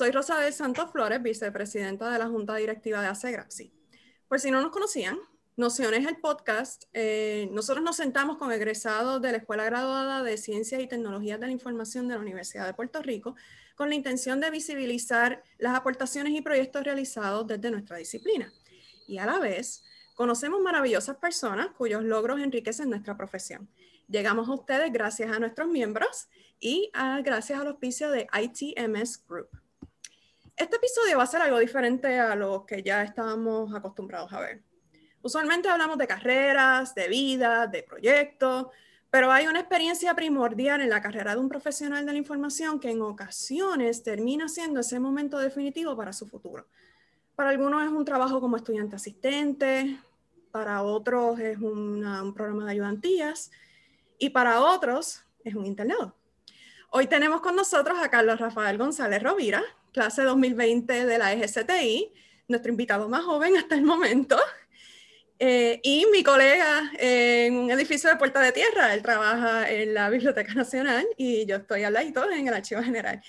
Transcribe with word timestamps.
Soy 0.00 0.12
Rosa 0.12 0.40
de 0.40 0.50
Santos 0.50 0.90
Flores, 0.92 1.22
vicepresidenta 1.22 2.10
de 2.10 2.18
la 2.18 2.26
Junta 2.26 2.56
Directiva 2.56 3.02
de 3.02 3.08
ACEGRAPSI. 3.08 3.70
Por 4.28 4.40
si 4.40 4.50
no 4.50 4.62
nos 4.62 4.70
conocían, 4.72 5.18
Nociones 5.58 6.08
el 6.08 6.16
podcast, 6.16 6.84
eh, 6.94 7.50
nosotros 7.52 7.84
nos 7.84 7.96
sentamos 7.96 8.38
con 8.38 8.50
egresados 8.50 9.20
de 9.20 9.32
la 9.32 9.36
Escuela 9.36 9.64
Graduada 9.64 10.22
de 10.22 10.38
Ciencias 10.38 10.80
y 10.80 10.86
Tecnologías 10.86 11.38
de 11.38 11.48
la 11.48 11.52
Información 11.52 12.08
de 12.08 12.14
la 12.14 12.20
Universidad 12.22 12.64
de 12.64 12.72
Puerto 12.72 13.02
Rico 13.02 13.36
con 13.76 13.90
la 13.90 13.94
intención 13.94 14.40
de 14.40 14.50
visibilizar 14.50 15.44
las 15.58 15.76
aportaciones 15.76 16.32
y 16.32 16.40
proyectos 16.40 16.82
realizados 16.82 17.46
desde 17.46 17.70
nuestra 17.70 17.98
disciplina. 17.98 18.50
Y 19.06 19.18
a 19.18 19.26
la 19.26 19.38
vez, 19.38 19.84
conocemos 20.14 20.62
maravillosas 20.62 21.18
personas 21.18 21.72
cuyos 21.76 22.02
logros 22.04 22.40
enriquecen 22.40 22.88
nuestra 22.88 23.18
profesión. 23.18 23.68
Llegamos 24.08 24.48
a 24.48 24.54
ustedes 24.54 24.90
gracias 24.94 25.30
a 25.30 25.38
nuestros 25.38 25.68
miembros 25.68 26.28
y 26.58 26.90
gracias 27.22 27.60
al 27.60 27.66
auspicio 27.66 28.10
de 28.10 28.28
ITMS 28.32 29.26
Group. 29.28 29.59
Este 30.60 30.76
episodio 30.76 31.16
va 31.16 31.22
a 31.22 31.26
ser 31.26 31.40
algo 31.40 31.58
diferente 31.58 32.20
a 32.20 32.36
lo 32.36 32.66
que 32.66 32.82
ya 32.82 33.02
estábamos 33.02 33.74
acostumbrados 33.74 34.30
a 34.34 34.40
ver. 34.40 34.62
Usualmente 35.22 35.70
hablamos 35.70 35.96
de 35.96 36.06
carreras, 36.06 36.94
de 36.94 37.08
vida, 37.08 37.66
de 37.66 37.82
proyectos, 37.82 38.66
pero 39.08 39.32
hay 39.32 39.46
una 39.46 39.60
experiencia 39.60 40.14
primordial 40.14 40.82
en 40.82 40.90
la 40.90 41.00
carrera 41.00 41.32
de 41.32 41.40
un 41.40 41.48
profesional 41.48 42.04
de 42.04 42.12
la 42.12 42.18
información 42.18 42.78
que 42.78 42.90
en 42.90 43.00
ocasiones 43.00 44.02
termina 44.02 44.50
siendo 44.50 44.80
ese 44.80 45.00
momento 45.00 45.38
definitivo 45.38 45.96
para 45.96 46.12
su 46.12 46.26
futuro. 46.26 46.66
Para 47.36 47.48
algunos 47.48 47.82
es 47.82 47.88
un 47.88 48.04
trabajo 48.04 48.38
como 48.38 48.58
estudiante 48.58 48.96
asistente, 48.96 49.98
para 50.50 50.82
otros 50.82 51.40
es 51.40 51.56
un 51.56 52.34
programa 52.34 52.66
de 52.66 52.72
ayudantías 52.72 53.50
y 54.18 54.28
para 54.28 54.60
otros 54.60 55.22
es 55.42 55.54
un 55.54 55.64
internado. 55.64 56.14
Hoy 56.90 57.06
tenemos 57.06 57.40
con 57.40 57.56
nosotros 57.56 57.98
a 57.98 58.10
Carlos 58.10 58.38
Rafael 58.38 58.76
González 58.76 59.22
Rovira, 59.22 59.62
clase 59.92 60.22
2020 60.22 61.06
de 61.06 61.18
la 61.18 61.32
EGCTI, 61.32 62.12
nuestro 62.48 62.70
invitado 62.70 63.08
más 63.08 63.24
joven 63.24 63.56
hasta 63.56 63.74
el 63.74 63.82
momento. 63.82 64.36
Eh, 65.42 65.80
y 65.82 66.06
mi 66.12 66.22
colega 66.22 66.92
en 66.98 67.56
un 67.56 67.70
edificio 67.70 68.10
de 68.10 68.16
Puerta 68.16 68.40
de 68.40 68.52
Tierra, 68.52 68.92
él 68.92 69.02
trabaja 69.02 69.70
en 69.70 69.94
la 69.94 70.10
Biblioteca 70.10 70.52
Nacional 70.52 71.06
y 71.16 71.46
yo 71.46 71.56
estoy 71.56 71.82
al 71.82 71.94
lado 71.94 72.30
en 72.30 72.46
el 72.46 72.52
Archivo 72.52 72.82
General. 72.82 73.22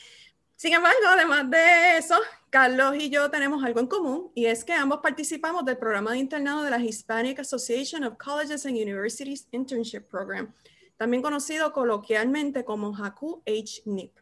Sin 0.61 0.73
embargo, 0.73 0.99
además 1.07 1.49
de 1.49 1.97
eso, 1.97 2.19
Carlos 2.51 2.95
y 2.95 3.09
yo 3.09 3.31
tenemos 3.31 3.63
algo 3.63 3.79
en 3.79 3.87
común 3.87 4.31
y 4.35 4.45
es 4.45 4.63
que 4.63 4.73
ambos 4.73 4.99
participamos 5.01 5.65
del 5.65 5.77
programa 5.77 6.11
de 6.11 6.19
internado 6.19 6.63
de 6.63 6.69
la 6.69 6.79
Hispanic 6.79 7.39
Association 7.39 8.03
of 8.03 8.17
Colleges 8.17 8.65
and 8.65 8.75
Universities 8.75 9.47
Internship 9.51 10.01
Program, 10.01 10.53
también 10.97 11.23
conocido 11.23 11.71
coloquialmente 11.71 12.63
como 12.65 12.95
HACU 12.95 13.41
HNIP. 13.45 14.20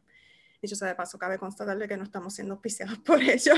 Dicho 0.62 0.76
sea 0.76 0.90
de 0.90 0.96
paso, 0.96 1.18
cabe 1.18 1.38
constatarle 1.38 1.88
que 1.88 1.98
no 1.98 2.04
estamos 2.04 2.34
siendo 2.34 2.56
auspiciados 2.56 2.98
por 3.06 3.22
ello. 3.22 3.54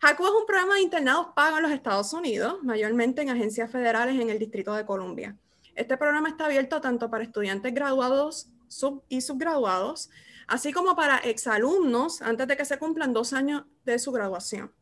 HACU 0.00 0.26
es 0.26 0.32
un 0.32 0.46
programa 0.46 0.74
de 0.74 0.82
internados 0.82 1.28
pago 1.34 1.56
en 1.56 1.64
los 1.64 1.72
Estados 1.72 2.12
Unidos, 2.12 2.62
mayormente 2.62 3.22
en 3.22 3.30
agencias 3.30 3.70
federales 3.70 4.20
en 4.20 4.30
el 4.30 4.38
Distrito 4.38 4.72
de 4.74 4.86
Columbia. 4.86 5.36
Este 5.74 5.96
programa 5.96 6.28
está 6.28 6.46
abierto 6.46 6.80
tanto 6.80 7.10
para 7.10 7.24
estudiantes 7.24 7.74
graduados 7.74 8.48
y 9.08 9.20
subgraduados, 9.20 10.10
así 10.46 10.72
como 10.72 10.94
para 10.94 11.16
exalumnos 11.18 12.22
antes 12.22 12.46
de 12.46 12.56
que 12.56 12.64
se 12.64 12.78
cumplan 12.78 13.12
dos 13.12 13.32
años 13.32 13.64
de 13.84 13.98
su 13.98 14.12
graduación. 14.12 14.72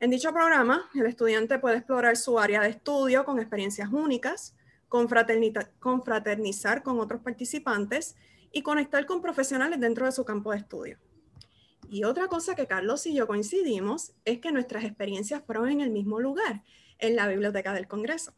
En 0.00 0.10
dicho 0.10 0.32
programa, 0.32 0.90
el 0.94 1.06
estudiante 1.06 1.58
puede 1.58 1.76
explorar 1.76 2.16
su 2.16 2.38
área 2.38 2.60
de 2.60 2.70
estudio 2.70 3.24
con 3.24 3.38
experiencias 3.38 3.88
únicas, 3.90 4.54
confraternizar 4.88 6.82
con 6.82 7.00
otros 7.00 7.22
participantes 7.22 8.16
y 8.52 8.62
conectar 8.62 9.06
con 9.06 9.22
profesionales 9.22 9.80
dentro 9.80 10.06
de 10.06 10.12
su 10.12 10.24
campo 10.24 10.52
de 10.52 10.58
estudio. 10.58 10.98
Y 11.90 12.04
otra 12.04 12.28
cosa 12.28 12.54
que 12.54 12.66
Carlos 12.66 13.06
y 13.06 13.14
yo 13.14 13.26
coincidimos 13.26 14.12
es 14.24 14.38
que 14.38 14.52
nuestras 14.52 14.84
experiencias 14.84 15.42
fueron 15.44 15.68
en 15.68 15.80
el 15.80 15.90
mismo 15.90 16.20
lugar, 16.20 16.62
en 16.98 17.16
la 17.16 17.26
Biblioteca 17.26 17.74
del 17.74 17.86
Congreso. 17.86 18.32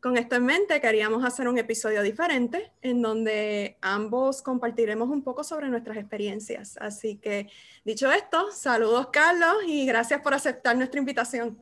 Con 0.00 0.16
esto 0.16 0.36
en 0.36 0.44
mente, 0.44 0.80
queríamos 0.80 1.24
hacer 1.24 1.48
un 1.48 1.58
episodio 1.58 2.02
diferente 2.02 2.70
en 2.82 3.02
donde 3.02 3.76
ambos 3.80 4.42
compartiremos 4.42 5.08
un 5.08 5.22
poco 5.22 5.42
sobre 5.42 5.68
nuestras 5.68 5.96
experiencias. 5.96 6.76
Así 6.80 7.16
que, 7.16 7.48
dicho 7.84 8.12
esto, 8.12 8.52
saludos 8.52 9.08
Carlos 9.12 9.56
y 9.66 9.84
gracias 9.86 10.20
por 10.20 10.34
aceptar 10.34 10.76
nuestra 10.76 11.00
invitación. 11.00 11.58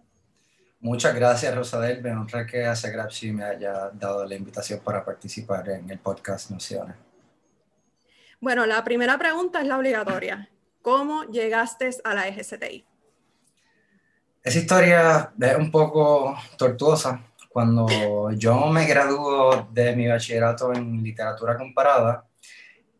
Muchas 0.80 1.14
gracias, 1.14 1.54
Rosadel. 1.54 2.02
Me 2.02 2.10
honra 2.10 2.44
que 2.44 2.66
hace 2.66 2.90
Grapsi 2.90 3.32
me 3.32 3.44
haya 3.44 3.88
dado 3.94 4.26
la 4.26 4.34
invitación 4.34 4.80
para 4.80 5.02
participar 5.02 5.66
en 5.70 5.88
el 5.88 5.98
podcast 5.98 6.50
Nociones. 6.50 6.96
Bueno, 8.44 8.66
la 8.66 8.84
primera 8.84 9.16
pregunta 9.16 9.62
es 9.62 9.66
la 9.66 9.78
obligatoria. 9.78 10.50
¿Cómo 10.82 11.24
llegaste 11.30 11.88
a 12.04 12.12
la 12.12 12.28
EGCTI? 12.28 12.84
Esa 14.42 14.58
historia 14.58 15.32
es 15.40 15.56
un 15.56 15.70
poco 15.70 16.36
tortuosa. 16.58 17.24
Cuando 17.48 17.86
yo 18.32 18.66
me 18.66 18.84
graduó 18.84 19.66
de 19.72 19.96
mi 19.96 20.06
bachillerato 20.06 20.74
en 20.74 21.02
literatura 21.02 21.56
comparada, 21.56 22.26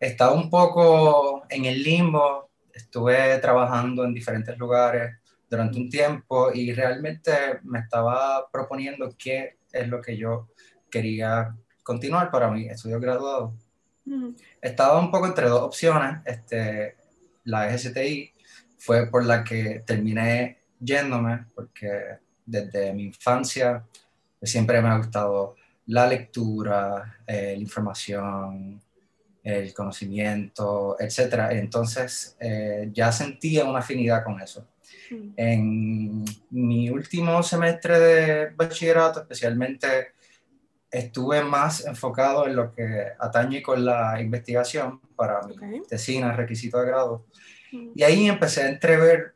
estaba 0.01 0.33
un 0.33 0.49
poco 0.49 1.45
en 1.51 1.67
el 1.67 1.83
limbo, 1.83 2.49
estuve 2.73 3.37
trabajando 3.37 4.03
en 4.03 4.15
diferentes 4.15 4.57
lugares 4.57 5.19
durante 5.51 5.77
un 5.79 5.91
tiempo 5.91 6.53
y 6.55 6.73
realmente 6.73 7.61
me 7.65 7.81
estaba 7.81 8.49
proponiendo 8.51 9.15
qué 9.19 9.59
es 9.71 9.89
lo 9.89 10.01
que 10.01 10.17
yo 10.17 10.49
quería 10.91 11.55
continuar 11.83 12.31
para 12.31 12.51
mi 12.51 12.65
estudio 12.65 12.99
graduado. 12.99 13.53
Estaba 14.61 14.99
un 14.99 15.11
poco 15.11 15.27
entre 15.27 15.49
dos 15.49 15.63
opciones. 15.63 16.19
Este, 16.25 16.97
la 17.45 17.69
EGCTI 17.69 18.33
fue 18.79 19.07
por 19.11 19.25
la 19.25 19.43
que 19.45 19.83
terminé 19.87 20.59
yéndome, 20.79 21.47
porque 21.55 22.19
desde 22.45 22.93
mi 22.93 23.05
infancia 23.05 23.85
siempre 24.43 24.83
me 24.83 24.89
ha 24.89 24.99
gustado 24.99 25.57
la 25.87 26.07
lectura, 26.07 27.19
eh, 27.27 27.55
la 27.57 27.63
información, 27.63 28.81
el 29.43 29.75
conocimiento, 29.75 30.97
etc. 30.99 31.51
Entonces 31.51 32.37
eh, 32.41 32.91
ya 32.93 33.13
sentía 33.13 33.65
una 33.65 33.81
afinidad 33.81 34.25
con 34.25 34.41
eso. 34.41 34.67
Mm. 35.11 35.33
En 35.37 36.25
mi 36.51 36.91
último 36.91 37.43
semestre 37.43 37.99
de 37.99 38.47
bachillerato, 38.51 39.21
especialmente, 39.21 40.14
estuve 40.95 41.43
más 41.43 41.85
enfocado 41.87 42.47
en 42.47 42.55
lo 42.55 42.73
que 42.73 43.09
atañe 43.19 43.61
con 43.61 43.85
la 43.85 44.21
investigación 44.21 45.01
para 45.17 45.41
mi 45.43 45.83
tesina, 45.83 46.33
requisito 46.33 46.79
de 46.79 46.87
grado. 46.87 47.27
Y 47.73 48.05
ahí 48.05 48.29
empecé 48.29 48.63
a 48.63 48.69
entrever 48.69 49.35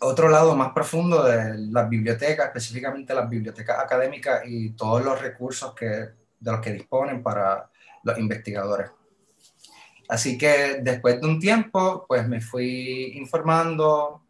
otro 0.00 0.28
lado 0.28 0.54
más 0.54 0.72
profundo 0.72 1.24
de 1.24 1.56
las 1.70 1.88
bibliotecas, 1.88 2.48
específicamente 2.48 3.14
las 3.14 3.28
bibliotecas 3.30 3.78
académicas 3.78 4.42
y 4.44 4.72
todos 4.72 5.02
los 5.02 5.18
recursos 5.18 5.74
que, 5.74 5.86
de 5.86 6.52
los 6.52 6.60
que 6.60 6.72
disponen 6.72 7.22
para 7.22 7.70
los 8.02 8.18
investigadores. 8.18 8.90
Así 10.10 10.36
que 10.36 10.80
después 10.82 11.18
de 11.22 11.26
un 11.26 11.40
tiempo, 11.40 12.04
pues 12.06 12.28
me 12.28 12.42
fui 12.42 13.12
informando, 13.16 14.24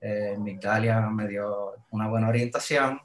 eh, 0.00 0.34
Italia 0.46 1.00
me 1.10 1.28
dio 1.28 1.74
una 1.90 2.08
buena 2.08 2.30
orientación. 2.30 3.02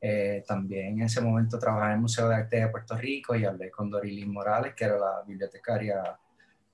Eh, 0.00 0.44
también 0.46 0.98
en 0.98 1.02
ese 1.02 1.20
momento 1.20 1.58
trabajé 1.58 1.86
en 1.86 1.92
el 1.92 2.00
Museo 2.00 2.28
de 2.28 2.36
Arte 2.36 2.60
de 2.60 2.68
Puerto 2.68 2.96
Rico 2.96 3.34
y 3.34 3.44
hablé 3.44 3.70
con 3.70 3.90
Dorilyn 3.90 4.32
Morales, 4.32 4.74
que 4.74 4.84
era 4.84 4.98
la 4.98 5.22
bibliotecaria 5.26 6.18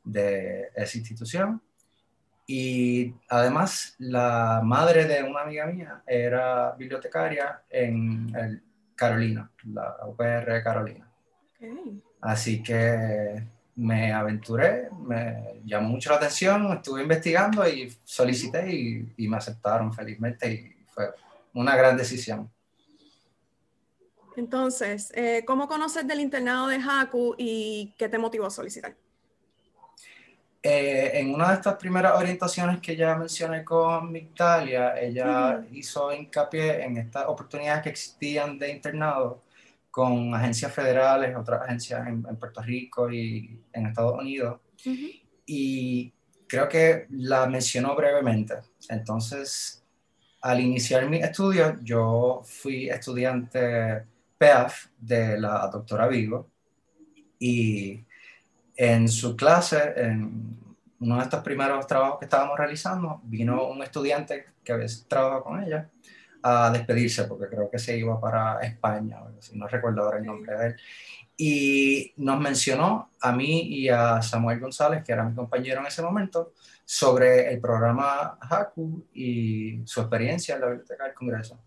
de 0.04 0.70
esa 0.74 0.98
institución. 0.98 1.62
Y 2.46 3.14
además, 3.28 3.94
la 3.98 4.60
madre 4.64 5.06
de 5.06 5.22
una 5.22 5.42
amiga 5.42 5.66
mía 5.66 6.02
era 6.06 6.72
bibliotecaria 6.72 7.62
en 7.70 8.34
el 8.34 8.62
Carolina, 8.94 9.50
la 9.64 9.96
UPR 10.06 10.62
Carolina. 10.62 11.08
Así 12.20 12.62
que 12.62 13.46
me 13.76 14.12
aventuré, 14.12 14.88
me 15.06 15.60
llamó 15.64 15.90
mucho 15.90 16.10
la 16.10 16.16
atención, 16.16 16.72
estuve 16.72 17.02
investigando 17.02 17.66
y 17.66 17.96
solicité 18.04 18.70
y, 18.72 19.14
y 19.16 19.28
me 19.28 19.36
aceptaron 19.36 19.92
felizmente 19.92 20.52
y 20.52 20.84
fue 20.86 21.10
una 21.54 21.76
gran 21.76 21.96
decisión. 21.96 22.50
Entonces, 24.36 25.12
eh, 25.14 25.44
¿cómo 25.46 25.68
conoces 25.68 26.06
del 26.06 26.20
internado 26.20 26.68
de 26.68 26.76
Haku 26.76 27.34
y 27.36 27.94
qué 27.98 28.08
te 28.08 28.18
motivó 28.18 28.46
a 28.46 28.50
solicitar? 28.50 28.94
Eh, 30.64 31.10
en 31.14 31.34
una 31.34 31.48
de 31.48 31.54
estas 31.54 31.74
primeras 31.74 32.16
orientaciones 32.16 32.80
que 32.80 32.94
ya 32.94 33.16
mencioné 33.16 33.64
con 33.64 34.12
Migdalia, 34.12 34.98
ella 35.00 35.64
hizo 35.72 36.12
hincapié 36.12 36.84
en 36.84 36.98
estas 36.98 37.26
oportunidades 37.26 37.82
que 37.82 37.88
existían 37.88 38.58
de 38.58 38.70
internado 38.70 39.42
con 39.90 40.32
agencias 40.34 40.72
federales, 40.72 41.36
otras 41.36 41.62
agencias 41.62 42.06
en, 42.06 42.22
Puerto 42.22 42.62
Rico 42.62 43.12
y 43.12 43.60
en 43.72 43.86
Estados 43.86 44.20
Unidos. 44.20 44.60
Y 45.44 46.12
creo 46.46 46.68
que 46.68 47.06
la 47.10 47.46
mencionó 47.46 47.96
brevemente. 47.96 48.54
Entonces, 48.88 49.84
al 50.40 50.60
iniciar 50.60 51.08
mi 51.08 51.18
estudio, 51.18 51.78
yo 51.82 52.42
fui 52.44 52.88
estudiante 52.88 54.04
PEAF 54.42 54.86
de 54.98 55.38
la 55.38 55.68
doctora 55.68 56.08
Vigo. 56.08 56.50
Y 57.38 58.04
en 58.74 59.06
su 59.06 59.36
clase, 59.36 59.92
en 59.94 60.58
uno 60.98 61.16
de 61.16 61.22
estos 61.22 61.44
primeros 61.44 61.86
trabajos 61.86 62.18
que 62.18 62.24
estábamos 62.24 62.58
realizando, 62.58 63.20
vino 63.22 63.68
un 63.68 63.84
estudiante 63.84 64.46
que 64.64 64.72
a 64.72 64.76
veces 64.78 65.06
trabajado 65.06 65.44
con 65.44 65.62
ella 65.62 65.88
a 66.42 66.72
despedirse, 66.72 67.22
porque 67.24 67.46
creo 67.46 67.70
que 67.70 67.78
se 67.78 67.96
iba 67.96 68.20
para 68.20 68.58
España, 68.62 69.18
si 69.38 69.56
no 69.56 69.68
recuerdo 69.68 70.02
ahora 70.02 70.18
el 70.18 70.26
nombre 70.26 70.56
de 70.56 70.66
él, 70.66 70.76
y 71.36 72.12
nos 72.16 72.40
mencionó 72.40 73.10
a 73.20 73.30
mí 73.30 73.60
y 73.62 73.88
a 73.90 74.22
Samuel 74.22 74.58
González, 74.58 75.04
que 75.04 75.12
era 75.12 75.22
mi 75.22 75.36
compañero 75.36 75.80
en 75.82 75.86
ese 75.86 76.02
momento, 76.02 76.52
sobre 76.84 77.52
el 77.52 77.60
programa 77.60 78.38
HACU 78.40 79.06
y 79.14 79.82
su 79.84 80.00
experiencia 80.00 80.56
en 80.56 80.62
la 80.62 80.66
Biblioteca 80.66 81.04
del 81.04 81.14
Congreso. 81.14 81.60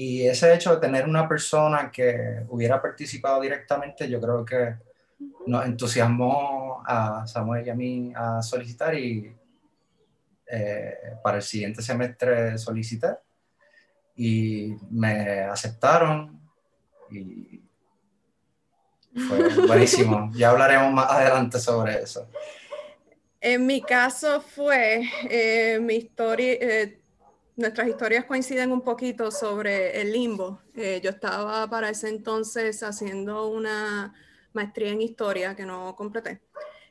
Y 0.00 0.28
ese 0.28 0.54
hecho 0.54 0.76
de 0.76 0.80
tener 0.80 1.08
una 1.08 1.28
persona 1.28 1.90
que 1.90 2.44
hubiera 2.50 2.80
participado 2.80 3.40
directamente, 3.40 4.08
yo 4.08 4.20
creo 4.20 4.44
que 4.44 4.76
nos 5.48 5.66
entusiasmó 5.66 6.84
a 6.86 7.26
Samuel 7.26 7.66
y 7.66 7.70
a 7.70 7.74
mí 7.74 8.12
a 8.14 8.40
solicitar 8.40 8.94
y 8.94 9.34
eh, 10.46 10.94
para 11.20 11.38
el 11.38 11.42
siguiente 11.42 11.82
semestre 11.82 12.56
solicité 12.58 13.16
y 14.14 14.76
me 14.88 15.40
aceptaron 15.40 16.40
y 17.10 17.60
fue 19.26 19.48
buenísimo. 19.66 20.30
ya 20.32 20.50
hablaremos 20.50 20.92
más 20.92 21.10
adelante 21.10 21.58
sobre 21.58 22.02
eso. 22.02 22.28
En 23.40 23.66
mi 23.66 23.82
caso 23.82 24.40
fue 24.40 25.10
eh, 25.28 25.80
mi 25.80 25.96
historia, 25.96 26.52
eh, 26.52 27.00
nuestras 27.58 27.88
historias 27.88 28.24
coinciden 28.24 28.72
un 28.72 28.82
poquito 28.82 29.30
sobre 29.30 30.00
el 30.00 30.12
limbo. 30.12 30.62
yo 30.74 31.10
estaba 31.10 31.68
para 31.68 31.90
ese 31.90 32.08
entonces 32.08 32.82
haciendo 32.82 33.48
una 33.48 34.14
maestría 34.52 34.92
en 34.92 35.02
historia 35.02 35.54
que 35.54 35.66
no 35.66 35.94
completé. 35.96 36.40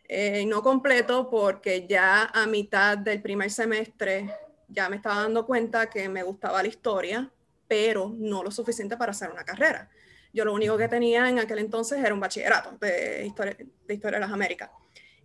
Eh, 0.10 0.46
no 0.46 0.62
completo 0.62 1.30
porque 1.30 1.86
ya 1.88 2.26
a 2.34 2.48
mitad 2.48 2.98
del 2.98 3.22
primer 3.22 3.50
semestre 3.50 4.30
ya 4.68 4.90
me 4.90 4.98
estaba 4.98 5.24
dando 5.24 5.46
cuenta 5.46 5.90
que 5.90 6.08
me 6.08 6.24
gustaba 6.24 6.62
la 6.62 6.68
historia, 6.68 7.30
pero 7.68 8.14
no 8.18 8.44
lo 8.44 8.52
suficiente 8.52 8.96
para 8.98 9.12
hacer 9.12 9.32
una 9.32 9.44
carrera. 9.44 9.90
Yo 10.34 10.46
lo 10.46 10.54
único 10.54 10.78
que 10.78 10.88
tenía 10.88 11.30
en 11.30 11.40
aquel 11.40 11.60
entonces 11.60 12.00
era 12.00 12.14
un 12.14 12.20
bachillerato 12.20 12.78
de 12.80 13.26
historia 13.26 13.56
de, 13.56 13.94
historia 13.94 14.20
de 14.20 14.26
las 14.26 14.34
Américas. 14.34 14.70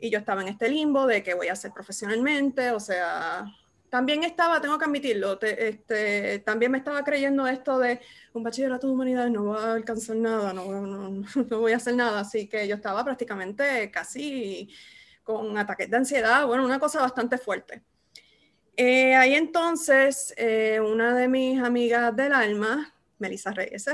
Y 0.01 0.11
yo 0.11 0.19
estaba 0.19 0.43
en 0.43 0.49
este 0.49 0.69
limbo 0.69 1.07
de 1.07 1.23
que 1.23 1.35
voy 1.35 1.49
a 1.49 1.53
hacer 1.53 1.73
profesionalmente, 1.73 2.71
o 2.73 2.81
sea, 2.81 3.45
también 3.93 4.25
estaba, 4.25 4.59
tengo 4.59 4.79
que 4.79 4.87
admitirlo, 4.87 5.39
este, 5.43 6.39
también 6.39 6.73
me 6.73 6.79
estaba 6.79 7.05
creyendo 7.05 7.47
esto 7.47 7.79
de 7.79 8.01
un 8.33 8.43
bachillerato 8.43 8.87
de 8.87 8.95
humanidades 8.95 9.31
no 9.31 9.45
voy 9.45 9.59
a 9.59 9.75
alcanzar 9.75 10.17
nada, 10.17 10.55
no, 10.55 10.87
no, 10.87 11.11
no, 11.51 11.59
voy 11.59 11.73
a 11.73 11.77
hacer 11.77 11.95
nada, 11.95 12.21
así 12.21 12.49
que 12.49 12.67
yo 12.67 12.77
estaba 12.77 13.05
prácticamente 13.05 13.91
casi 13.91 14.71
con 15.23 15.59
ataques 15.59 15.91
de 15.91 15.97
ansiedad, 15.99 16.47
bueno, 16.47 16.65
una 16.65 16.81
cosa 16.81 17.03
bastante 17.03 17.37
fuerte. 17.37 17.83
Eh, 18.79 19.15
ahí 19.15 19.35
entonces, 19.35 20.33
eh, 20.39 20.81
una 20.81 21.15
de 21.15 21.29
mis 21.29 21.63
amigas 21.63 22.17
del 22.17 22.33
alma, 22.33 22.95
Melissa 23.19 23.51
Reyes, 23.51 23.85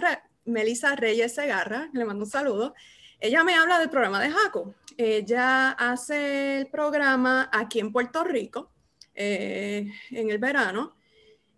Melissa 0.45 0.95
Reyes 0.95 1.35
Segarra, 1.35 1.91
le 1.93 2.05
mando 2.05 2.23
un 2.25 2.31
saludo, 2.31 2.73
ella 3.19 3.43
me 3.43 3.57
habla 3.57 3.81
del 3.81 3.91
programa 3.91 4.21
de 4.23 4.31
Jaco. 4.31 4.77
Ella 4.97 5.71
hace 5.73 6.59
el 6.59 6.69
programa 6.69 7.51
aquí 7.53 7.81
en 7.81 7.91
Puerto 7.91 8.23
Rico 8.23 8.71
eh, 9.21 9.91
en 10.11 10.31
el 10.31 10.39
verano 10.39 10.95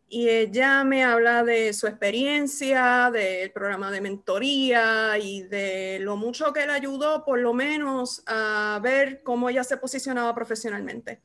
y 0.09 0.29
ella 0.29 0.83
me 0.83 1.05
habla 1.05 1.45
de 1.45 1.73
su 1.73 1.87
experiencia, 1.87 3.11
del 3.13 3.53
programa 3.53 3.93
de 3.93 4.01
mentoría 4.01 5.17
y 5.19 5.43
de 5.43 5.99
lo 6.01 6.17
mucho 6.17 6.53
que 6.53 6.67
le 6.67 6.73
ayudó 6.73 7.25
por 7.25 7.39
lo 7.39 7.55
menos 7.55 8.23
a 8.27 8.81
ver 8.83 9.23
cómo 9.23 9.49
ella 9.49 9.63
se 9.63 9.77
posicionaba 9.77 10.35
profesionalmente. 10.35 11.23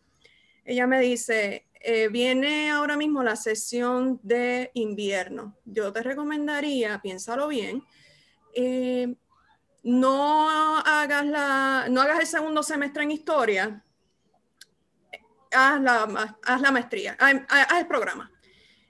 Ella 0.64 0.86
me 0.86 1.00
dice, 1.00 1.66
eh, 1.80 2.10
viene 2.10 2.70
ahora 2.70 2.96
mismo 2.96 3.24
la 3.24 3.36
sesión 3.36 4.20
de 4.22 4.70
invierno. 4.76 5.58
Yo 5.66 5.92
te 5.92 6.04
recomendaría, 6.04 7.02
piénsalo 7.02 7.48
bien, 7.48 7.82
eh, 8.54 9.16
no, 9.82 10.50
hagas 10.80 11.26
la, 11.26 11.88
no 11.90 12.02
hagas 12.02 12.20
el 12.20 12.28
segundo 12.28 12.62
semestre 12.62 13.04
en 13.04 13.12
historia, 13.12 13.85
haz 15.52 15.82
la, 15.82 16.38
haz 16.44 16.62
la 16.62 16.72
maestría, 16.72 17.18
haz, 17.20 17.80
el 17.80 17.88
programa. 17.88 18.32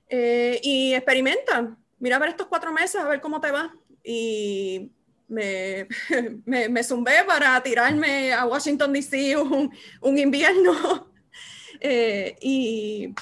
Eh, 0.08 0.60
y 0.62 0.94
experimenta, 0.94 1.76
mira 2.00 2.18
a 2.18 2.20
ver 2.20 2.30
estos 2.30 2.48
cuatro 2.48 2.72
meses, 2.72 3.02
a 3.02 3.08
ver 3.08 3.22
cómo 3.22 3.42
te 3.42 3.52
va. 3.52 3.74
Y 4.04 4.92
me, 5.28 5.88
me, 6.46 6.70
me 6.70 6.84
zumbé 6.84 7.24
para 7.26 7.62
tirarme 7.64 8.34
a 8.34 8.46
Washington, 8.46 8.94
D.C. 8.94 9.38
Un, 9.38 9.72
un, 10.02 10.18
invierno 10.18 11.12
eh, 11.80 12.36
y 12.42 13.14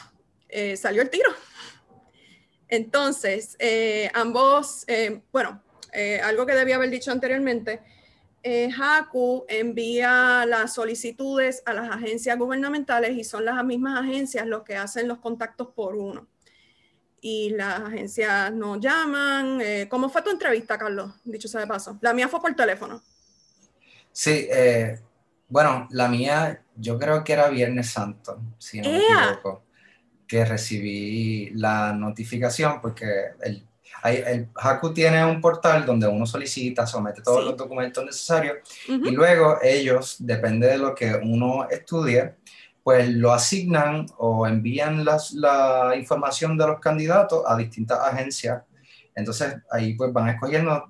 eh, 0.49 0.75
salió 0.77 1.01
el 1.01 1.09
tiro. 1.09 1.31
Entonces, 2.67 3.55
ambos, 4.15 4.83
bueno, 5.31 5.61
algo 6.23 6.45
que 6.47 6.53
debía 6.53 6.77
haber 6.77 6.89
dicho 6.89 7.11
anteriormente, 7.11 7.81
eh, 8.43 8.69
HACU 8.77 9.45
envía 9.47 10.45
las 10.45 10.73
solicitudes 10.73 11.63
a 11.65 11.73
las 11.73 11.89
agencias 11.89 12.37
gubernamentales 12.37 13.17
y 13.17 13.23
son 13.23 13.45
las 13.45 13.63
mismas 13.63 14.01
agencias 14.01 14.45
los 14.45 14.63
que 14.63 14.75
hacen 14.75 15.07
los 15.07 15.19
contactos 15.19 15.69
por 15.69 15.95
uno. 15.95 16.27
Y 17.21 17.51
las 17.51 17.79
agencias 17.79 18.51
nos 18.53 18.81
llaman. 18.81 19.61
Eh, 19.61 19.87
¿Cómo 19.89 20.09
fue 20.09 20.21
tu 20.21 20.29
entrevista, 20.29 20.77
Carlos? 20.77 21.11
Dicho 21.23 21.47
sea 21.47 21.61
de 21.61 21.67
paso. 21.67 21.97
La 22.01 22.13
mía 22.13 22.27
fue 22.27 22.41
por 22.41 22.53
teléfono. 22.53 23.01
Sí, 24.11 24.47
eh, 24.51 24.99
bueno, 25.47 25.87
la 25.91 26.09
mía 26.09 26.61
yo 26.75 26.99
creo 26.99 27.23
que 27.23 27.33
era 27.33 27.47
Viernes 27.47 27.91
Santo, 27.91 28.41
si 28.57 28.81
no 28.81 28.89
me 28.89 28.97
equivoco, 28.97 29.63
que 30.27 30.43
recibí 30.43 31.49
la 31.51 31.93
notificación 31.93 32.81
porque 32.81 33.05
el 33.41 33.65
el 34.03 34.49
Haku 34.55 34.93
tiene 34.93 35.25
un 35.25 35.39
portal 35.39 35.85
donde 35.85 36.07
uno 36.07 36.25
solicita, 36.25 36.85
somete 36.85 37.21
todos 37.21 37.43
los 37.45 37.55
documentos 37.55 38.03
necesarios 38.03 38.57
y 38.87 39.11
luego 39.11 39.59
ellos, 39.61 40.17
depende 40.19 40.67
de 40.67 40.77
lo 40.77 40.93
que 40.93 41.13
uno 41.15 41.67
estudie, 41.69 42.35
pues 42.83 43.09
lo 43.09 43.31
asignan 43.31 44.05
o 44.17 44.45
envían 44.45 45.05
la 45.05 45.93
información 45.95 46.57
de 46.57 46.67
los 46.67 46.79
candidatos 46.79 47.43
a 47.47 47.55
distintas 47.55 47.99
agencias. 47.99 48.61
Entonces 49.15 49.55
ahí 49.71 49.93
pues 49.93 50.11
van 50.11 50.29
escogiendo 50.29 50.89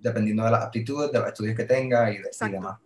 dependiendo 0.00 0.44
de 0.44 0.50
las 0.50 0.64
aptitudes, 0.64 1.12
de 1.12 1.18
los 1.18 1.28
estudios 1.28 1.56
que 1.56 1.64
tenga 1.64 2.10
y, 2.10 2.18
demás. 2.50 2.78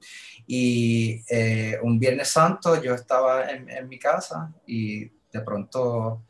Y 0.47 1.23
eh, 1.29 1.79
un 1.83 1.99
Viernes 1.99 2.29
Santo 2.29 2.83
yo 2.83 2.95
estaba 2.95 3.51
en, 3.51 3.69
en, 3.71 3.89
mi 3.89 3.99
casa 3.99 4.53
y 4.67 5.05
de 5.05 5.41
pronto 5.45 6.23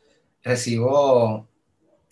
recibo 0.43 1.47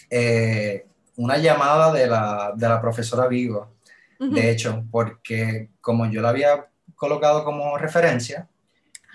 eh, 0.09 0.87
una 1.17 1.37
llamada 1.37 1.91
de 1.91 2.07
la, 2.07 2.53
de 2.55 2.67
la 2.67 2.81
profesora 2.81 3.27
Vigo, 3.27 3.73
de 4.19 4.49
hecho, 4.49 4.85
porque 4.89 5.69
como 5.81 6.09
yo 6.09 6.21
la 6.21 6.29
había 6.29 6.67
colocado 6.95 7.43
como 7.43 7.77
referencia 7.77 8.47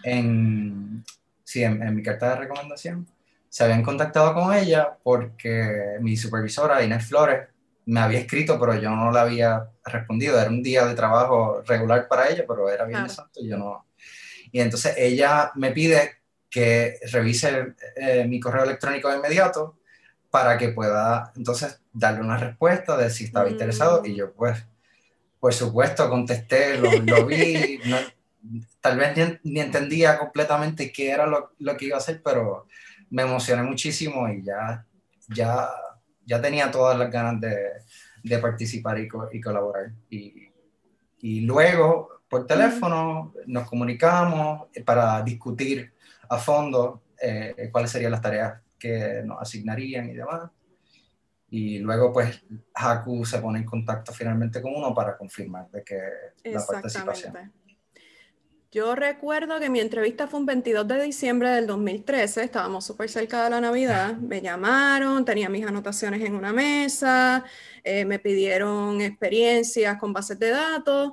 en, 0.04 1.02
sí, 1.44 1.62
en, 1.62 1.94
mi 1.94 2.02
carta 2.02 2.30
de 2.30 2.36
recomendación, 2.36 3.06
se 3.48 3.64
habían 3.64 3.82
contactado 3.82 4.34
con 4.34 4.52
ella 4.52 4.98
porque 5.02 5.96
mi 6.00 6.14
supervisora, 6.16 6.84
Inés 6.84 7.06
Flores, 7.06 7.48
me 7.86 8.00
había 8.00 8.18
escrito, 8.18 8.60
pero 8.60 8.74
yo 8.74 8.90
no 8.90 9.10
le 9.10 9.18
había 9.18 9.70
respondido. 9.82 10.38
Era 10.38 10.50
un 10.50 10.62
día 10.62 10.84
de 10.84 10.94
trabajo 10.94 11.62
regular 11.66 12.06
para 12.06 12.28
ella, 12.28 12.44
pero 12.46 12.68
era 12.68 12.84
bien 12.84 13.00
exacto 13.00 13.40
y 13.40 13.48
yo 13.48 13.56
no. 13.56 13.86
Y 14.52 14.60
entonces 14.60 14.94
ella 14.98 15.52
me 15.54 15.70
pide 15.70 16.18
que 16.50 16.98
revise 17.10 17.74
eh, 17.96 18.26
mi 18.28 18.40
correo 18.40 18.64
electrónico 18.64 19.08
de 19.08 19.16
inmediato 19.16 19.77
para 20.30 20.58
que 20.58 20.68
pueda 20.68 21.32
entonces 21.36 21.80
darle 21.92 22.20
una 22.20 22.36
respuesta 22.36 22.96
de 22.96 23.10
si 23.10 23.24
estaba 23.24 23.48
interesado. 23.48 24.04
Y 24.04 24.14
yo 24.14 24.32
pues, 24.32 24.64
por 25.40 25.54
supuesto, 25.54 26.08
contesté, 26.08 26.78
lo, 26.78 27.26
vi, 27.26 27.80
tal 28.80 28.98
vez 28.98 29.38
ni, 29.42 29.60
entendía 29.60 30.18
completamente 30.18 30.92
qué 30.92 31.10
era 31.10 31.26
lo, 31.26 31.52
lo, 31.58 31.76
que 31.76 31.86
iba 31.86 31.96
a 31.96 32.00
hacer, 32.00 32.20
pero 32.22 32.66
me 33.10 33.22
emocioné 33.22 33.62
muchísimo 33.62 34.28
y 34.28 34.42
ya, 34.42 34.84
ya, 35.28 35.68
ya 36.26 36.40
tenía 36.40 36.70
todas 36.70 36.98
las 36.98 37.10
ganas 37.10 37.40
de, 37.40 37.56
de 38.22 38.38
participar 38.38 38.98
y, 38.98 39.08
y 39.32 39.40
colaborar. 39.40 39.92
Y, 40.10 40.50
y, 41.20 41.40
luego, 41.40 42.20
por 42.28 42.46
teléfono, 42.46 43.32
nos 43.46 43.68
comunicamos 43.68 44.68
para 44.84 45.22
discutir 45.22 45.92
a 46.28 46.36
fondo 46.36 47.02
eh, 47.20 47.70
cuáles 47.72 47.90
serían 47.90 48.12
las 48.12 48.20
tareas 48.20 48.60
que 48.78 49.22
nos 49.24 49.40
asignarían 49.40 50.08
y 50.08 50.14
demás. 50.14 50.50
Y 51.50 51.78
luego, 51.78 52.12
pues, 52.12 52.44
Haku 52.74 53.24
se 53.24 53.38
pone 53.38 53.60
en 53.60 53.64
contacto 53.64 54.12
finalmente 54.12 54.60
con 54.60 54.74
uno 54.74 54.94
para 54.94 55.16
confirmar 55.16 55.70
de 55.70 55.82
que 55.82 55.98
la 56.44 56.64
participación. 56.64 57.52
Yo 58.70 58.94
recuerdo 58.94 59.58
que 59.58 59.70
mi 59.70 59.80
entrevista 59.80 60.26
fue 60.28 60.40
un 60.40 60.46
22 60.46 60.86
de 60.86 61.02
diciembre 61.02 61.48
del 61.48 61.66
2013, 61.66 62.42
estábamos 62.44 62.84
súper 62.84 63.08
cerca 63.08 63.42
de 63.44 63.48
la 63.48 63.62
Navidad, 63.62 64.14
me 64.18 64.42
llamaron, 64.42 65.24
tenía 65.24 65.48
mis 65.48 65.64
anotaciones 65.64 66.22
en 66.22 66.34
una 66.34 66.52
mesa, 66.52 67.44
eh, 67.82 68.04
me 68.04 68.18
pidieron 68.18 69.00
experiencias 69.00 69.96
con 69.96 70.12
bases 70.12 70.38
de 70.38 70.50
datos 70.50 71.12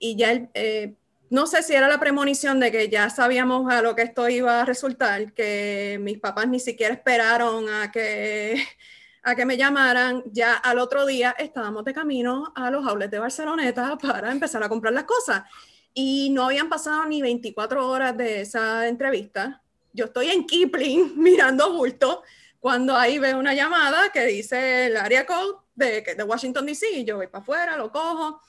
y 0.00 0.16
ya 0.16 0.32
el, 0.32 0.48
eh, 0.54 0.96
no 1.28 1.46
sé 1.46 1.62
si 1.62 1.74
era 1.74 1.88
la 1.88 1.98
premonición 1.98 2.60
de 2.60 2.70
que 2.70 2.88
ya 2.88 3.10
sabíamos 3.10 3.72
a 3.72 3.82
lo 3.82 3.96
que 3.96 4.02
esto 4.02 4.28
iba 4.28 4.60
a 4.60 4.64
resultar, 4.64 5.32
que 5.32 5.98
mis 6.00 6.18
papás 6.18 6.46
ni 6.48 6.60
siquiera 6.60 6.94
esperaron 6.94 7.68
a 7.68 7.90
que, 7.90 8.64
a 9.22 9.34
que 9.34 9.44
me 9.44 9.56
llamaran. 9.56 10.22
Ya 10.26 10.54
al 10.54 10.78
otro 10.78 11.04
día 11.04 11.34
estábamos 11.38 11.84
de 11.84 11.92
camino 11.92 12.52
a 12.54 12.70
los 12.70 12.86
outlets 12.86 13.10
de 13.10 13.18
Barceloneta 13.18 13.98
para 13.98 14.30
empezar 14.30 14.62
a 14.62 14.68
comprar 14.68 14.92
las 14.92 15.04
cosas. 15.04 15.42
Y 15.94 16.30
no 16.30 16.44
habían 16.44 16.68
pasado 16.68 17.04
ni 17.06 17.22
24 17.22 17.88
horas 17.88 18.16
de 18.16 18.42
esa 18.42 18.86
entrevista. 18.86 19.62
Yo 19.92 20.06
estoy 20.06 20.30
en 20.30 20.46
Kipling 20.46 21.14
mirando 21.16 21.72
bulto 21.72 22.22
cuando 22.60 22.96
ahí 22.96 23.18
veo 23.18 23.38
una 23.38 23.54
llamada 23.54 24.10
que 24.10 24.24
dice 24.26 24.86
el 24.86 24.96
área 24.96 25.26
code 25.26 25.58
de, 25.74 26.02
de 26.02 26.22
Washington, 26.22 26.66
D.C. 26.66 27.04
Yo 27.04 27.16
voy 27.16 27.26
para 27.26 27.42
afuera, 27.42 27.76
lo 27.76 27.90
cojo 27.90 28.40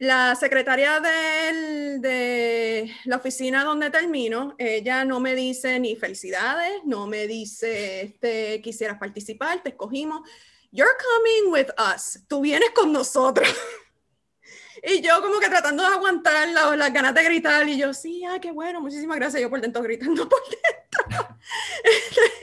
la 0.00 0.34
secretaria 0.34 0.98
de 0.98 2.90
la 3.04 3.16
oficina 3.16 3.64
donde 3.64 3.90
termino, 3.90 4.54
ella 4.56 5.04
no 5.04 5.20
me 5.20 5.34
dice 5.34 5.78
ni 5.78 5.94
felicidades, 5.94 6.72
no 6.86 7.06
me 7.06 7.26
dice 7.26 8.00
este, 8.00 8.62
quisieras 8.62 8.98
participar, 8.98 9.62
te 9.62 9.68
escogimos. 9.68 10.26
You're 10.72 10.90
coming 10.98 11.52
with 11.52 11.68
us. 11.94 12.18
Tú 12.28 12.40
vienes 12.40 12.70
con 12.70 12.90
nosotros. 12.92 13.46
y 14.82 15.02
yo 15.02 15.20
como 15.20 15.38
que 15.38 15.50
tratando 15.50 15.82
de 15.82 15.94
aguantar 15.94 16.48
las 16.48 16.92
ganas 16.94 17.14
de 17.14 17.22
gritar 17.22 17.68
y 17.68 17.76
yo, 17.76 17.92
sí, 17.92 18.24
ah, 18.24 18.38
qué 18.40 18.52
bueno, 18.52 18.80
muchísimas 18.80 19.18
gracias. 19.18 19.42
Yo 19.42 19.50
por 19.50 19.60
dentro 19.60 19.82
gritando 19.82 20.26
por 20.30 20.40
dentro. 20.48 21.36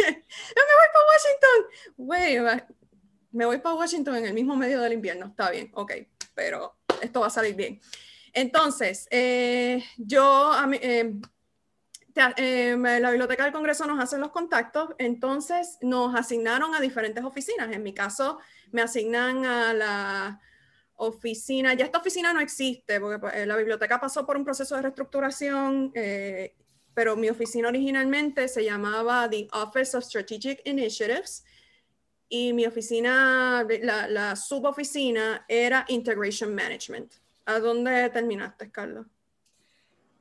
me 0.05 0.15
voy 0.75 0.87
para 0.93 1.07
Washington. 1.07 2.61
me 3.31 3.45
voy 3.47 3.57
para 3.57 3.75
Washington 3.75 4.17
en 4.17 4.25
el 4.27 4.33
mismo 4.35 4.55
medio 4.55 4.79
del 4.79 4.93
invierno. 4.93 5.25
Está 5.25 5.49
bien, 5.49 5.71
ok, 5.73 5.93
pero 6.35 6.76
esto 7.01 7.21
va 7.21 7.27
a 7.27 7.31
salir 7.31 7.55
bien. 7.55 7.79
Entonces, 8.33 9.07
eh, 9.09 9.83
yo, 9.97 10.51
eh, 10.73 11.11
eh, 12.37 12.77
la 12.77 13.09
Biblioteca 13.09 13.43
del 13.43 13.53
Congreso 13.53 13.87
nos 13.87 13.99
hace 13.99 14.17
los 14.17 14.29
contactos, 14.29 14.89
entonces 14.99 15.77
nos 15.81 16.13
asignaron 16.15 16.75
a 16.75 16.79
diferentes 16.79 17.23
oficinas. 17.23 17.71
En 17.71 17.81
mi 17.81 17.93
caso, 17.93 18.39
me 18.71 18.81
asignan 18.81 19.45
a 19.45 19.73
la 19.73 20.41
oficina, 20.97 21.73
ya 21.73 21.85
esta 21.85 21.99
oficina 21.99 22.31
no 22.31 22.39
existe, 22.39 22.99
porque 22.99 23.19
pues, 23.19 23.47
la 23.47 23.55
biblioteca 23.55 23.99
pasó 23.99 24.25
por 24.25 24.37
un 24.37 24.45
proceso 24.45 24.75
de 24.75 24.83
reestructuración, 24.83 25.91
pero 26.93 27.15
mi 27.15 27.29
oficina 27.29 27.69
originalmente 27.69 28.47
se 28.47 28.63
llamaba 28.63 29.27
The 29.29 29.47
Office 29.53 29.97
of 29.97 30.03
Strategic 30.03 30.61
Initiatives 30.65 31.43
y 32.29 32.53
mi 32.53 32.65
oficina, 32.65 33.65
la, 33.81 34.07
la 34.07 34.35
suboficina 34.35 35.45
era 35.47 35.85
Integration 35.87 36.53
Management. 36.53 37.13
¿A 37.45 37.59
dónde 37.59 38.09
terminaste, 38.09 38.69
Carlos? 38.69 39.05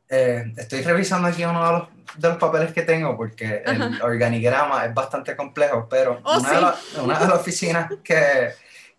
Eh, 0.09 0.53
estoy 0.57 0.83
revisando 0.83 1.27
aquí 1.27 1.45
uno 1.45 1.65
de 1.67 1.73
los, 1.73 1.89
de 2.17 2.29
los, 2.29 2.39
papeles 2.39 2.73
que 2.73 2.83
tengo 2.83 3.17
porque 3.17 3.65
el 3.67 4.01
organigrama 4.01 4.85
es 4.85 4.95
bastante 4.95 5.35
complejo, 5.35 5.89
pero 5.91 6.21
oh, 6.23 6.39
una, 6.39 6.51
de 6.51 7.01
una, 7.01 7.19
de 7.19 7.27
las 7.27 7.41
oficinas 7.41 7.91
que, 8.05 8.51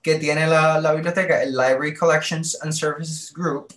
que 0.01 0.15
tiene 0.15 0.45
la, 0.47 0.81
la, 0.81 0.91
biblioteca, 0.91 1.41
el 1.41 1.51
Library 1.51 1.95
Collections 1.95 2.61
and 2.61 2.73
Services 2.73 3.33
Group, 3.33 3.73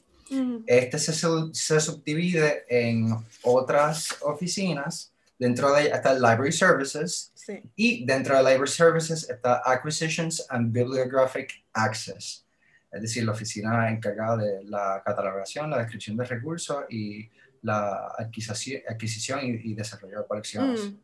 este 0.66 0.98
se, 0.98 1.12
se, 1.12 1.80
subdivide 1.80 2.64
en 2.68 3.16
otras 3.42 4.16
oficinas. 4.22 5.12
Dentro 5.38 5.72
de 5.72 5.82
ella 5.82 5.96
está 5.96 6.12
el 6.12 6.20
Library 6.20 6.52
Services, 6.52 7.29
y 7.76 8.04
dentro 8.04 8.36
de 8.36 8.42
Library 8.42 8.70
Services 8.70 9.28
está 9.28 9.62
Acquisitions 9.64 10.46
and 10.48 10.72
Bibliographic 10.72 11.64
Access, 11.72 12.46
es 12.90 13.02
decir, 13.02 13.24
la 13.24 13.32
oficina 13.32 13.90
encargada 13.90 14.38
de 14.38 14.64
la 14.64 15.02
catalogación, 15.04 15.70
la 15.70 15.78
descripción 15.78 16.16
de 16.16 16.24
recursos 16.24 16.84
y 16.88 17.28
la 17.62 18.12
adquisición, 18.18 18.82
adquisición 18.88 19.40
y, 19.42 19.74
desarrollo 19.74 20.20
de 20.20 20.26
colecciones. 20.26 20.80
Mm. 20.86 20.96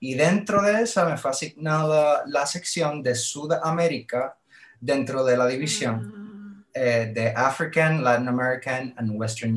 Y 0.00 0.14
dentro 0.14 0.60
de 0.62 0.82
esa 0.82 1.08
me 1.08 1.16
fue 1.16 1.30
asignada 1.30 2.24
la 2.26 2.46
sección 2.46 3.02
de 3.02 3.14
Sudamérica 3.14 4.36
dentro 4.80 5.24
de 5.24 5.36
la 5.36 5.46
división 5.46 6.64
ah. 6.64 6.70
eh, 6.74 7.12
de 7.14 7.28
African, 7.28 8.02
Latin 8.02 8.28
American 8.28 8.94
and 8.96 9.12
Western 9.12 9.56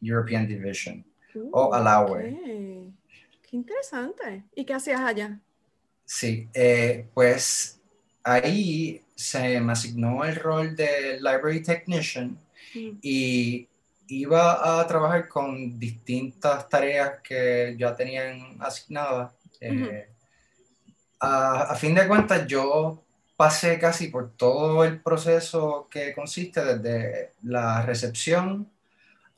European 0.00 0.46
Division, 0.46 1.04
o 1.52 1.74
ALAWE. 1.74 2.92
Qué 3.42 3.56
interesante. 3.56 4.44
¿Y 4.54 4.64
qué 4.64 4.74
hacías 4.74 5.00
allá? 5.00 5.40
Sí, 6.12 6.48
eh, 6.52 7.06
pues 7.14 7.80
ahí 8.24 9.00
se 9.14 9.60
me 9.60 9.72
asignó 9.72 10.24
el 10.24 10.34
rol 10.34 10.74
de 10.74 11.18
Library 11.18 11.62
Technician 11.62 12.36
mm. 12.74 12.98
y 13.00 13.68
iba 14.08 14.80
a 14.80 14.84
trabajar 14.88 15.28
con 15.28 15.78
distintas 15.78 16.68
tareas 16.68 17.20
que 17.22 17.76
ya 17.78 17.94
tenían 17.94 18.56
asignadas. 18.58 19.32
Eh, 19.60 20.08
a, 21.20 21.76
fin 21.76 21.94
de 21.94 22.08
cuentas, 22.08 22.44
yo 22.44 23.04
pasé 23.36 23.78
casi 23.78 24.08
por 24.08 24.32
todo 24.32 24.82
el 24.82 25.00
proceso 25.00 25.86
que 25.88 26.12
consiste 26.12 26.64
desde 26.64 27.34
la 27.44 27.82
recepción 27.82 28.68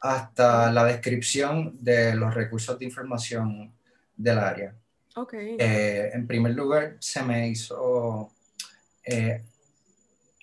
hasta 0.00 0.72
la 0.72 0.84
descripción 0.84 1.76
de 1.82 2.14
los 2.14 2.32
recursos 2.32 2.78
de 2.78 2.86
información 2.86 3.70
del 4.16 4.38
área. 4.38 4.74
Okay. 5.14 5.56
Eh, 5.58 6.10
en 6.14 6.26
primer 6.26 6.54
lugar, 6.54 6.96
se 6.98 7.22
me 7.22 7.48
hizo 7.48 8.30
eh, 9.04 9.42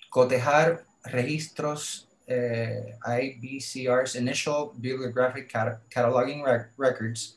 cotejar 0.08 0.84
registros 1.04 2.08
eh, 2.26 2.96
IBCR's 3.04 4.14
Initial 4.14 4.70
Bibliographic 4.74 5.50
Cataloging 5.88 6.44
Records, 6.78 7.36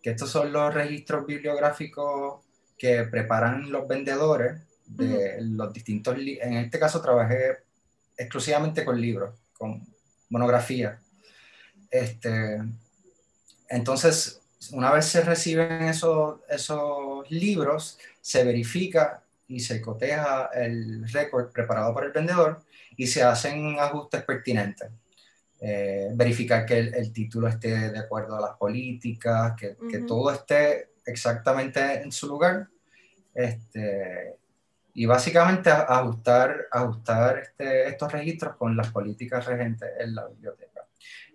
que 0.00 0.10
estos 0.10 0.30
son 0.30 0.52
los 0.52 0.72
registros 0.72 1.26
bibliográficos 1.26 2.44
que 2.76 3.02
preparan 3.04 3.72
los 3.72 3.88
vendedores 3.88 4.62
de 4.86 5.38
los 5.40 5.72
distintos 5.72 6.16
En 6.16 6.54
este 6.54 6.78
caso 6.78 7.02
trabajé 7.02 7.58
exclusivamente 8.16 8.84
con 8.84 9.00
libros, 9.00 9.34
con 9.52 9.84
monografía. 10.28 11.00
Este, 11.90 12.62
entonces, 13.68 14.37
una 14.72 14.92
vez 14.92 15.06
se 15.06 15.22
reciben 15.22 15.82
esos, 15.82 16.40
esos 16.48 17.30
libros, 17.30 17.98
se 18.20 18.44
verifica 18.44 19.22
y 19.46 19.60
se 19.60 19.80
coteja 19.80 20.50
el 20.54 21.08
récord 21.10 21.50
preparado 21.50 21.94
por 21.94 22.04
el 22.04 22.12
vendedor 22.12 22.62
y 22.96 23.06
se 23.06 23.22
hacen 23.22 23.78
ajustes 23.78 24.22
pertinentes. 24.24 24.90
Eh, 25.60 26.10
verificar 26.12 26.64
que 26.64 26.78
el, 26.78 27.12
título 27.12 27.48
esté 27.48 27.90
de 27.90 27.98
acuerdo 27.98 28.36
a 28.36 28.40
las 28.40 28.56
políticas, 28.56 29.54
que, 29.58 29.76
que, 29.90 30.00
todo 30.00 30.32
esté 30.32 30.90
exactamente 31.06 32.02
en 32.02 32.12
su 32.12 32.28
lugar. 32.28 32.68
Este, 33.34 34.36
y 34.94 35.06
básicamente 35.06 35.70
ajustar, 35.70 36.66
ajustar 36.70 37.38
este, 37.38 37.88
estos 37.88 38.12
registros 38.12 38.56
con 38.56 38.76
las 38.76 38.90
políticas 38.90 39.46
regentes 39.46 39.88
en 39.98 40.14
la 40.14 40.26
biblioteca. 40.26 40.86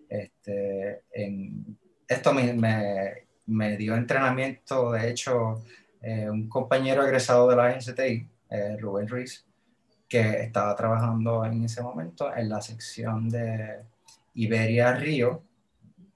Este, 0.10 1.04
en, 1.12 1.78
esto 2.08 2.34
me, 2.34 3.26
me, 3.46 3.78
dio 3.78 3.96
entrenamiento, 3.96 4.92
de 4.92 5.10
hecho, 5.10 5.64
eh, 6.02 6.30
un 6.30 6.50
compañero 6.50 7.06
egresado 7.06 7.50
de 7.50 7.56
la 7.56 7.74
GCTI, 7.74 8.28
eh, 8.50 8.78
Rubén 8.80 9.08
Ruiz, 9.08 9.46
que 10.08 10.44
estaba 10.44 10.76
trabajando 10.76 11.46
en 11.46 11.64
ese 11.64 11.82
momento 11.82 12.34
en 12.36 12.50
la 12.50 12.62
sección 12.62 13.30
de 13.30 13.82
Iberia 14.36 14.94
Río. 14.94 15.44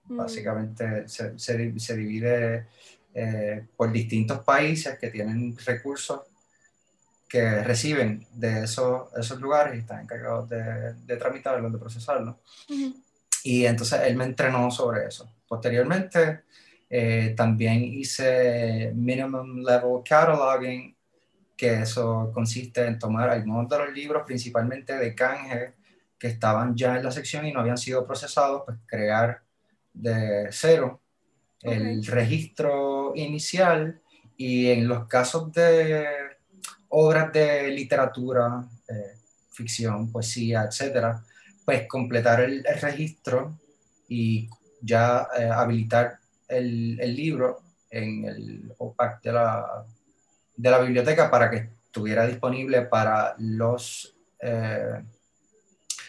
Mm. 0.06 0.18
Básicamente 0.18 1.08
se, 1.08 1.38
se, 1.38 1.98
divide 1.98 2.68
eh, 3.14 3.66
por 3.76 3.92
distintos 3.92 4.40
países 4.40 4.98
que 5.00 5.10
tienen 5.10 5.58
recursos 5.66 6.22
que 7.28 7.62
reciben 7.62 8.26
de 8.32 8.64
esos, 8.64 9.10
esos 9.18 9.42
lugares 9.42 9.76
y 9.76 9.80
están 9.80 10.02
encargados 10.02 10.48
de, 10.48 10.94
de 10.94 11.18
tramitarlos, 11.18 11.74
de 11.74 11.78
procesarlos. 11.78 12.36
Y 13.48 13.66
entonces 13.66 14.02
él 14.04 14.18
me 14.18 14.26
entrenó 14.26 14.70
sobre 14.70 15.08
eso. 15.08 15.32
Posteriormente, 15.48 16.42
eh, 16.90 17.34
también 17.34 17.82
hice 17.82 18.92
Minimum 18.94 19.64
Level 19.64 20.04
Cataloging, 20.04 20.94
que 21.56 21.84
eso 21.84 22.30
consiste 22.34 22.86
en 22.86 23.00
tomar 23.00 23.30
algunos 23.30 23.70
de 23.70 23.78
los 23.78 23.94
libros, 23.94 24.24
principalmente 24.26 24.98
de 24.98 25.16
canje, 25.16 25.76
que 26.20 26.28
estaban 26.28 26.76
ya 26.76 26.98
en 26.98 27.06
la 27.06 27.12
sección 27.12 27.46
y 27.46 27.54
no 27.54 27.62
habían 27.62 27.78
sido 27.78 28.06
procesados, 28.06 28.64
pues 28.66 28.80
crear 28.86 29.42
de 29.94 30.50
cero 30.52 31.00
el 31.62 32.06
registro 32.06 33.14
inicial 33.16 34.02
y 34.36 34.72
en 34.72 34.90
los 34.90 35.08
casos 35.08 35.54
de 35.54 36.06
obras 36.90 37.32
de 37.32 37.70
literatura, 37.70 38.68
eh, 38.90 39.16
ficción, 39.52 40.12
poesía, 40.12 40.66
etcétera, 40.66 41.24
pues 41.68 41.86
completar 41.86 42.40
el, 42.40 42.64
registro 42.82 43.60
y 44.08 44.50
ya 44.82 45.28
eh, 45.38 45.50
habilitar 45.52 46.18
el, 46.48 46.98
el, 46.98 47.14
libro 47.14 47.60
en 47.90 48.24
el 48.24 48.74
OPAC 48.78 49.22
de 49.22 49.34
la, 49.34 49.86
de 50.56 50.72
la 50.72 50.80
biblioteca 50.80 51.30
para 51.30 51.52
que 51.52 51.70
estuviera 51.84 52.26
disponible 52.26 52.84
para 52.84 53.36
los, 53.40 54.16
eh, 54.40 55.04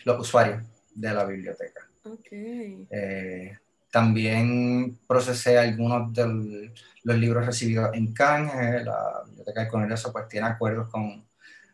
los 0.04 0.20
usuarios 0.20 0.62
de 0.94 1.12
la 1.12 1.24
biblioteca. 1.24 1.90
Okay. 2.04 2.86
Eh, 2.88 3.58
también 3.90 4.96
procesé 5.08 5.58
algunos 5.58 6.12
de 6.12 6.72
los 7.02 7.16
libros 7.16 7.44
recibidos 7.44 7.90
en 7.94 8.12
Cannes. 8.12 8.84
La 8.84 9.24
Biblioteca 9.26 9.62
del 9.62 9.70
Congreso 9.70 10.12
pues, 10.12 10.28
tiene 10.28 10.46
acuerdos 10.46 10.88
con 10.88 11.26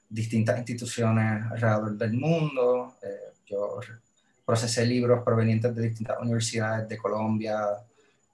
distintas 0.08 0.56
instituciones 0.56 1.44
alrededor 1.50 1.98
del 1.98 2.14
mundo. 2.14 2.96
Eh, 3.02 3.33
yo 3.46 3.80
procesé 4.44 4.84
libros 4.84 5.22
provenientes 5.24 5.74
de 5.74 5.82
distintas 5.82 6.18
universidades 6.20 6.88
de 6.88 6.98
Colombia, 6.98 7.58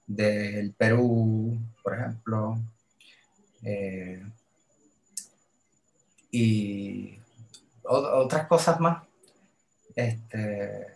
del 0.05 0.73
Perú, 0.73 1.57
por 1.81 1.95
ejemplo. 1.95 2.59
Eh, 3.63 4.23
y 6.31 7.19
otras 7.83 8.47
cosas 8.47 8.79
más. 8.79 9.03
Este, 9.95 10.87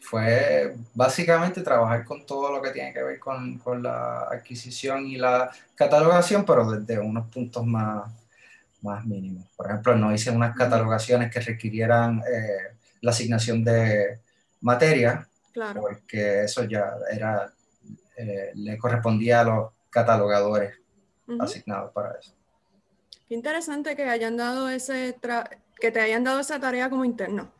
fue 0.00 0.74
básicamente 0.94 1.60
trabajar 1.60 2.04
con 2.04 2.24
todo 2.24 2.50
lo 2.50 2.62
que 2.62 2.70
tiene 2.70 2.94
que 2.94 3.02
ver 3.02 3.18
con, 3.18 3.58
con, 3.58 3.82
la 3.82 4.20
adquisición 4.22 5.06
y 5.06 5.16
la 5.16 5.50
catalogación, 5.74 6.46
pero 6.46 6.70
desde 6.70 6.98
unos 6.98 7.28
puntos 7.28 7.66
más, 7.66 8.10
más 8.80 9.04
mínimos. 9.04 9.46
Por 9.54 9.66
ejemplo, 9.66 9.96
no 9.96 10.14
hice 10.14 10.30
unas 10.30 10.56
catalogaciones 10.56 11.30
que 11.30 11.40
requirieran 11.40 12.20
eh, 12.20 12.77
la 13.00 13.10
asignación 13.10 13.64
de 13.64 14.20
materia, 14.60 15.28
claro. 15.52 15.80
porque 15.80 16.42
eso 16.42 16.64
ya 16.64 16.94
era, 17.10 17.52
eh, 18.16 18.52
le 18.54 18.78
correspondía 18.78 19.40
a 19.40 19.44
los 19.44 19.72
catalogadores 19.90 20.74
asignados 21.38 21.92
para 21.92 22.18
eso. 22.18 22.34
Qué 23.28 23.34
interesante 23.34 23.94
que 23.94 24.04
hayan 24.04 24.36
dado 24.36 24.68
ese 24.70 25.16
que 25.78 25.90
te 25.90 26.00
hayan 26.00 26.24
dado 26.24 26.40
esa 26.40 26.58
tarea 26.58 26.88
como 26.90 27.04
interno. 27.04 27.52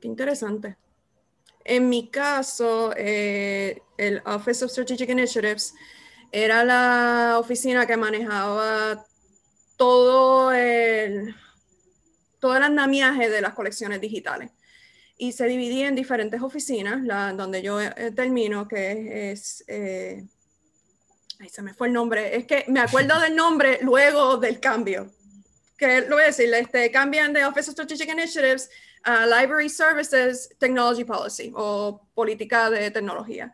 Qué 0.00 0.08
interesante. 0.08 0.76
En 1.64 1.88
mi 1.88 2.08
caso, 2.08 2.92
eh, 2.96 3.82
el 3.98 4.22
Office 4.24 4.64
of 4.64 4.70
Strategic 4.70 5.10
Initiatives 5.10 5.74
era 6.32 6.64
la 6.64 7.36
oficina 7.38 7.86
que 7.86 7.96
manejaba 7.96 9.04
todo 9.76 10.52
el, 10.52 11.34
todo 12.46 12.56
el 12.56 12.62
andamiaje 12.62 13.28
de 13.28 13.40
las 13.40 13.54
colecciones 13.54 14.00
digitales. 14.00 14.50
Y 15.18 15.32
se 15.32 15.48
dividía 15.48 15.88
en 15.88 15.96
diferentes 15.96 16.40
oficinas, 16.40 17.02
la, 17.02 17.32
donde 17.32 17.60
yo 17.60 17.80
eh, 17.80 18.12
termino, 18.14 18.68
que 18.68 19.32
es... 19.32 19.64
Eh, 19.66 20.24
ay, 21.40 21.48
se 21.48 21.62
me 21.62 21.74
fue 21.74 21.88
el 21.88 21.92
nombre. 21.92 22.36
Es 22.36 22.46
que 22.46 22.64
me 22.68 22.78
acuerdo 22.78 23.18
del 23.18 23.34
nombre 23.34 23.80
luego 23.82 24.36
del 24.36 24.60
cambio. 24.60 25.12
Que 25.76 26.02
lo 26.02 26.14
voy 26.14 26.22
a 26.22 26.26
decir, 26.26 26.54
este, 26.54 26.88
cambian 26.92 27.32
de 27.32 27.44
Office 27.44 27.68
of 27.68 27.72
Strategic 27.72 28.12
Initiatives 28.12 28.70
Library 29.04 29.68
Services 29.68 30.48
Technology 30.60 31.02
Policy 31.02 31.52
o 31.52 32.00
política 32.14 32.70
de 32.70 32.92
tecnología. 32.92 33.52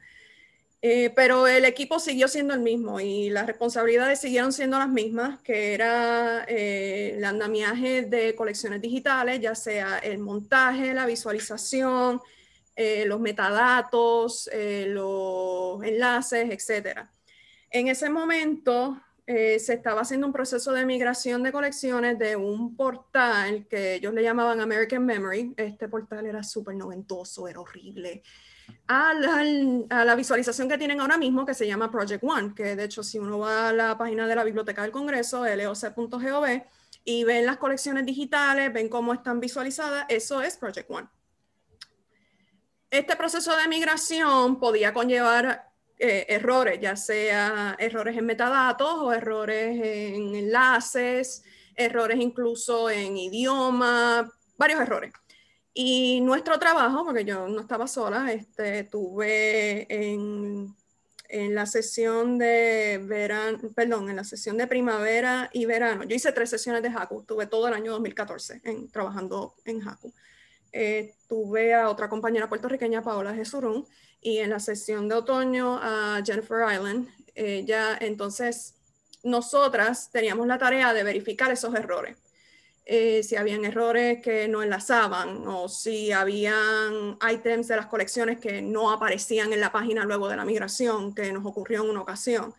Eh, 0.84 1.10
pero 1.14 1.46
el 1.46 1.64
equipo 1.64 2.00
siguió 2.00 2.26
siendo 2.26 2.54
el 2.54 2.60
mismo 2.60 2.98
y 2.98 3.30
las 3.30 3.46
responsabilidades 3.46 4.18
siguieron 4.20 4.52
siendo 4.52 4.80
las 4.80 4.88
mismas, 4.88 5.38
que 5.42 5.74
era 5.74 6.44
eh, 6.48 7.14
el 7.16 7.24
andamiaje 7.24 8.02
de 8.02 8.34
colecciones 8.34 8.82
digitales, 8.82 9.38
ya 9.40 9.54
sea 9.54 9.98
el 9.98 10.18
montaje, 10.18 10.92
la 10.92 11.06
visualización, 11.06 12.20
eh, 12.74 13.04
los 13.06 13.20
metadatos, 13.20 14.50
los 14.86 15.84
enlaces, 15.84 16.50
etc. 16.50 17.02
En 17.70 17.86
ese 17.86 18.10
momento, 18.10 19.00
se 19.24 19.74
estaba 19.74 20.00
haciendo 20.00 20.26
un 20.26 20.32
proceso 20.32 20.72
de 20.72 20.84
migración 20.84 21.44
de 21.44 21.52
colecciones 21.52 22.18
de 22.18 22.34
un 22.34 22.76
portal 22.76 23.66
que 23.68 23.94
ellos 23.94 24.12
le 24.12 24.22
llamaban 24.22 24.60
American 24.60 25.06
Memory. 25.06 25.54
Este 25.56 25.88
portal 25.88 26.26
era 26.26 26.42
súper 26.42 26.74
noventoso, 26.74 27.46
era 27.46 27.60
horrible. 27.60 28.22
A 28.88 29.14
la, 29.14 30.14
visualización 30.14 30.68
que 30.68 30.78
tienen 30.78 31.00
ahora 31.00 31.16
mismo, 31.16 31.46
que 31.46 31.54
se 31.54 31.66
llama 31.66 31.90
Project 31.90 32.22
One, 32.24 32.54
que 32.54 32.76
de 32.76 32.84
hecho 32.84 33.02
si 33.02 33.18
uno 33.18 33.38
va 33.38 33.68
a 33.68 33.72
la 33.72 33.96
página 33.96 34.26
de 34.26 34.36
la 34.36 34.44
Biblioteca 34.44 34.82
del 34.82 34.90
Congreso, 34.90 35.44
loc.gov, 35.44 36.46
y 37.04 37.24
ven 37.24 37.46
las 37.46 37.56
colecciones 37.56 38.06
digitales, 38.06 38.72
ven 38.72 38.88
cómo 38.88 39.12
están 39.12 39.40
visualizadas, 39.40 40.06
eso 40.08 40.42
es 40.42 40.56
Project 40.56 40.90
One. 40.90 41.08
Este 42.90 43.16
proceso 43.16 43.56
de 43.56 43.68
migración 43.68 44.60
podía 44.60 44.92
conllevar 44.92 45.72
eh, 45.98 46.26
errores, 46.28 46.78
ya 46.80 46.96
sea 46.96 47.76
errores 47.78 48.16
en 48.16 48.26
metadatos 48.26 48.94
o 48.98 49.12
errores 49.12 49.80
en 49.82 50.34
enlaces, 50.34 51.44
errores 51.74 52.18
incluso 52.20 52.90
en 52.90 53.16
idioma, 53.16 54.30
varios 54.58 54.80
errores. 54.80 55.12
Y 55.74 56.20
nuestro 56.20 56.58
trabajo, 56.58 57.04
porque 57.04 57.24
yo 57.24 57.48
no 57.48 57.60
estaba 57.60 57.86
sola, 57.86 58.30
este, 58.32 58.84
tuve 58.84 59.86
en, 59.88 60.74
en 61.28 61.54
la 61.54 61.64
sesión 61.64 62.36
de 62.36 63.00
verano, 63.02 63.58
perdón, 63.74 64.10
en 64.10 64.16
la 64.16 64.24
sesión 64.24 64.58
de 64.58 64.66
primavera 64.66 65.48
y 65.52 65.64
verano, 65.64 66.04
yo 66.04 66.14
hice 66.14 66.32
tres 66.32 66.50
sesiones 66.50 66.82
de 66.82 66.90
Haku, 66.90 67.22
tuve 67.22 67.46
todo 67.46 67.68
el 67.68 67.74
año 67.74 67.92
2014 67.92 68.60
en, 68.64 68.90
trabajando 68.90 69.54
en 69.64 69.88
Haku. 69.88 70.12
Eh, 70.72 71.14
tuve 71.26 71.74
a 71.74 71.88
otra 71.88 72.08
compañera 72.08 72.48
puertorriqueña, 72.48 73.02
Paola 73.02 73.34
Jesurún, 73.34 73.86
y 74.20 74.38
en 74.38 74.50
la 74.50 74.60
sesión 74.60 75.08
de 75.08 75.14
otoño 75.16 75.78
a 75.82 76.22
Jennifer 76.24 76.66
Island. 76.70 77.08
ya 77.66 77.96
entonces 77.98 78.74
nosotras 79.22 80.10
teníamos 80.12 80.46
la 80.46 80.58
tarea 80.58 80.92
de 80.92 81.02
verificar 81.02 81.50
esos 81.50 81.74
errores. 81.74 82.16
Eh, 82.84 83.22
si 83.22 83.36
habían 83.36 83.64
errores 83.64 84.20
que 84.22 84.48
no 84.48 84.60
enlazaban 84.60 85.46
o 85.46 85.68
si 85.68 86.10
habían 86.10 87.16
ítems 87.32 87.68
de 87.68 87.76
las 87.76 87.86
colecciones 87.86 88.40
que 88.40 88.60
no 88.60 88.90
aparecían 88.90 89.52
en 89.52 89.60
la 89.60 89.70
página 89.70 90.04
luego 90.04 90.28
de 90.28 90.36
la 90.36 90.44
migración, 90.44 91.14
que 91.14 91.32
nos 91.32 91.46
ocurrió 91.46 91.84
en 91.84 91.90
una 91.90 92.00
ocasión. 92.00 92.52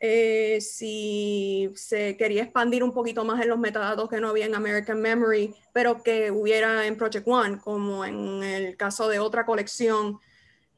Eh, 0.00 0.60
si 0.60 1.70
se 1.76 2.16
quería 2.16 2.42
expandir 2.42 2.82
un 2.82 2.92
poquito 2.92 3.24
más 3.24 3.40
en 3.42 3.48
los 3.48 3.58
metadatos 3.58 4.08
que 4.08 4.18
no 4.18 4.30
había 4.30 4.46
en 4.46 4.54
American 4.54 5.00
Memory, 5.00 5.54
pero 5.72 6.02
que 6.02 6.30
hubiera 6.30 6.86
en 6.86 6.96
Project 6.96 7.28
One, 7.28 7.58
como 7.58 8.04
en 8.04 8.42
el 8.42 8.76
caso 8.76 9.08
de 9.08 9.18
otra 9.18 9.44
colección 9.46 10.18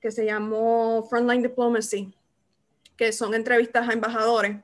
que 0.01 0.11
se 0.11 0.27
llamó 0.27 1.07
Frontline 1.09 1.43
Diplomacy, 1.43 2.13
que 2.97 3.13
son 3.13 3.35
entrevistas 3.35 3.89
a 3.89 3.93
embajadores, 3.93 4.57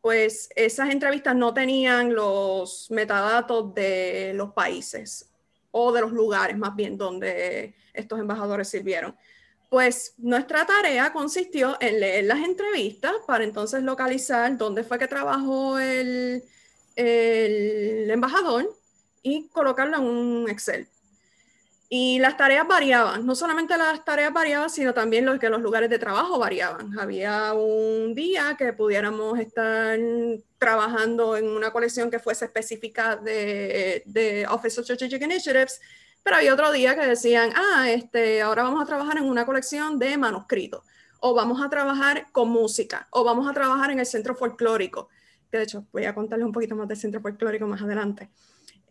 pues 0.00 0.48
esas 0.56 0.90
entrevistas 0.90 1.34
no 1.36 1.52
tenían 1.52 2.14
los 2.14 2.90
metadatos 2.90 3.74
de 3.74 4.32
los 4.34 4.52
países 4.52 5.30
o 5.70 5.92
de 5.92 6.00
los 6.00 6.12
lugares 6.12 6.56
más 6.56 6.74
bien 6.74 6.96
donde 6.96 7.74
estos 7.92 8.18
embajadores 8.18 8.68
sirvieron. 8.68 9.16
Pues 9.68 10.14
nuestra 10.18 10.66
tarea 10.66 11.12
consistió 11.12 11.76
en 11.80 12.00
leer 12.00 12.24
las 12.24 12.40
entrevistas 12.40 13.12
para 13.26 13.44
entonces 13.44 13.82
localizar 13.82 14.56
dónde 14.56 14.82
fue 14.82 14.98
que 14.98 15.06
trabajó 15.06 15.78
el, 15.78 16.42
embajador 16.96 18.76
y 19.22 19.48
colocarlo 19.48 19.98
en 19.98 20.02
un 20.02 20.50
Excel. 20.50 20.88
Y 21.92 22.20
las 22.20 22.36
tareas 22.36 22.68
variaban, 22.68 23.26
no 23.26 23.34
solamente 23.34 23.76
las 23.76 24.04
tareas 24.04 24.32
variaban, 24.32 24.70
sino 24.70 24.94
también 24.94 25.26
los 25.26 25.40
que 25.40 25.50
los 25.50 25.60
lugares 25.60 25.90
de 25.90 25.98
trabajo 25.98 26.38
variaban. 26.38 26.96
Había 26.96 27.52
un 27.52 28.14
día 28.14 28.54
que 28.56 28.72
pudiéramos 28.72 29.36
estar 29.40 29.98
trabajando 30.56 31.36
en 31.36 31.48
una 31.48 31.72
colección 31.72 32.08
que 32.08 32.20
fuese 32.20 32.44
específica 32.44 33.16
de, 33.16 34.04
de 34.06 34.46
Office 34.46 34.78
of 34.78 34.84
Strategic 34.84 35.20
Initiatives, 35.20 35.80
pero 36.22 36.36
había 36.36 36.54
otro 36.54 36.70
día 36.70 36.94
que 36.94 37.04
decían, 37.04 37.50
ah, 37.56 37.90
este, 37.90 38.40
ahora 38.40 38.62
vamos 38.62 38.84
a 38.84 38.86
trabajar 38.86 39.18
en 39.18 39.24
una 39.24 39.44
colección 39.44 39.98
de 39.98 40.16
manuscritos, 40.16 40.84
o 41.18 41.34
vamos 41.34 41.60
a 41.60 41.68
trabajar 41.68 42.28
con 42.30 42.50
música, 42.50 43.08
o 43.10 43.24
vamos 43.24 43.48
a 43.48 43.52
trabajar 43.52 43.90
en 43.90 43.98
el 43.98 44.06
centro 44.06 44.36
folclórico, 44.36 45.08
que 45.50 45.58
de 45.58 45.64
hecho 45.64 45.84
voy 45.92 46.04
a 46.04 46.14
contarles 46.14 46.46
un 46.46 46.52
poquito 46.52 46.76
más 46.76 46.86
del 46.86 46.98
centro 46.98 47.20
folclórico 47.20 47.66
más 47.66 47.82
adelante. 47.82 48.30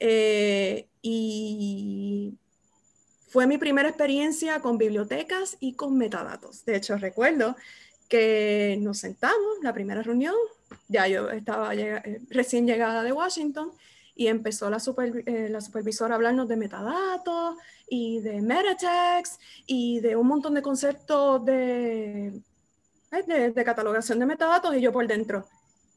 Eh, 0.01 0.89
y 1.01 2.37
fue 3.29 3.45
mi 3.45 3.57
primera 3.57 3.87
experiencia 3.87 4.59
con 4.59 4.77
bibliotecas 4.77 5.55
y 5.59 5.73
con 5.73 5.97
metadatos. 5.97 6.65
De 6.65 6.75
hecho, 6.75 6.97
recuerdo 6.97 7.55
que 8.07 8.77
nos 8.81 8.97
sentamos, 8.97 9.59
la 9.61 9.71
primera 9.71 10.01
reunión, 10.01 10.33
ya 10.87 11.07
yo 11.07 11.29
estaba 11.29 11.73
eh, 11.75 12.21
recién 12.29 12.65
llegada 12.65 13.03
de 13.03 13.11
Washington 13.11 13.71
y 14.15 14.27
empezó 14.27 14.69
la, 14.69 14.81
eh, 15.25 15.47
la 15.49 15.61
supervisora 15.61 16.13
a 16.13 16.17
hablarnos 16.17 16.47
de 16.47 16.57
metadatos 16.57 17.55
y 17.87 18.19
de 18.19 18.41
metatext 18.41 19.39
y 19.67 19.99
de 19.99 20.15
un 20.15 20.27
montón 20.27 20.55
de 20.55 20.63
conceptos 20.63 21.45
de, 21.45 22.33
de, 23.27 23.51
de 23.51 23.63
catalogación 23.63 24.19
de 24.19 24.25
metadatos 24.25 24.75
y 24.75 24.81
yo 24.81 24.91
por 24.91 25.07
dentro, 25.07 25.47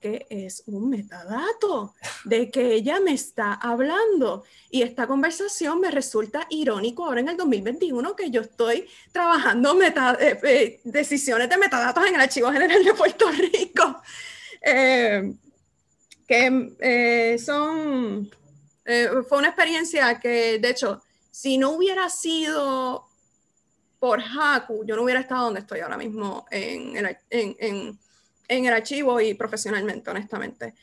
que 0.03 0.27
es 0.29 0.65
un 0.67 0.91
metadato, 0.91 1.95
de 2.25 2.51
que 2.51 2.75
ella 2.75 3.01
me 3.01 3.15
está 3.15 3.55
hablando. 3.55 4.45
Y 4.69 4.83
esta 4.83 5.07
conversación 5.07 5.81
me 5.81 5.91
resulta 5.91 6.47
irónico 6.51 7.07
ahora 7.07 7.21
en 7.21 7.29
el 7.29 7.37
2021 7.37 8.17
que 8.17 8.31
yo 8.31 8.43
estoy 8.43 8.87
trabajando 9.13 9.75
meta, 9.75 10.19
eh, 10.21 10.39
eh, 10.43 10.81
decisiones 10.85 11.49
de 11.49 11.57
metadatos 11.57 12.05
en 12.05 12.17
el 12.17 12.21
Archivo 12.21 12.51
General 12.51 12.85
de 12.85 12.95
Puerto 12.95 13.31
Rico. 13.53 14.03
Eh, 14.61 15.33
que 16.27 17.39
son, 17.45 18.31
fue 19.29 19.39
una 19.39 19.49
experiencia 19.49 20.19
que, 20.19 20.59
de 20.59 20.71
hecho, 20.71 21.03
si 21.31 21.59
no 21.59 21.71
hubiera 21.71 22.09
sido 22.09 23.07
por 23.99 24.21
Haku, 24.21 24.85
yo 24.85 24.97
no 24.97 25.03
hubiera 25.03 25.21
estado 25.21 25.45
donde 25.45 25.61
estoy 25.61 25.81
ahora 25.81 25.97
mismo 25.97 26.47
en 26.51 26.97
el, 26.97 27.17
en, 27.31 27.99
en, 28.57 28.67
el 28.67 28.73
archivo 28.73 29.21
y 29.21 29.35
profesionalmente, 29.35 30.11
honestamente. 30.11 30.75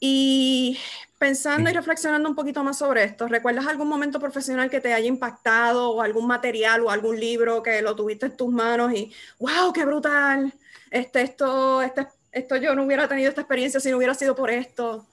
Y 0.00 0.78
pensando 1.18 1.68
y 1.70 1.72
reflexionando 1.72 2.28
un 2.28 2.36
poquito 2.36 2.62
más 2.62 2.78
sobre 2.78 3.04
esto, 3.04 3.26
¿recuerdas 3.26 3.66
algún 3.66 3.88
momento 3.88 4.20
profesional 4.20 4.70
que 4.70 4.80
te 4.80 4.92
haya 4.92 5.08
impactado 5.08 5.90
o 5.90 6.02
algún 6.02 6.26
material 6.26 6.82
o 6.82 6.90
algún 6.90 7.18
libro 7.18 7.62
que 7.62 7.82
lo 7.82 7.96
tuviste 7.96 8.26
en 8.26 8.36
tus 8.36 8.52
manos 8.52 8.92
y, 8.92 9.12
wow, 9.38 9.72
qué 9.72 9.84
brutal, 9.84 10.52
este, 10.90 11.22
esto, 11.22 11.82
este, 11.82 12.06
esto 12.32 12.56
yo 12.56 12.74
no 12.74 12.84
hubiera 12.84 13.08
tenido 13.08 13.28
esta 13.28 13.40
experiencia 13.40 13.80
si 13.80 13.90
no 13.90 13.96
hubiera 13.96 14.14
sido 14.14 14.34
por 14.34 14.50
esto? 14.50 15.06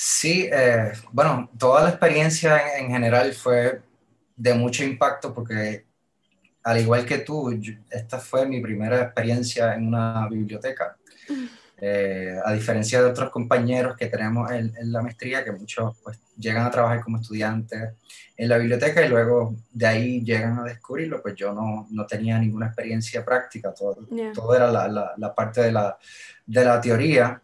Sí, 0.00 0.48
eh, 0.52 0.92
bueno, 1.10 1.50
toda 1.58 1.82
la 1.82 1.88
experiencia 1.90 2.78
en, 2.78 2.88
general 2.88 3.32
fue 3.34 3.82
de 4.36 4.54
mucho 4.54 4.84
impacto 4.84 5.34
porque 5.34 5.86
al 6.62 6.80
igual 6.80 7.06
que 7.06 7.18
tú, 7.18 7.58
esta 7.90 8.18
fue 8.18 8.46
mi 8.46 8.60
primera 8.60 9.02
experiencia 9.02 9.74
en 9.74 9.86
una 9.88 10.28
biblioteca. 10.28 10.96
Eh, 11.80 12.36
a 12.44 12.52
diferencia 12.52 13.00
de 13.00 13.08
otros 13.08 13.30
compañeros 13.30 13.96
que 13.96 14.06
tenemos 14.06 14.50
en, 14.50 14.72
la 14.90 15.00
maestría, 15.00 15.44
que 15.44 15.52
muchos 15.52 15.96
pues, 16.02 16.18
llegan 16.36 16.66
a 16.66 16.70
trabajar 16.70 17.02
como 17.02 17.18
estudiantes 17.18 17.92
en 18.36 18.48
la 18.48 18.58
biblioteca 18.58 19.04
y 19.04 19.08
luego 19.08 19.54
de 19.72 19.86
ahí 19.86 20.24
llegan 20.24 20.58
a 20.58 20.64
descubrirlo, 20.64 21.22
pues 21.22 21.36
yo 21.36 21.52
no, 21.52 21.86
no 21.90 22.06
tenía 22.06 22.38
ninguna 22.38 22.66
experiencia 22.66 23.24
práctica, 23.24 23.72
todo, 23.72 23.96
todo 24.34 24.56
era 24.56 24.70
la, 24.70 25.14
la, 25.16 25.34
parte 25.34 25.60
de 25.60 25.72
la, 25.72 25.96
de 26.46 26.64
la 26.64 26.80
teoría. 26.80 27.40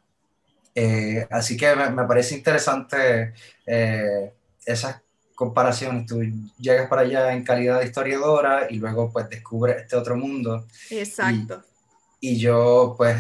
Eh, 0.75 1.27
así 1.31 1.57
que 1.57 1.75
me, 1.77 1.91
me, 1.91 2.05
parece 2.05 2.35
interesante 2.35 3.35
eh, 3.65 4.33
esas 4.67 5.04
comparaciones. 5.35 6.07
Tú 6.07 6.23
llegas 6.59 6.89
para 6.89 7.03
allá 7.03 7.33
en 7.33 7.45
calidad 7.45 7.81
de 7.81 7.87
historiadora 7.87 8.67
y 8.71 8.77
luego 8.77 9.11
pues 9.13 9.29
descubres 9.29 9.83
este 9.83 9.97
otro 9.97 10.17
mundo. 10.17 10.67
Exacto. 10.91 11.63
Y, 12.21 12.31
y 12.31 12.39
yo 12.39 12.95
pues 12.97 13.17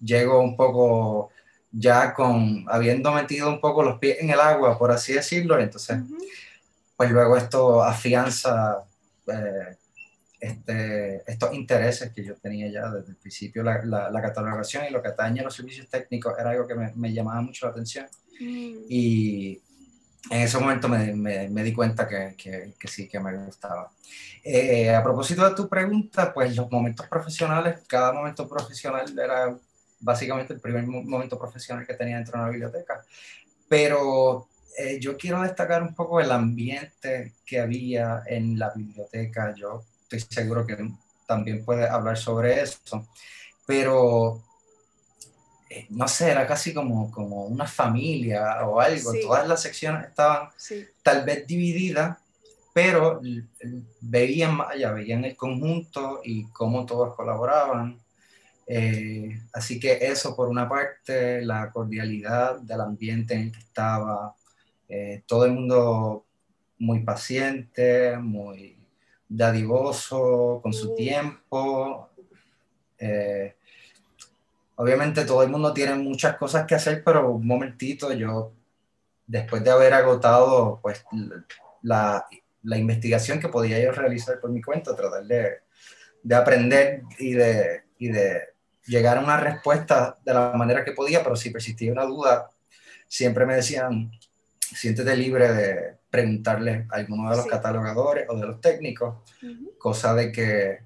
llego 0.00 0.40
un 0.40 0.56
poco 0.56 1.30
ya 1.72 2.14
con, 2.14 2.64
habiendo 2.68 3.12
metido 3.12 3.48
un 3.48 3.60
poco 3.60 3.82
los 3.82 3.98
pies 3.98 4.18
en 4.20 4.30
el 4.30 4.40
agua, 4.40 4.78
por 4.78 4.90
así 4.90 5.12
decirlo, 5.12 5.58
entonces, 5.58 5.98
pues 6.96 7.10
luego 7.10 7.36
esto 7.36 7.82
afianza 7.82 8.82
eh, 9.26 9.76
este, 10.40 11.22
estos 11.30 11.52
intereses 11.54 12.12
que 12.12 12.24
yo 12.24 12.34
tenía 12.36 12.68
ya 12.68 12.90
desde 12.90 13.10
el 13.10 13.16
principio, 13.16 13.62
la, 13.62 13.84
la, 13.84 14.22
catalogación 14.22 14.84
y 14.88 14.90
lo 14.90 15.02
que 15.02 15.08
atañe 15.08 15.40
a 15.40 15.44
los 15.44 15.54
servicios 15.54 15.88
técnicos 15.88 16.34
era 16.38 16.50
algo 16.50 16.66
que 16.66 16.74
me, 16.74 16.92
me 16.94 17.12
llamaba 17.12 17.40
mucho 17.42 17.66
la 17.66 17.72
atención. 17.72 18.06
Mm. 18.40 18.84
Y 18.88 19.60
en 20.30 20.40
ese 20.40 20.58
momento 20.58 20.88
me, 20.88 21.12
me, 21.12 21.48
me 21.48 21.62
di 21.62 21.72
cuenta 21.72 22.08
que, 22.08 22.34
que, 22.36 22.74
que, 22.78 22.88
sí, 22.88 23.08
que 23.08 23.20
me 23.20 23.36
gustaba. 23.44 23.90
Eh, 24.42 24.94
a 24.94 25.02
propósito 25.02 25.48
de 25.48 25.54
tu 25.54 25.68
pregunta, 25.68 26.32
pues 26.32 26.54
los 26.56 26.70
momentos 26.70 27.06
profesionales, 27.08 27.80
cada 27.86 28.12
momento 28.12 28.48
profesional 28.48 29.06
era 29.18 29.56
básicamente 30.00 30.54
el 30.54 30.60
primer 30.60 30.86
momento 30.86 31.38
profesional 31.38 31.86
que 31.86 31.94
tenía 31.94 32.16
dentro 32.16 32.38
de 32.38 32.42
una 32.44 32.50
biblioteca. 32.50 33.04
Pero 33.68 34.48
eh, 34.78 34.98
yo 35.00 35.16
quiero 35.16 35.42
destacar 35.42 35.82
un 35.82 35.94
poco 35.94 36.20
el 36.20 36.30
ambiente 36.30 37.34
que 37.44 37.60
había 37.60 38.22
en 38.26 38.58
la 38.58 38.70
biblioteca. 38.74 39.54
Yo 39.54 39.84
estoy 40.02 40.20
seguro 40.20 40.66
que 40.66 40.76
también 41.26 41.64
puede 41.64 41.88
hablar 41.88 42.16
sobre 42.16 42.60
eso. 42.60 43.06
Pero 43.66 44.44
eh, 45.68 45.86
no 45.90 46.06
sé, 46.06 46.30
era 46.30 46.46
casi 46.46 46.72
como, 46.72 47.10
como 47.10 47.46
una 47.46 47.66
familia 47.66 48.64
o 48.66 48.80
algo. 48.80 49.12
Todas 49.22 49.48
las 49.48 49.62
secciones 49.62 50.06
estaban 50.06 50.48
tal 51.02 51.24
vez 51.24 51.46
divididas, 51.46 52.18
pero 52.72 53.20
veían 54.00 54.56
más 54.56 54.72
allá, 54.72 54.92
veían 54.92 55.24
el 55.24 55.36
conjunto 55.36 56.20
y 56.24 56.44
cómo 56.48 56.86
todos 56.86 57.14
colaboraban. 57.16 57.98
Eh, 58.68 59.40
así 59.52 59.78
que 59.78 59.98
eso 60.00 60.34
por 60.34 60.48
una 60.48 60.68
parte, 60.68 61.42
la 61.42 61.70
cordialidad 61.70 62.58
del 62.60 62.80
ambiente 62.80 63.34
en 63.34 63.40
el 63.42 63.52
que 63.52 63.60
estaba, 63.60 64.34
eh, 64.88 65.22
todo 65.26 65.46
el 65.46 65.52
mundo 65.52 66.26
muy 66.78 67.00
paciente, 67.00 68.16
muy 68.18 68.78
dadivoso, 69.28 70.60
con 70.62 70.72
su 70.72 70.94
tiempo. 70.94 72.10
Eh, 72.98 73.55
obviamente 74.76 75.24
todo 75.24 75.42
el 75.42 75.50
mundo 75.50 75.72
tiene 75.72 75.94
muchas 75.94 76.36
cosas 76.36 76.66
que 76.66 76.74
hacer, 76.74 77.02
pero 77.04 77.30
un 77.30 77.46
momentito 77.46 78.12
yo, 78.12 78.52
después 79.26 79.62
de 79.64 79.70
haber 79.70 79.92
agotado 79.94 80.78
pues 80.82 81.04
la, 81.82 82.24
la 82.62 82.76
investigación 82.78 83.40
que 83.40 83.48
podía 83.48 83.78
yo 83.82 83.92
realizar 83.92 84.40
por 84.40 84.50
mi 84.50 84.62
cuenta, 84.62 84.94
tratar 84.94 85.24
de, 85.24 85.60
de 86.22 86.34
aprender 86.34 87.02
y 87.18 87.32
de, 87.32 87.84
y 87.98 88.08
de 88.08 88.40
llegar 88.86 89.18
a 89.18 89.22
una 89.22 89.38
respuesta 89.38 90.18
de 90.24 90.34
la 90.34 90.52
manera 90.52 90.84
que 90.84 90.92
podía, 90.92 91.22
pero 91.22 91.36
si 91.36 91.50
persistía 91.50 91.92
una 91.92 92.04
duda, 92.04 92.50
siempre 93.08 93.46
me 93.46 93.56
decían, 93.56 94.10
siéntete 94.60 95.16
libre 95.16 95.52
de 95.52 95.96
preguntarle 96.10 96.86
a 96.90 96.96
alguno 96.96 97.30
de 97.30 97.36
los 97.36 97.46
catalogadores 97.46 98.26
o 98.28 98.36
de 98.36 98.46
los 98.46 98.60
técnicos, 98.60 99.16
cosa 99.78 100.14
de 100.14 100.32
que 100.32 100.85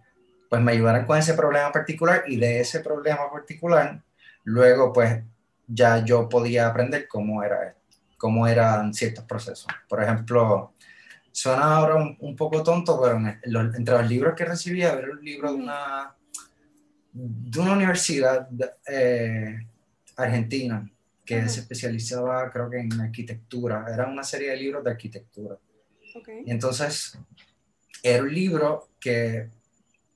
pues 0.50 0.60
me 0.60 0.72
ayudaran 0.72 1.06
con 1.06 1.16
ese 1.16 1.32
problema 1.34 1.72
particular 1.72 2.24
y 2.26 2.36
de 2.36 2.60
ese 2.60 2.80
problema 2.80 3.30
particular, 3.30 4.02
luego 4.44 4.92
pues 4.92 5.22
ya 5.68 6.04
yo 6.04 6.28
podía 6.28 6.66
aprender 6.66 7.06
cómo 7.08 7.42
era 7.42 7.76
cómo 8.18 8.46
eran 8.46 8.92
ciertos 8.92 9.24
procesos. 9.24 9.66
Por 9.88 10.02
ejemplo, 10.02 10.74
suena 11.32 11.76
ahora 11.76 11.94
un, 11.96 12.36
poco 12.36 12.62
tonto, 12.62 13.00
pero 13.00 13.16
entre 13.16 13.94
los 13.94 14.08
libros 14.10 14.34
que 14.36 14.44
recibía, 14.44 14.92
era 14.92 15.10
un 15.10 15.24
libro 15.24 15.52
de 15.52 15.58
una 15.58 16.14
de 17.12 17.58
una 17.58 17.72
universidad 17.72 18.48
eh, 18.86 19.66
argentina 20.16 20.88
que 21.24 21.48
se 21.48 21.60
especializaba, 21.60 22.50
creo 22.50 22.68
que 22.68 22.80
en 22.80 23.00
arquitectura. 23.00 23.86
Era 23.88 24.06
una 24.06 24.24
serie 24.24 24.50
de 24.50 24.56
libros 24.56 24.84
de 24.84 24.90
arquitectura. 24.90 25.56
Y 26.44 26.50
entonces, 26.50 27.16
era 28.02 28.22
un 28.22 28.34
libro 28.34 28.88
que 28.98 29.48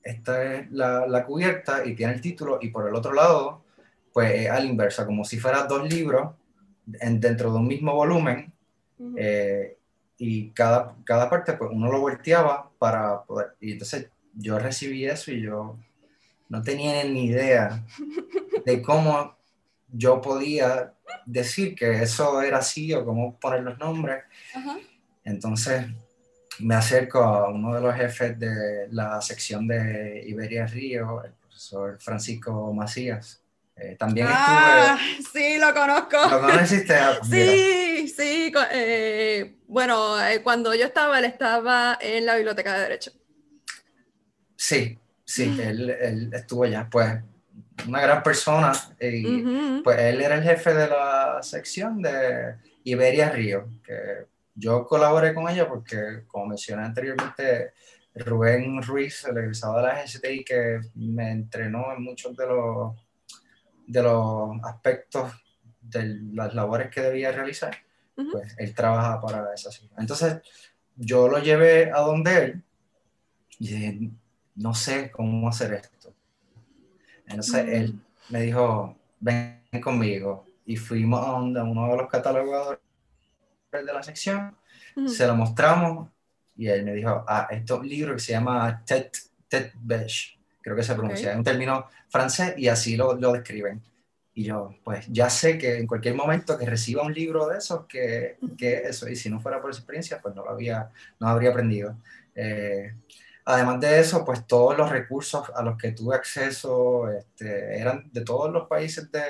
esta 0.05 0.53
es 0.53 0.71
la, 0.71 1.07
la, 1.07 1.25
cubierta 1.25 1.83
y 1.85 1.95
tiene 1.95 2.13
el 2.13 2.21
título, 2.21 2.59
y 2.61 2.69
por 2.69 2.87
el 2.87 2.93
otro 2.93 3.11
lado, 3.11 3.63
pues 4.13 4.47
a 4.49 4.59
la 4.59 4.65
inversa, 4.65 5.05
como 5.05 5.25
si 5.25 5.39
fueran 5.39 5.67
dos 5.67 5.89
libros 5.89 6.35
en, 7.01 7.19
dentro 7.19 7.51
de 7.51 7.57
un 7.57 7.67
mismo 7.67 7.93
volumen. 7.93 8.53
Eh, 9.17 9.77
y 10.17 10.51
cada, 10.51 10.95
cada 11.03 11.29
parte, 11.29 11.53
pues 11.53 11.71
uno 11.73 11.91
lo 11.91 11.99
volteaba 11.99 12.69
para 12.77 13.23
poder. 13.23 13.55
Y 13.59 13.73
entonces 13.73 14.09
yo 14.35 14.59
recibí 14.59 15.05
eso 15.05 15.31
y 15.31 15.41
yo 15.41 15.77
no 16.49 16.61
tenía 16.61 17.03
ni 17.03 17.25
idea 17.25 17.83
de 18.63 18.81
cómo 18.83 19.35
yo 19.91 20.21
podía 20.21 20.93
decir 21.25 21.75
que 21.75 22.03
eso 22.03 22.41
era 22.41 22.59
así 22.59 22.93
o 22.93 23.03
cómo 23.03 23.37
poner 23.39 23.63
los 23.63 23.77
nombres. 23.79 24.23
Entonces 25.23 25.87
me 26.59 26.75
acerco 26.75 27.19
a 27.19 27.49
uno 27.49 27.73
de 27.75 27.81
los 27.81 27.95
jefes 27.95 28.39
de 28.39 28.87
la 28.91 29.21
sección 29.21 29.67
de 29.67 30.23
Iberia 30.27 30.65
Río, 30.65 31.23
el 31.23 31.31
profesor 31.33 31.97
Francisco 31.99 32.73
Macías. 32.73 33.41
Eh, 33.75 33.95
también 33.99 34.27
ah, 34.29 34.97
Sí, 35.33 35.57
lo 35.57 35.73
conozco. 35.73 36.17
¿Lo 36.29 36.41
conociste? 36.41 36.95
Ah, 36.95 37.19
sí, 37.29 38.07
sí. 38.07 38.53
Eh, 38.71 39.57
bueno, 39.67 40.23
eh, 40.25 40.41
cuando 40.41 40.73
yo 40.73 40.85
estaba, 40.85 41.19
él 41.19 41.25
estaba 41.25 41.97
en 41.99 42.25
la 42.25 42.35
biblioteca 42.35 42.73
de 42.73 42.79
Derecho. 42.81 43.11
Sí, 44.55 44.97
Sí, 45.25 45.59
él, 45.59 45.89
él, 45.89 46.29
estuvo 46.33 46.63
allá, 46.63 46.87
pues 46.89 47.19
una 47.87 47.99
gran 47.99 48.23
persona 48.23 48.71
y 49.01 49.81
pues 49.83 49.99
él 49.99 50.21
era 50.21 50.35
el 50.35 50.43
jefe 50.43 50.73
de 50.73 50.87
la 50.87 51.39
sección 51.41 52.01
de 52.01 52.55
Iberia 52.83 53.31
Río, 53.31 53.67
que 53.83 54.27
yo 54.55 54.85
colaboré 54.85 55.33
con 55.33 55.49
ella 55.49 55.67
porque, 55.67 56.23
como 56.27 56.47
mencioné 56.47 56.83
anteriormente, 56.83 57.73
Rubén 58.15 58.81
Ruiz, 58.81 59.25
el 59.25 59.37
egresado 59.37 59.77
de 59.77 59.83
la 59.83 60.03
GCTI, 60.03 60.45
que 60.45 60.79
me 60.95 61.31
entrenó 61.31 61.93
en 61.93 62.03
muchos 62.03 62.35
de 62.35 62.47
los, 62.47 62.95
de 63.85 64.01
los 64.01 64.57
aspectos 64.63 65.33
de 65.81 66.19
las 66.33 66.55
labores 66.55 66.89
que 66.89 67.01
debía 67.01 67.31
realizar, 67.31 67.75
pues 68.15 68.55
él 68.57 68.73
trabaja 68.73 69.19
para 69.21 69.53
esa 69.53 69.69
sección. 69.69 69.99
Entonces, 69.99 70.41
yo 70.95 71.27
lo 71.27 71.39
llevé 71.39 71.91
a 71.91 71.99
donde 71.99 72.37
él 72.37 72.63
y 73.59 74.11
no 74.55 74.73
sé 74.73 75.11
cómo 75.11 75.49
hacer 75.49 75.73
esto. 75.73 76.13
Entonces 77.27 77.67
él 77.67 77.93
mm. 77.93 78.33
me 78.33 78.41
dijo, 78.41 78.95
ven 79.19 79.61
conmigo. 79.83 80.45
Y 80.65 80.77
fuimos 80.77 81.25
a 81.25 81.31
donde 81.31 81.61
uno 81.61 81.87
de 81.89 81.97
los 81.97 82.09
catalogadores 82.09 82.79
de 83.83 83.93
la 83.93 84.03
sección, 84.03 84.55
se 85.07 85.27
lo 85.27 85.35
mostramos 85.35 86.09
y 86.55 86.67
él 86.67 86.85
me 86.85 86.93
dijo, 86.93 87.25
ah, 87.27 87.47
esto 87.51 87.83
libro 87.83 88.13
que 88.13 88.19
se 88.19 88.31
llama 88.31 88.81
Tête, 88.85 89.19
Tête 89.47 89.73
Beige, 89.75 90.37
creo 90.61 90.75
que 90.75 90.83
se 90.83 90.95
pronuncia, 90.95 91.31
es 91.31 91.37
un 91.37 91.43
término 91.43 91.87
francés 92.09 92.53
y 92.57 92.67
así 92.67 92.95
lo, 92.95 93.13
lo 93.15 93.33
describen. 93.33 93.81
Y 94.37 94.43
yo, 94.43 94.75
pues 94.83 95.05
ya 95.07 95.29
sé 95.29 95.57
que 95.57 95.77
en 95.77 95.87
cualquier 95.87 96.13
momento 96.13 96.57
que 96.57 96.65
reciba 96.65 97.03
un 97.03 97.13
libro 97.13 97.47
de 97.47 97.57
esos, 97.57 97.85
que, 97.85 98.37
que 98.57 98.79
eso, 98.79 99.07
y 99.07 99.15
si 99.15 99.29
no 99.29 99.39
fuera 99.39 99.61
por 99.61 99.71
esa 99.71 99.79
experiencia, 99.79 100.19
pues 100.21 100.35
no 100.35 100.43
lo 100.43 100.51
había, 100.51 100.89
no 101.19 101.29
habría 101.29 101.51
aprendido. 101.51 101.97
Eh, 102.35 102.93
además 103.45 103.79
de 103.79 103.99
eso, 103.99 104.25
pues 104.25 104.45
todos 104.45 104.77
los 104.77 104.89
recursos 104.89 105.49
a 105.55 105.63
los 105.63 105.77
que 105.77 105.93
tuve 105.93 106.15
acceso 106.15 107.09
este, 107.09 107.79
eran 107.79 108.09
de 108.11 108.21
todos 108.21 108.51
los 108.51 108.67
países 108.67 109.09
de 109.09 109.23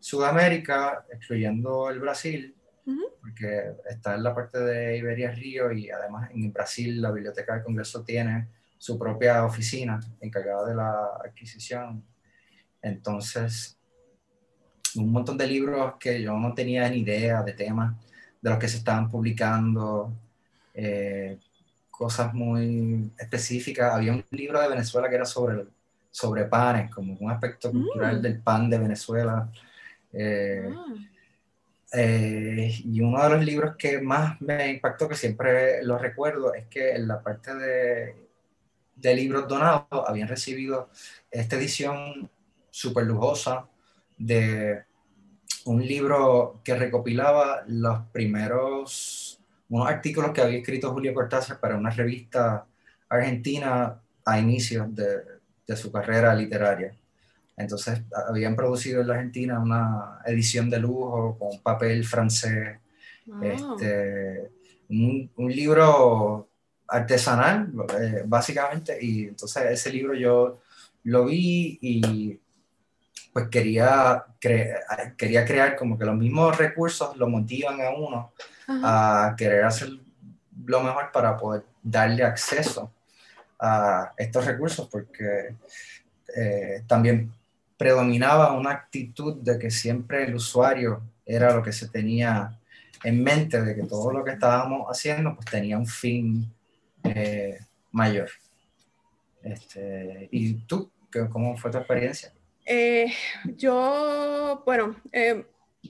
Sudamérica, 0.00 1.04
excluyendo 1.12 1.88
el 1.88 2.00
Brasil, 2.00 2.56
porque 3.20 3.72
está 3.88 4.14
en 4.14 4.22
la 4.22 4.34
parte 4.34 4.58
de 4.58 4.96
Iberia 4.96 5.30
Río 5.30 5.72
y 5.72 5.90
además 5.90 6.30
en 6.32 6.52
Brasil 6.52 7.00
la 7.00 7.10
Biblioteca 7.10 7.54
del 7.54 7.64
Congreso 7.64 8.02
tiene 8.02 8.48
su 8.78 8.98
propia 8.98 9.44
oficina 9.44 10.00
encargada 10.20 10.68
de 10.68 10.74
la 10.74 11.06
adquisición. 11.24 12.04
Entonces, 12.80 13.76
un 14.96 15.12
montón 15.12 15.36
de 15.36 15.46
libros 15.46 15.94
que 15.98 16.22
yo 16.22 16.36
no 16.36 16.54
tenía 16.54 16.88
ni 16.88 16.98
idea 16.98 17.42
de 17.42 17.52
temas 17.52 17.94
de 18.40 18.50
los 18.50 18.58
que 18.58 18.68
se 18.68 18.78
estaban 18.78 19.10
publicando, 19.10 20.12
eh, 20.74 21.38
cosas 21.90 22.32
muy 22.32 23.10
específicas. 23.18 23.92
Había 23.92 24.12
un 24.12 24.24
libro 24.30 24.60
de 24.60 24.68
Venezuela 24.68 25.08
que 25.08 25.16
era 25.16 25.24
sobre, 25.24 25.66
sobre 26.10 26.44
panes, 26.44 26.94
como 26.94 27.14
un 27.18 27.30
aspecto 27.30 27.72
cultural 27.72 28.18
mm. 28.18 28.22
del 28.22 28.40
pan 28.40 28.70
de 28.70 28.78
Venezuela. 28.78 29.50
Eh, 30.12 30.70
ah. 30.72 30.94
Eh, 31.92 32.70
y 32.84 33.00
uno 33.00 33.22
de 33.22 33.30
los 33.30 33.44
libros 33.44 33.76
que 33.76 34.00
más 34.00 34.40
me 34.40 34.68
impactó, 34.68 35.08
que 35.08 35.14
siempre 35.14 35.82
lo 35.82 35.98
recuerdo, 35.98 36.54
es 36.54 36.66
que 36.66 36.92
en 36.92 37.08
la 37.08 37.22
parte 37.22 37.54
de, 37.54 38.28
de 38.94 39.14
libros 39.14 39.48
donados 39.48 39.86
habían 40.06 40.28
recibido 40.28 40.90
esta 41.30 41.56
edición 41.56 42.30
súper 42.70 43.06
lujosa 43.06 43.68
de 44.16 44.84
un 45.64 45.86
libro 45.86 46.60
que 46.64 46.74
recopilaba 46.74 47.62
los 47.66 48.00
primeros, 48.12 49.40
unos 49.68 49.88
artículos 49.88 50.32
que 50.32 50.42
había 50.42 50.58
escrito 50.58 50.92
Julio 50.92 51.14
Cortázar 51.14 51.60
para 51.60 51.76
una 51.76 51.90
revista 51.90 52.66
argentina 53.08 54.00
a 54.24 54.38
inicios 54.38 54.94
de, 54.94 55.38
de 55.66 55.76
su 55.76 55.92
carrera 55.92 56.34
literaria. 56.34 56.97
Entonces 57.58 58.02
habían 58.28 58.54
producido 58.54 59.00
en 59.00 59.08
la 59.08 59.14
Argentina 59.14 59.58
una 59.58 60.20
edición 60.24 60.70
de 60.70 60.78
lujo 60.78 61.36
con 61.38 61.60
papel 61.60 62.04
francés, 62.04 62.78
este, 63.42 64.50
un, 64.88 65.30
un, 65.36 65.52
libro 65.52 66.48
artesanal, 66.86 67.70
eh, 68.00 68.22
básicamente, 68.24 68.96
y 69.00 69.24
entonces 69.24 69.64
ese 69.70 69.92
libro 69.92 70.14
yo 70.14 70.60
lo 71.04 71.26
vi 71.26 71.78
y 71.82 72.40
pues 73.32 73.48
quería, 73.48 74.24
quería 74.40 75.44
crear 75.44 75.76
como 75.76 75.98
que 75.98 76.04
los 76.04 76.16
mismos 76.16 76.56
recursos 76.56 77.16
lo 77.16 77.28
motivan 77.28 77.80
a 77.80 77.90
uno 77.90 78.32
a 78.66 79.34
querer 79.36 79.64
hacer 79.64 79.90
lo 80.64 80.82
mejor 80.82 81.10
para 81.12 81.36
poder 81.36 81.64
darle 81.82 82.24
acceso 82.24 82.92
a 83.58 84.12
estos 84.16 84.44
recursos, 84.44 84.88
porque 84.88 85.54
eh, 86.36 86.82
también 86.86 87.32
predominaba 87.78 88.52
una 88.52 88.72
actitud 88.72 89.36
de 89.36 89.58
que 89.58 89.70
siempre 89.70 90.24
el 90.24 90.34
usuario 90.34 91.00
era 91.24 91.54
lo 91.54 91.62
que 91.62 91.72
se 91.72 91.88
tenía 91.88 92.58
en 93.04 93.22
mente, 93.22 93.62
de 93.62 93.74
que 93.74 93.84
todo 93.84 94.12
lo 94.12 94.24
que 94.24 94.32
estábamos 94.32 94.86
haciendo 94.88 95.34
pues 95.34 95.46
tenía 95.46 95.78
un 95.78 95.86
fin 95.86 96.52
eh, 97.04 97.58
mayor. 97.92 98.28
Este, 99.42 100.28
¿Y 100.32 100.54
tú, 100.66 100.90
cómo 101.30 101.56
fue 101.56 101.70
tu 101.70 101.78
experiencia? 101.78 102.32
Eh, 102.66 103.12
yo, 103.56 104.62
bueno, 104.66 104.96
eh, 105.12 105.46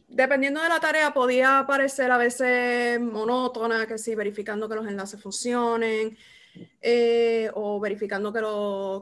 dependiendo 0.09 0.62
de 0.62 0.68
la 0.68 0.81
tarea, 0.81 1.12
podía 1.12 1.64
parecer 1.66 2.11
a 2.11 2.18
veces 2.18 3.01
monótona, 3.01 3.87
que 3.87 3.98
sí, 3.98 4.14
verificando 4.14 4.68
que 4.68 4.74
los 4.77 4.87
enlaces 4.87 5.20
funcionen, 5.20 6.16
o 7.54 7.80
verificando 7.80 8.32
que, 8.32 8.40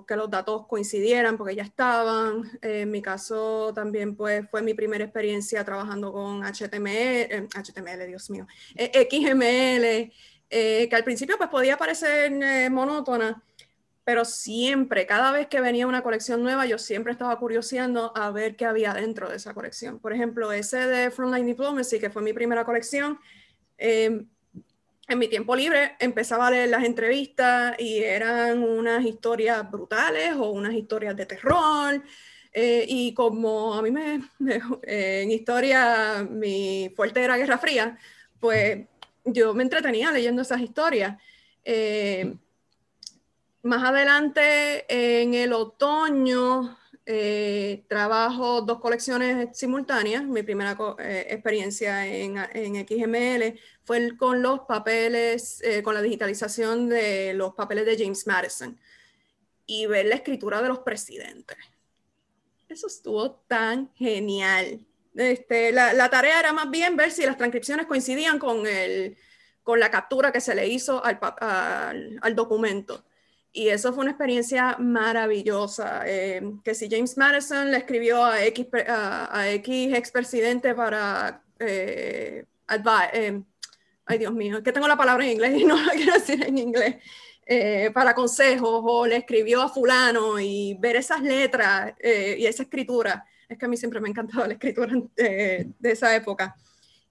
que, 0.06 0.16
los 0.16 0.30
datos 0.30 0.66
coincidieran 0.66 1.36
porque 1.36 1.54
ya 1.54 1.62
estaban. 1.62 2.42
en 2.62 2.90
mi 2.90 3.02
caso 3.02 3.72
también 3.74 4.16
pues, 4.16 4.48
fue 4.50 4.62
mi 4.62 4.74
primera 4.74 5.04
experiencia 5.04 5.64
trabajando 5.64 6.12
con 6.12 6.42
HTML, 6.42 7.48
HTML, 7.54 8.06
Dios 8.06 8.30
mío, 8.30 8.46
XML, 8.76 10.12
que 10.48 10.90
al 10.92 11.04
principio 11.04 11.36
pues 11.36 11.50
podía 11.50 11.76
parecer 11.76 12.70
monótona, 12.70 13.42
pero 14.06 14.24
siempre, 14.24 15.04
cada 15.04 15.32
vez 15.32 15.48
que 15.48 15.60
venía 15.60 15.84
una 15.84 16.04
colección 16.04 16.40
nueva, 16.40 16.64
yo 16.64 16.78
siempre 16.78 17.10
estaba 17.10 17.36
curioseando 17.40 18.12
a 18.16 18.30
ver 18.30 18.54
qué 18.54 18.64
había 18.64 18.94
dentro 18.94 19.28
de 19.28 19.34
esa 19.34 19.52
colección. 19.52 19.98
Por 19.98 20.12
ejemplo, 20.12 20.52
ese 20.52 20.86
de 20.86 21.10
Frontline 21.10 21.44
Diplomacy, 21.44 21.98
que 21.98 22.08
fue 22.08 22.22
mi 22.22 22.32
primera 22.32 22.64
colección, 22.64 23.18
em, 23.78 24.28
en 25.08 25.18
mi 25.18 25.28
tiempo 25.28 25.54
libre 25.54 25.96
empezaba 26.00 26.48
a 26.48 26.50
leer 26.50 26.68
las 26.68 26.84
entrevistas 26.84 27.76
y 27.78 27.98
eran 27.98 28.62
unas 28.62 29.04
historias 29.04 29.70
brutales 29.70 30.34
o 30.34 30.50
unas 30.50 30.74
historias 30.74 31.16
de 31.16 31.26
terror. 31.26 32.02
Eh, 32.52 32.86
y 32.88 33.14
como 33.14 33.74
a 33.74 33.82
mí 33.82 33.90
me, 33.90 34.22
en 34.82 35.30
historia 35.30 36.26
mi 36.28 36.90
fuerte 36.96 37.22
era 37.22 37.36
Guerra 37.36 37.58
Fría, 37.58 37.98
pues 38.40 38.86
yo 39.24 39.54
me 39.54 39.62
entretenía 39.62 40.10
leyendo 40.10 40.42
esas 40.42 40.60
historias. 40.60 41.20
Eh, 41.64 42.34
más 43.62 43.82
adelante, 43.82 44.86
en 44.88 45.34
el 45.34 45.52
otoño, 45.52 46.78
eh, 47.08 47.84
trabajo 47.86 48.62
dos 48.62 48.80
colecciones 48.80 49.56
simultáneas. 49.56 50.24
Mi 50.24 50.42
primera 50.42 50.76
eh, 50.98 51.26
experiencia 51.30 52.04
en, 52.04 52.36
XML 52.36 53.60
fue 53.84 54.16
con 54.16 54.42
los 54.42 54.60
papeles, 54.62 55.62
eh, 55.62 55.84
con 55.84 55.94
la 55.94 56.02
digitalización 56.02 56.88
de 56.88 57.32
los 57.34 57.54
papeles 57.54 57.86
de 57.86 57.96
James 57.96 58.26
Madison 58.26 58.76
y 59.66 59.86
ver 59.86 60.06
la 60.06 60.16
escritura 60.16 60.60
de 60.60 60.68
los 60.68 60.80
presidentes. 60.80 61.56
Eso 62.68 62.88
estuvo 62.88 63.30
tan 63.46 63.92
genial. 63.94 64.84
Este, 65.14 65.70
la, 65.70 66.10
tarea 66.10 66.40
era 66.40 66.52
más 66.52 66.68
bien 66.70 66.96
ver 66.96 67.12
si 67.12 67.24
las 67.24 67.36
transcripciones 67.36 67.86
coincidían 67.86 68.40
con, 68.40 68.66
el, 68.66 69.16
con 69.62 69.78
la 69.78 69.92
captura 69.92 70.32
que 70.32 70.40
se 70.40 70.56
le 70.56 70.66
hizo 70.66 71.04
al, 71.04 71.20
al 72.20 72.34
documento 72.34 73.04
y 73.56 73.70
eso 73.70 73.94
fue 73.94 74.02
una 74.02 74.10
experiencia 74.10 74.76
maravillosa. 74.78 76.02
Eh, 76.04 76.42
que 76.62 76.74
si 76.74 76.90
James 76.90 77.16
Madison 77.16 77.70
le 77.70 77.78
escribió 77.78 78.22
a 78.22 78.44
X, 78.44 78.66
a, 78.86 79.48
X 79.50 79.94
expresidente 79.94 80.74
para 80.74 81.42
eh, 81.58 82.44
eh, 83.14 83.42
ay 84.04 84.18
Dios 84.18 84.34
mío, 84.34 84.62
que 84.62 84.72
tengo 84.72 84.86
la 84.86 84.96
palabra 84.98 85.24
en 85.24 85.32
inglés 85.32 85.58
y 85.58 85.64
no 85.64 85.82
la 85.82 85.92
quiero 85.92 86.12
decir 86.12 86.44
en 86.44 86.58
inglés, 86.58 86.96
eh, 87.46 87.90
para 87.94 88.14
consejos, 88.14 88.82
o 88.84 89.06
le 89.06 89.16
escribió 89.16 89.62
a 89.62 89.70
fulano 89.70 90.38
y 90.38 90.76
ver 90.78 90.96
esas 90.96 91.22
letras 91.22 91.94
y 91.98 92.44
esa 92.44 92.64
escritura. 92.64 93.24
Es 93.48 93.56
que 93.56 93.64
a 93.64 93.68
mí 93.68 93.78
siempre 93.78 94.00
me 94.00 94.08
ha 94.08 94.10
encantado 94.10 94.46
la 94.46 94.52
escritura 94.52 94.94
de 95.16 95.72
esa 95.80 96.14
época. 96.14 96.54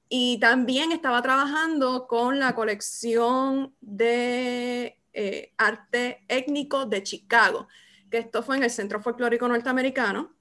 Y 0.09 0.39
también 0.39 0.91
estaba 0.91 1.23
trabajando 1.23 2.05
con 2.05 2.37
la 2.37 2.53
colección 2.53 3.73
de 3.81 4.99
eh, 5.17 5.53
arte 5.57 6.25
étnico 6.27 6.85
de 6.85 7.01
Chicago, 7.01 7.69
que 8.11 8.17
esto 8.17 8.43
fue 8.43 8.57
en 8.57 8.63
el 8.63 8.69
Centro 8.69 9.01
Folclórico 9.01 9.47
Norteamericano 9.47 10.33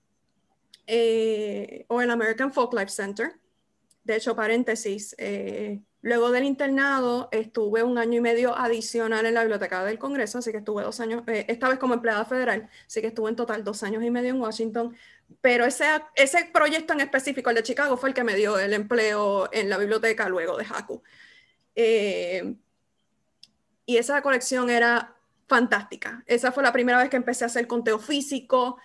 eh, 0.88 1.87
o 1.87 2.02
el 2.02 2.10
American 2.10 2.52
Folklife 2.52 2.88
Center. 2.88 3.38
De 4.02 4.16
hecho, 4.16 4.34
paréntesis, 4.34 5.14
eh, 5.16 5.80
luego 6.02 6.32
del 6.32 6.42
internado 6.42 7.28
estuve 7.30 7.84
un 7.84 7.98
año 7.98 8.18
y 8.18 8.20
medio 8.20 8.58
adicional 8.58 9.24
en 9.24 9.34
la 9.34 9.42
Biblioteca 9.42 9.84
del 9.84 10.00
Congreso, 10.00 10.38
así 10.38 10.50
que 10.50 10.58
estuve 10.58 10.82
dos 10.82 10.98
años, 10.98 11.22
esta 11.28 11.68
vez 11.68 11.78
como 11.78 11.94
empleada 11.94 12.24
federal, 12.24 12.68
así 12.84 13.00
que 13.00 13.06
estuve 13.06 13.30
en 13.30 13.37
total 13.37 13.62
dos 13.62 13.84
años 13.84 14.02
y 14.02 14.10
medio 14.10 14.30
en 14.30 14.40
Washington, 14.40 14.96
pero 15.40 15.64
ese, 15.64 15.87
ese 16.16 16.50
proyecto 16.52 16.94
en 16.94 17.00
específico, 17.00 17.48
el 17.50 17.56
de 17.56 17.62
Chicago, 17.62 17.96
fue 17.96 18.08
el 18.08 18.14
que 18.14 18.24
me 18.24 18.34
dio 18.34 18.58
el 18.58 18.72
empleo 18.72 19.48
en 19.52 19.70
la 19.70 19.78
biblioteca 19.78 20.28
luego 20.28 20.56
de 20.56 20.64
Haku 20.64 21.00
y 23.87 23.97
esa 23.97 24.23
colección 24.23 24.70
era 24.70 25.14
fantástica. 25.47 26.23
Esa 26.27 26.53
fue 26.53 26.62
la 26.62 26.73
primera 26.73 26.99
vez 26.99 27.11
que 27.11 27.16
empecé 27.16 27.44
a 27.44 27.49
hacer 27.49 27.66
conteo 27.66 27.99
físico, 27.99 28.79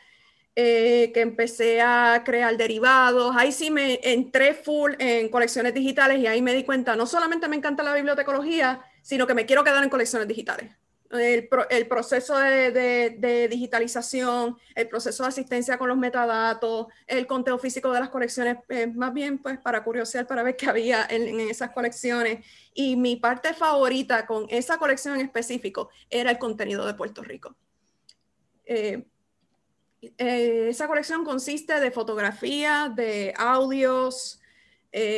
eh, 0.56 1.12
que 1.14 1.22
empecé 1.22 1.82
a 1.82 2.24
crear 2.26 2.58
derivados. 2.58 3.36
Ahí 3.38 3.52
sí 3.52 3.72
me 3.72 4.00
entré 4.04 4.54
full 4.54 4.94
en 5.00 5.30
colecciones 5.30 5.74
digitales 5.74 6.20
y 6.20 6.28
ahí 6.28 6.42
me 6.42 6.54
di 6.54 6.64
cuenta, 6.64 6.96
no 6.96 7.06
solamente 7.06 7.48
me 7.48 7.56
encanta 7.56 7.84
la 7.84 7.94
bibliotecología, 7.94 8.82
sino 9.02 9.26
que 9.26 9.34
me 9.34 9.46
quiero 9.46 9.64
quedar 9.64 9.84
en 9.84 9.90
colecciones 9.90 10.28
digitales 10.28 10.72
el, 11.12 11.88
proceso 11.88 12.38
de, 12.38 13.48
digitalización, 13.50 14.58
el 14.76 14.88
proceso 14.88 15.24
de 15.24 15.30
asistencia 15.30 15.78
con 15.78 15.89
los 15.89 15.98
metadatos, 15.98 16.88
el 17.08 17.26
conteo 17.26 17.58
físico 17.58 17.91
de 17.91 18.00
las 18.00 18.10
colecciones, 18.10 18.58
eh, 18.69 18.88
más 18.88 19.13
bien 19.13 19.39
pues 19.39 19.58
para 19.60 19.84
curiosear, 19.84 20.28
para 20.28 20.43
ver 20.43 20.56
qué 20.56 20.67
había 20.67 21.08
en, 21.10 21.39
esas 21.39 21.72
colecciones. 21.72 22.45
Y 22.74 22.95
mi 22.95 23.15
parte 23.15 23.54
favorita 23.54 24.26
con 24.28 24.45
esa 24.50 24.78
colección 24.78 25.15
en 25.15 25.22
específico 25.22 25.89
era 26.10 26.30
el 26.30 26.38
contenido 26.38 26.86
de 26.86 26.93
Puerto 26.93 27.24
Rico. 27.24 27.56
Eh, 28.65 29.04
Eh, 30.17 30.69
esa 30.69 30.88
colección 30.88 31.26
consiste 31.26 31.78
de 31.82 31.91
fotografías, 31.91 32.95
de 32.95 33.34
audios, 33.38 34.39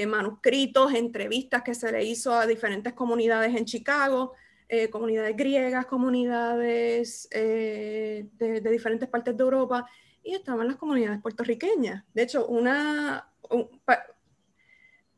manuscritos, 0.08 0.94
entrevistas 0.94 1.62
que 1.62 1.76
se 1.76 1.92
le 1.92 2.04
hizo 2.04 2.34
a 2.34 2.48
diferentes 2.48 2.94
comunidades 2.94 3.56
en 3.56 3.66
Chicago, 3.66 4.34
eh, 4.74 4.90
comunidades 4.90 5.36
griegas, 5.36 5.86
comunidades 5.86 7.28
de, 7.30 8.70
diferentes 8.72 9.10
partes 9.10 9.36
de 9.36 9.44
Europa, 9.44 9.86
y 10.24 10.34
estaban 10.34 10.68
las 10.68 10.78
comunidades 10.78 11.22
puertorriqueñas. 11.22 12.04
De 12.14 12.24
hecho, 12.24 12.48
una, 12.48 13.28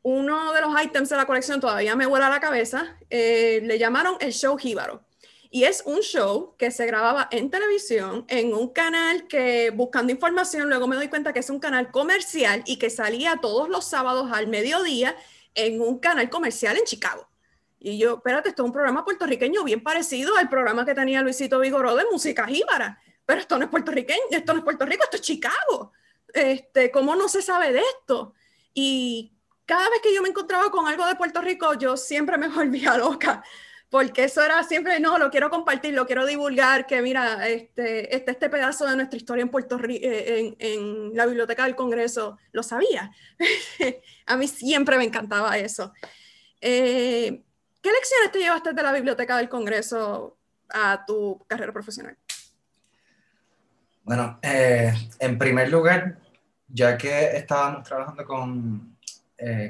uno 0.02 0.52
de 0.52 0.60
los 0.60 0.82
ítems 0.82 1.08
de 1.08 1.16
la 1.16 1.26
colección 1.26 1.60
todavía 1.60 1.94
me 1.94 2.06
vuela 2.06 2.28
la 2.28 2.40
cabeza, 2.40 2.98
le 3.08 3.78
llamaron 3.78 4.16
el 4.20 4.32
show 4.32 4.56
jíbaro. 4.56 5.04
Y 5.54 5.62
es 5.62 5.84
un 5.86 6.00
show 6.00 6.56
que 6.58 6.72
se 6.72 6.84
grababa 6.84 7.28
en 7.30 7.48
televisión, 7.48 8.24
en 8.26 8.52
un 8.52 8.70
canal 8.70 9.28
que 9.28 9.70
buscando 9.70 10.12
información, 10.12 10.68
luego 10.68 10.88
me 10.88 10.96
doy 10.96 11.06
cuenta 11.06 11.32
que 11.32 11.38
es 11.38 11.48
un 11.48 11.60
canal 11.60 11.92
comercial 11.92 12.64
y 12.66 12.76
que 12.76 12.90
salía 12.90 13.38
todos 13.40 13.68
los 13.68 13.84
sábados 13.84 14.32
al 14.32 14.48
mediodía 14.48 15.14
en 15.54 15.80
un 15.80 16.00
canal 16.00 16.28
comercial 16.28 16.76
en 16.76 16.82
Chicago. 16.82 17.28
Y 17.86 17.98
yo, 17.98 18.14
espérate, 18.14 18.48
esto 18.48 18.62
es 18.62 18.66
un 18.66 18.72
programa 18.72 19.04
puertorriqueño 19.04 19.62
bien 19.62 19.82
parecido 19.82 20.34
al 20.38 20.48
programa 20.48 20.86
que 20.86 20.94
tenía 20.94 21.20
Luisito 21.20 21.60
Vigoró 21.60 21.94
de 21.94 22.06
música 22.10 22.46
jíbara. 22.46 22.98
Pero 23.26 23.40
esto 23.42 23.58
no 23.58 23.64
es 23.66 23.70
puertorriqueño, 23.70 24.22
esto 24.30 24.54
no 24.54 24.60
es 24.60 24.64
Puerto 24.64 24.86
Rico, 24.86 25.04
esto 25.04 25.18
es 25.18 25.22
Chicago. 25.22 25.92
Este, 26.32 26.90
¿Cómo 26.90 27.14
no 27.14 27.28
se 27.28 27.42
sabe 27.42 27.74
de 27.74 27.80
esto? 27.80 28.32
Y 28.72 29.34
cada 29.66 29.90
vez 29.90 30.00
que 30.02 30.14
yo 30.14 30.22
me 30.22 30.30
encontraba 30.30 30.70
con 30.70 30.86
algo 30.88 31.06
de 31.06 31.14
Puerto 31.14 31.42
Rico, 31.42 31.74
yo 31.74 31.98
siempre 31.98 32.38
me 32.38 32.48
volvía 32.56 32.96
loca 32.96 33.44
porque 33.90 34.24
eso 34.24 34.42
era 34.42 34.64
siempre, 34.64 34.98
no, 34.98 35.18
lo 35.18 35.30
quiero 35.30 35.50
compartir, 35.50 35.94
lo 35.94 36.04
quiero 36.04 36.26
divulgar, 36.26 36.84
que 36.84 37.00
mira, 37.00 37.46
este, 37.46 38.16
este, 38.16 38.32
este 38.32 38.50
pedazo 38.50 38.86
de 38.86 38.96
nuestra 38.96 39.16
historia 39.16 39.42
en 39.42 39.50
Puerto 39.50 39.78
Rico, 39.78 40.04
eh, 40.04 40.56
en, 40.58 41.14
la 41.14 41.26
Biblioteca 41.26 41.64
del 41.64 41.76
Congreso, 41.76 42.38
lo 42.50 42.64
sabía. 42.64 43.12
a 44.26 44.36
mí 44.36 44.48
siempre 44.48 44.98
me 44.98 45.04
encantaba 45.04 45.58
eso. 45.58 45.92
Eh, 46.60 47.43
¿Qué 47.84 47.92
lecciones 47.92 48.32
te 48.32 48.38
llevaste 48.38 48.72
de 48.72 48.82
la 48.82 48.92
Biblioteca 48.92 49.36
del 49.36 49.50
Congreso 49.50 50.38
a 50.70 51.04
tu 51.04 51.44
carrera 51.46 51.70
profesional? 51.70 52.16
Bueno, 54.02 54.38
eh, 54.40 54.90
en 55.18 55.36
primer 55.36 55.68
lugar, 55.68 56.16
ya 56.66 56.96
que 56.96 57.36
estábamos 57.36 57.86
trabajando 57.86 58.24
con 58.24 58.96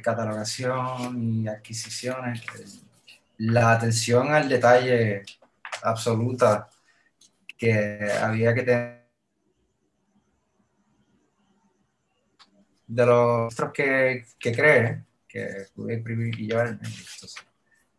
catalogación 0.01 1.21
y 1.21 1.49
adquisiciones, 1.49 2.43
la 3.39 3.73
atención 3.73 4.33
al 4.33 4.49
detalle 4.49 5.25
absoluta 5.83 6.71
que 7.59 7.99
había 8.23 8.55
que 8.55 8.63
tener 8.63 9.09
de 12.87 13.07
los 13.07 13.57
que, 13.73 14.25
que 14.39 14.53
cree 14.53 15.05
que 15.27 15.67
pude 15.75 15.95
imprimir 15.95 16.39
y 16.39 16.47
llevar 16.47 16.79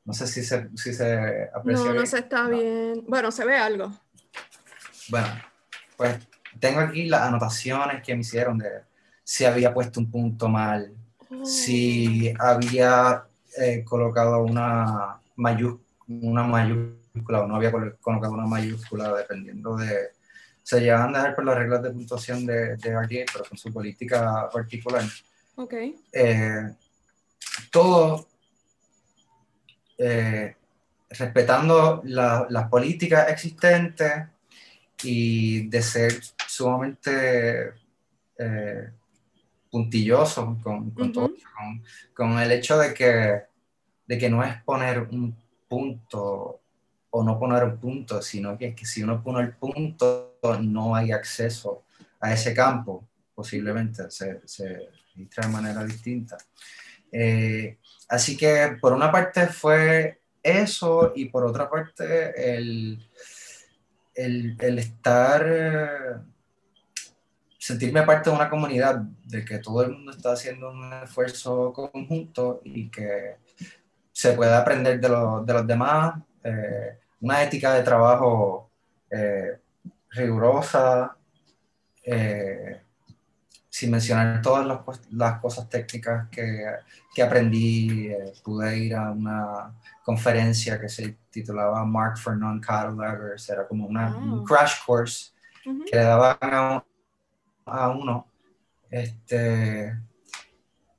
no 0.06 0.14
sé 0.14 0.28
si 0.28 0.44
se, 0.44 0.70
si 0.76 0.94
se 0.94 1.50
aprecia. 1.54 1.86
No, 1.86 1.94
no 1.94 2.06
se 2.06 2.20
está 2.20 2.48
bien. 2.48 3.04
Bueno, 3.08 3.32
se 3.32 3.44
ve 3.44 3.58
algo. 3.58 3.92
Bueno, 5.10 5.28
pues 5.98 6.20
tengo 6.60 6.80
aquí 6.80 7.06
las 7.06 7.22
anotaciones 7.24 8.04
que 8.04 8.14
me 8.14 8.22
hicieron 8.22 8.60
de 8.60 8.70
si 9.24 9.46
había 9.46 9.74
puesto 9.74 10.00
un 10.00 10.12
punto 10.12 10.48
mal, 10.48 10.96
si 11.44 12.32
oh. 12.40 12.44
había 12.44 13.24
eh, 13.58 13.84
colocado 13.84 14.44
una, 14.44 15.20
una 16.08 16.44
mayúscula 16.44 17.42
o 17.42 17.48
no 17.48 17.56
había 17.56 17.72
colocado 17.72 18.34
una 18.34 18.46
mayúscula 18.46 19.14
dependiendo 19.16 19.76
de... 19.76 20.14
Se 20.62 20.82
llevan 20.82 21.16
a 21.16 21.20
dejar 21.20 21.36
por 21.36 21.46
las 21.46 21.58
reglas 21.58 21.84
de 21.84 21.92
puntuación 21.92 22.46
de, 22.46 22.76
de 22.78 22.90
RDA, 22.90 23.26
pero 23.32 23.46
con 23.48 23.58
su 23.58 23.72
política 23.72 24.50
particular. 24.52 25.04
Ok. 25.56 25.74
Eh, 26.12 26.76
todo 27.72 28.28
eh, 29.98 30.56
respetando 31.10 32.02
las 32.06 32.70
políticas 32.70 33.30
existentes 33.30 34.28
y 35.04 35.68
de 35.68 35.82
ser 35.82 36.14
sumamente 36.48 37.74
eh, 38.38 38.90
puntilloso 39.70 40.58
con, 40.62 40.92
con, 40.92 41.12
todo, 41.12 41.28
con, 41.28 41.84
con, 42.14 42.40
el 42.40 42.52
hecho 42.52 42.78
de 42.78 42.94
que 42.94 43.44
de 44.08 44.18
que 44.18 44.30
no 44.30 44.44
es 44.44 44.62
poner 44.64 45.00
un 45.00 45.36
punto 45.68 46.62
o 47.10 47.24
no 47.24 47.40
poner 47.40 47.64
un 47.64 47.78
punto, 47.78 48.22
sino 48.22 48.58
que 48.58 48.76
que 48.76 48.86
si 48.86 49.04
uno 49.04 49.24
pone 49.24 49.42
el 49.42 49.54
punto 49.54 50.38
no 50.62 50.96
hay 50.96 51.12
acceso 51.12 51.84
a 52.20 52.34
ese 52.34 52.54
campo, 52.54 53.08
posiblemente 53.34 54.10
se, 54.12 54.42
se 54.46 54.90
registra 55.16 55.48
de 55.48 55.54
manera 55.54 55.84
distinta. 55.84 56.38
Eh, 57.12 57.78
así 58.08 58.38
que 58.38 58.78
por 58.80 58.94
una 58.94 59.12
parte 59.12 59.48
fue 59.48 60.20
eso 60.44 61.14
y 61.16 61.26
por 61.26 61.46
otra 61.46 61.70
parte 61.70 62.56
el, 62.56 63.10
el, 64.14 64.80
estar, 64.80 66.24
sentirme 67.58 68.04
parte 68.04 68.30
de 68.30 68.36
una 68.36 68.50
comunidad, 68.50 69.02
de 69.26 69.44
que 69.44 69.60
todo 69.60 69.84
el 69.84 69.92
mundo 69.92 70.12
está 70.12 70.34
haciendo 70.34 70.70
un 70.70 70.94
esfuerzo 71.04 71.74
conjunto 71.74 72.62
y 72.64 72.90
que 72.90 73.38
se 74.12 74.34
puede 74.34 74.54
aprender 74.54 75.00
de, 75.00 75.10
de 75.10 75.54
los 75.54 75.68
demás, 75.68 76.16
eh, 76.44 77.00
una 77.22 77.44
ética 77.44 77.74
de 77.74 77.84
trabajo 77.84 78.70
eh, 79.10 79.60
rigurosa, 80.12 81.18
eh, 82.04 82.82
sin 83.76 83.92
mencionar 83.92 84.42
todas 84.42 84.66
las, 84.66 84.80
las 85.12 85.42
cosas 85.42 85.68
técnicas 85.68 86.30
que, 86.30 86.66
que 87.14 87.22
aprendí, 87.22 88.10
pude 88.42 88.78
ir 88.78 88.96
a 88.96 89.12
una 89.12 89.76
conferencia 90.02 90.80
que 90.80 90.88
se 90.88 91.18
titulaba 91.30 91.84
Mark 91.84 92.18
for 92.18 92.38
Non-Catalogers, 92.38 93.50
era 93.50 93.68
como 93.68 93.86
una, 93.86 94.16
un 94.16 94.40
ah. 94.40 94.44
crash 94.48 94.76
course 94.86 95.34
que 95.62 95.94
le 95.94 96.04
daban 96.04 96.38
a, 96.42 96.86
a 97.66 97.90
uno. 97.90 98.32
Este, 98.90 99.94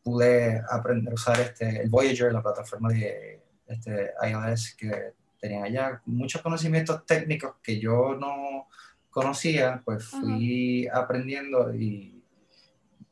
pude 0.04 0.62
aprender 0.68 1.12
a 1.12 1.14
usar 1.14 1.40
este, 1.40 1.80
el 1.80 1.88
Voyager, 1.88 2.30
la 2.30 2.42
plataforma 2.42 2.90
de 2.90 3.42
este, 3.68 4.12
iOS 4.30 4.74
que 4.76 5.14
tenían 5.40 5.64
allá. 5.64 6.02
Muchos 6.04 6.42
conocimientos 6.42 7.06
técnicos 7.06 7.54
que 7.62 7.80
yo 7.80 8.14
no 8.20 8.68
conocía, 9.08 9.80
pues 9.82 10.04
fui 10.04 10.86
aprendiendo 10.92 11.74
y 11.74 12.15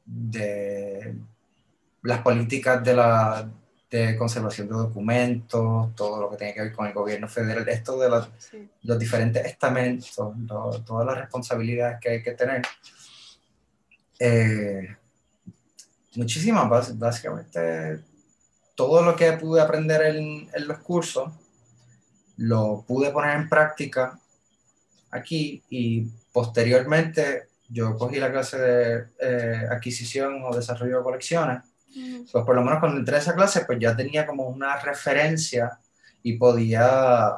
de 0.05 1.17
las 2.03 2.21
políticas 2.21 2.85
de 2.85 2.95
la 2.95 3.51
de 3.91 4.17
conservación 4.17 4.67
de 4.67 4.75
documentos, 4.75 5.95
todo 5.95 6.21
lo 6.21 6.31
que 6.31 6.37
tiene 6.37 6.53
que 6.55 6.63
ver 6.63 6.73
con 6.73 6.87
el 6.87 6.93
gobierno 6.93 7.29
federal, 7.29 7.69
esto 7.69 7.97
de 7.97 8.11
los, 8.11 8.29
los 8.83 8.99
diferentes 8.99 9.47
estamentos, 9.47 10.35
todas 10.85 11.07
las 11.07 11.17
responsabilidades 11.17 12.01
que 12.01 12.11
hay 12.11 12.23
que 12.23 12.33
tener. 12.33 12.63
Eh, 14.19 14.97
muchísimas, 16.17 16.99
básicamente 16.99 18.01
todo 18.75 19.03
lo 19.03 19.15
que 19.15 19.33
pude 19.35 19.61
aprender 19.61 20.03
en, 20.03 20.49
en, 20.53 20.69
los 20.69 20.79
cursos 20.79 21.33
lo 22.37 22.85
pude 22.87 23.11
poner 23.11 23.37
en 23.37 23.49
práctica 23.49 24.19
aquí 25.11 25.63
y 25.71 26.09
posteriormente 26.33 27.49
yo 27.69 27.97
cogí 27.97 28.17
la 28.17 28.31
clase 28.31 28.59
de 28.59 29.05
eh, 29.21 29.67
adquisición 29.71 30.43
o 30.45 30.55
desarrollo 30.55 30.99
de 30.99 31.05
colecciones. 31.05 31.63
Pues 32.31 32.45
por 32.45 32.57
lo 32.57 32.63
menos 32.63 32.81
cuando 32.81 32.99
entré 32.99 33.17
a 33.17 33.21
esa 33.21 33.37
clase 33.37 33.65
pues 33.65 33.79
ya 33.79 33.97
tenía 33.97 34.27
como 34.27 34.49
una 34.49 34.77
referencia 34.81 35.79
y 36.25 36.37
podía 36.37 37.37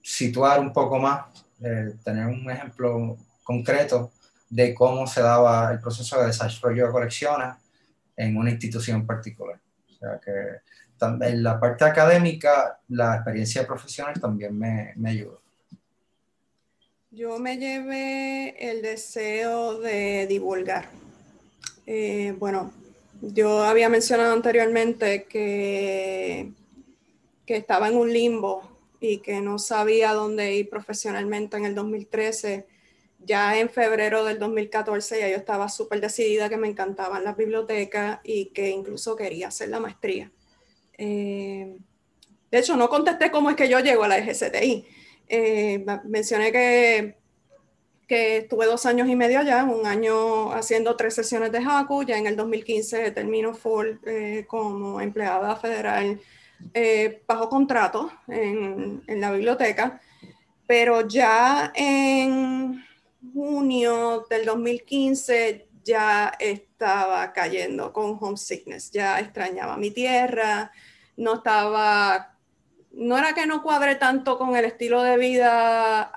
situar 0.00 0.60
un 0.60 0.72
poco 0.72 1.00
más, 1.00 1.26
eh, 1.60 1.94
tener 2.04 2.26
un 2.26 2.48
ejemplo 2.48 3.16
concreto 3.42 4.12
de 4.48 4.72
cómo 4.74 5.06
se 5.06 5.22
daba 5.22 5.72
el 5.72 5.80
proceso 5.80 6.20
de 6.20 6.26
desarrollo 6.26 6.86
de 6.86 6.92
colecciones 6.92 7.56
en 8.16 8.36
una 8.36 8.50
institución 8.50 9.04
particular. 9.06 9.58
O 9.90 9.94
sea 9.94 10.20
que 10.20 10.60
en 11.20 11.42
la 11.42 11.58
parte 11.58 11.84
académica, 11.84 12.78
la 12.88 13.16
experiencia 13.16 13.66
profesional 13.66 14.14
también 14.20 14.56
me, 14.56 14.92
me 14.96 15.10
ayudó. 15.10 15.41
Yo 17.14 17.38
me 17.38 17.58
llevé 17.58 18.56
el 18.70 18.80
deseo 18.80 19.78
de 19.78 20.26
divulgar. 20.26 20.88
Eh, 21.86 22.34
bueno, 22.38 22.72
yo 23.20 23.62
había 23.64 23.90
mencionado 23.90 24.32
anteriormente 24.32 25.24
que, 25.24 26.52
que 27.44 27.56
estaba 27.56 27.88
en 27.88 27.96
un 27.96 28.10
limbo 28.10 28.62
y 28.98 29.18
que 29.18 29.42
no 29.42 29.58
sabía 29.58 30.14
dónde 30.14 30.54
ir 30.54 30.70
profesionalmente 30.70 31.58
en 31.58 31.66
el 31.66 31.74
2013 31.74 32.66
ya 33.18 33.58
en 33.58 33.68
febrero 33.68 34.24
del 34.24 34.38
2014 34.38 35.20
ya 35.20 35.28
yo 35.28 35.36
estaba 35.36 35.68
súper 35.68 36.00
decidida 36.00 36.48
que 36.48 36.56
me 36.56 36.66
encantaban 36.66 37.24
las 37.24 37.36
bibliotecas 37.36 38.20
y 38.24 38.46
que 38.46 38.70
incluso 38.70 39.16
quería 39.16 39.48
hacer 39.48 39.68
la 39.68 39.80
maestría. 39.80 40.32
Eh, 40.96 41.76
de 42.50 42.58
hecho, 42.58 42.74
no 42.76 42.88
contesté 42.88 43.30
cómo 43.30 43.50
es 43.50 43.56
que 43.56 43.68
yo 43.68 43.80
llego 43.80 44.04
a 44.04 44.08
la 44.08 44.16
EGCTI. 44.18 45.01
Eh, 45.34 45.84
mencioné 46.04 46.52
que 46.52 47.22
que 48.12 48.36
estuve 48.36 48.66
dos 48.66 48.84
años 48.84 49.08
y 49.08 49.16
medio 49.16 49.38
allá, 49.38 49.64
un 49.64 49.86
año 49.86 50.52
haciendo 50.52 50.96
tres 50.96 51.14
sesiones 51.14 51.50
de 51.50 51.60
Haku, 51.66 52.02
ya 52.04 52.18
en 52.18 52.26
el 52.26 52.36
2015 52.36 53.10
termino 53.12 53.54
full 53.54 53.86
eh, 54.04 54.44
como 54.46 55.00
empleada 55.00 55.56
federal 55.56 56.20
eh, 56.74 57.22
bajo 57.26 57.48
contrato 57.48 58.12
en, 58.28 59.02
en, 59.06 59.18
la 59.18 59.32
biblioteca, 59.32 59.98
pero 60.66 61.08
ya 61.08 61.72
en 61.74 62.84
junio 63.32 64.26
del 64.28 64.44
2015 64.44 65.68
ya 65.82 66.34
estaba 66.38 67.32
cayendo 67.32 67.94
con 67.94 68.18
homesickness, 68.20 68.90
ya 68.90 69.20
extrañaba 69.20 69.78
mi 69.78 69.90
tierra, 69.90 70.70
no 71.16 71.36
estaba 71.36 72.31
no 72.92 73.18
era 73.18 73.34
que 73.34 73.46
no 73.46 73.62
cuadre 73.62 73.94
tanto 73.94 74.38
con 74.38 74.54
el 74.54 74.64
estilo 74.64 75.02
de 75.02 75.16
vida 75.16 76.12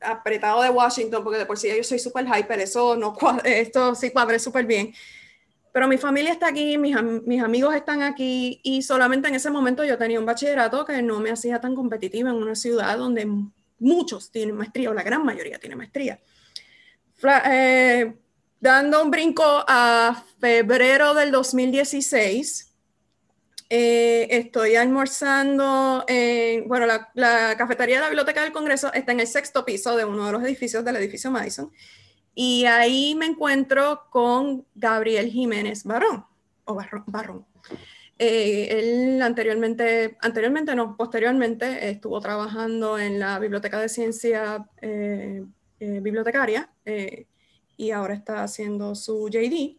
apretado 0.00 0.62
de 0.62 0.70
Washington, 0.70 1.22
porque 1.22 1.38
de 1.38 1.46
por 1.46 1.58
sí 1.58 1.68
yo 1.74 1.84
soy 1.84 1.98
súper 1.98 2.26
hyper, 2.26 2.60
eso 2.60 2.96
no 2.96 3.16
esto 3.44 3.94
sí 3.94 4.10
cuadre 4.10 4.38
súper 4.38 4.66
bien. 4.66 4.92
Pero 5.72 5.86
mi 5.86 5.98
familia 5.98 6.32
está 6.32 6.48
aquí, 6.48 6.78
mis, 6.78 6.96
mis, 7.24 7.42
amigos 7.42 7.74
están 7.74 8.02
aquí 8.02 8.60
y 8.64 8.82
solamente 8.82 9.28
en 9.28 9.34
ese 9.34 9.50
momento 9.50 9.84
yo 9.84 9.98
tenía 9.98 10.18
un 10.18 10.26
bachillerato 10.26 10.84
que 10.84 11.02
no 11.02 11.20
me 11.20 11.30
hacía 11.30 11.60
tan 11.60 11.74
competitiva 11.74 12.30
en 12.30 12.36
una 12.36 12.54
ciudad 12.54 12.96
donde 12.96 13.28
muchos 13.78 14.30
tienen 14.30 14.56
maestría 14.56 14.90
o 14.90 14.94
la 14.94 15.02
gran 15.02 15.24
mayoría 15.24 15.58
tiene 15.58 15.76
maestría. 15.76 16.18
Eh, 17.50 18.14
dando 18.60 19.02
un 19.02 19.10
brinco 19.10 19.44
a 19.66 20.24
febrero 20.40 21.14
del 21.14 21.30
2016, 21.30 22.67
eh, 23.70 24.28
estoy 24.30 24.76
almorzando, 24.76 26.04
en, 26.08 26.66
bueno, 26.68 26.86
la, 26.86 27.10
la, 27.14 27.54
cafetería 27.58 27.96
de 27.96 28.02
la 28.02 28.08
Biblioteca 28.08 28.42
del 28.42 28.52
Congreso 28.52 28.92
está 28.94 29.12
en 29.12 29.20
el 29.20 29.26
sexto 29.26 29.64
piso 29.64 29.94
de 29.94 30.06
uno 30.06 30.24
de 30.26 30.32
los 30.32 30.42
edificios 30.42 30.84
del 30.84 30.96
edificio 30.96 31.30
Madison. 31.30 31.70
Y 32.34 32.64
ahí 32.64 33.14
me 33.14 33.26
encuentro 33.26 34.06
con 34.10 34.64
Gabriel 34.74 35.28
Jiménez 35.28 35.84
Barón, 35.84 36.24
o 36.64 36.78
Barrón. 37.06 37.44
Eh, 38.18 38.68
él 38.70 39.22
anteriormente, 39.22 40.16
anteriormente 40.20 40.74
no, 40.74 40.96
posteriormente 40.96 41.90
estuvo 41.90 42.20
trabajando 42.20 42.98
en 42.98 43.18
la 43.18 43.38
Biblioteca 43.38 43.80
de 43.80 43.88
Ciencia 43.88 44.66
eh, 44.80 45.44
Bibliotecaria 45.78 46.70
y 47.76 47.90
ahora 47.92 48.14
está 48.14 48.42
haciendo 48.42 48.94
su 48.94 49.28
JD. 49.28 49.78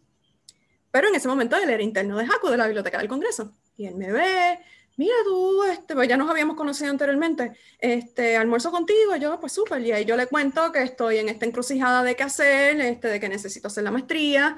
Pero 0.92 1.08
en 1.08 1.16
ese 1.16 1.28
momento 1.28 1.58
él 1.58 1.70
era 1.70 1.84
interno 1.84 2.18
de 2.18 2.26
JACO 2.26 2.50
de 2.50 2.58
la 2.58 2.66
Biblioteca 2.66 2.98
del 2.98 3.10
Congreso. 3.10 3.54
Y 3.80 3.86
él 3.86 3.96
me 3.96 4.12
ve, 4.12 4.60
mira 4.98 5.16
tú, 5.24 5.64
este, 5.64 5.96
pues 5.96 6.10
ya 6.10 6.18
nos 6.18 6.30
habíamos 6.30 6.58
conocido 6.58 6.90
anteriormente, 6.90 7.54
este, 7.80 8.36
almuerzo 8.36 8.72
contigo, 8.72 9.16
yo, 9.16 9.40
pues 9.40 9.54
súper, 9.54 9.82
y 9.82 9.94
ahí 9.94 10.04
yo 10.04 10.18
le 10.18 10.28
cuento 10.28 10.74
que 10.74 10.84
estoy 10.84 11.20
en 11.20 11.30
esta 11.30 11.46
encrucijada 11.46 12.04
de 12.04 12.18
qué 12.18 12.24
hacer, 12.24 12.82
este, 12.82 13.08
de 13.08 13.22
que 13.22 13.30
necesito 13.30 13.70
hacer 13.70 13.86
la 13.86 13.92
maestría, 13.92 14.58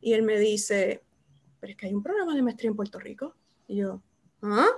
y 0.00 0.14
él 0.14 0.22
me 0.22 0.38
dice, 0.38 1.02
pero 1.60 1.72
es 1.72 1.76
que 1.76 1.84
hay 1.84 1.92
un 1.92 2.02
programa 2.02 2.34
de 2.34 2.40
maestría 2.40 2.70
en 2.70 2.76
Puerto 2.76 2.98
Rico, 2.98 3.36
y 3.68 3.76
yo, 3.76 4.00
¿ah? 4.40 4.70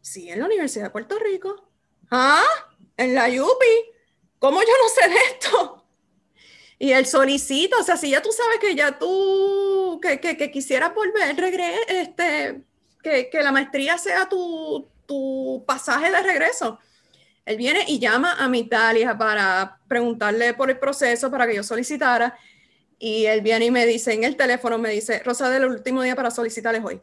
Sí, 0.00 0.28
en 0.28 0.40
la 0.40 0.46
Universidad 0.46 0.86
de 0.86 0.90
Puerto 0.90 1.16
Rico, 1.16 1.70
¿ah? 2.10 2.42
En 2.96 3.14
la 3.14 3.28
UPI, 3.28 3.92
¿cómo 4.40 4.60
yo 4.60 4.72
no 4.82 4.88
sé 4.88 5.08
de 5.08 5.16
esto? 5.32 5.86
Y 6.80 6.90
él 6.90 7.06
solicita, 7.06 7.76
o 7.78 7.84
sea, 7.84 7.96
si 7.96 8.10
ya 8.10 8.20
tú 8.20 8.32
sabes 8.32 8.58
que 8.58 8.74
ya 8.74 8.98
tú, 8.98 10.00
que, 10.02 10.18
que, 10.18 10.36
que 10.36 10.50
quisieras 10.50 10.92
volver, 10.92 11.36
regre 11.36 11.76
este, 11.86 12.64
que, 13.02 13.28
la 13.42 13.52
maestría 13.52 13.98
sea 13.98 14.28
tu, 14.28 14.88
pasaje 15.66 16.10
de 16.10 16.22
regreso. 16.22 16.78
Él 17.44 17.56
viene 17.56 17.84
y 17.88 17.98
llama 17.98 18.34
a 18.34 18.48
mi 18.48 18.60
Italia 18.60 19.16
para 19.16 19.80
preguntarle 19.88 20.54
por 20.54 20.70
el 20.70 20.78
proceso 20.78 21.30
para 21.30 21.46
que 21.46 21.56
yo 21.56 21.62
solicitara. 21.62 22.38
Y 22.98 23.24
él 23.26 23.40
viene 23.40 23.66
y 23.66 23.70
me 23.70 23.86
dice 23.86 24.12
en 24.12 24.24
el 24.24 24.36
teléfono, 24.36 24.78
me 24.78 24.90
dice, 24.90 25.20
Rosa, 25.24 25.50
del 25.50 25.64
último 25.64 26.02
día 26.02 26.14
para 26.14 26.30
solicitarles 26.30 26.84
hoy. 26.84 27.00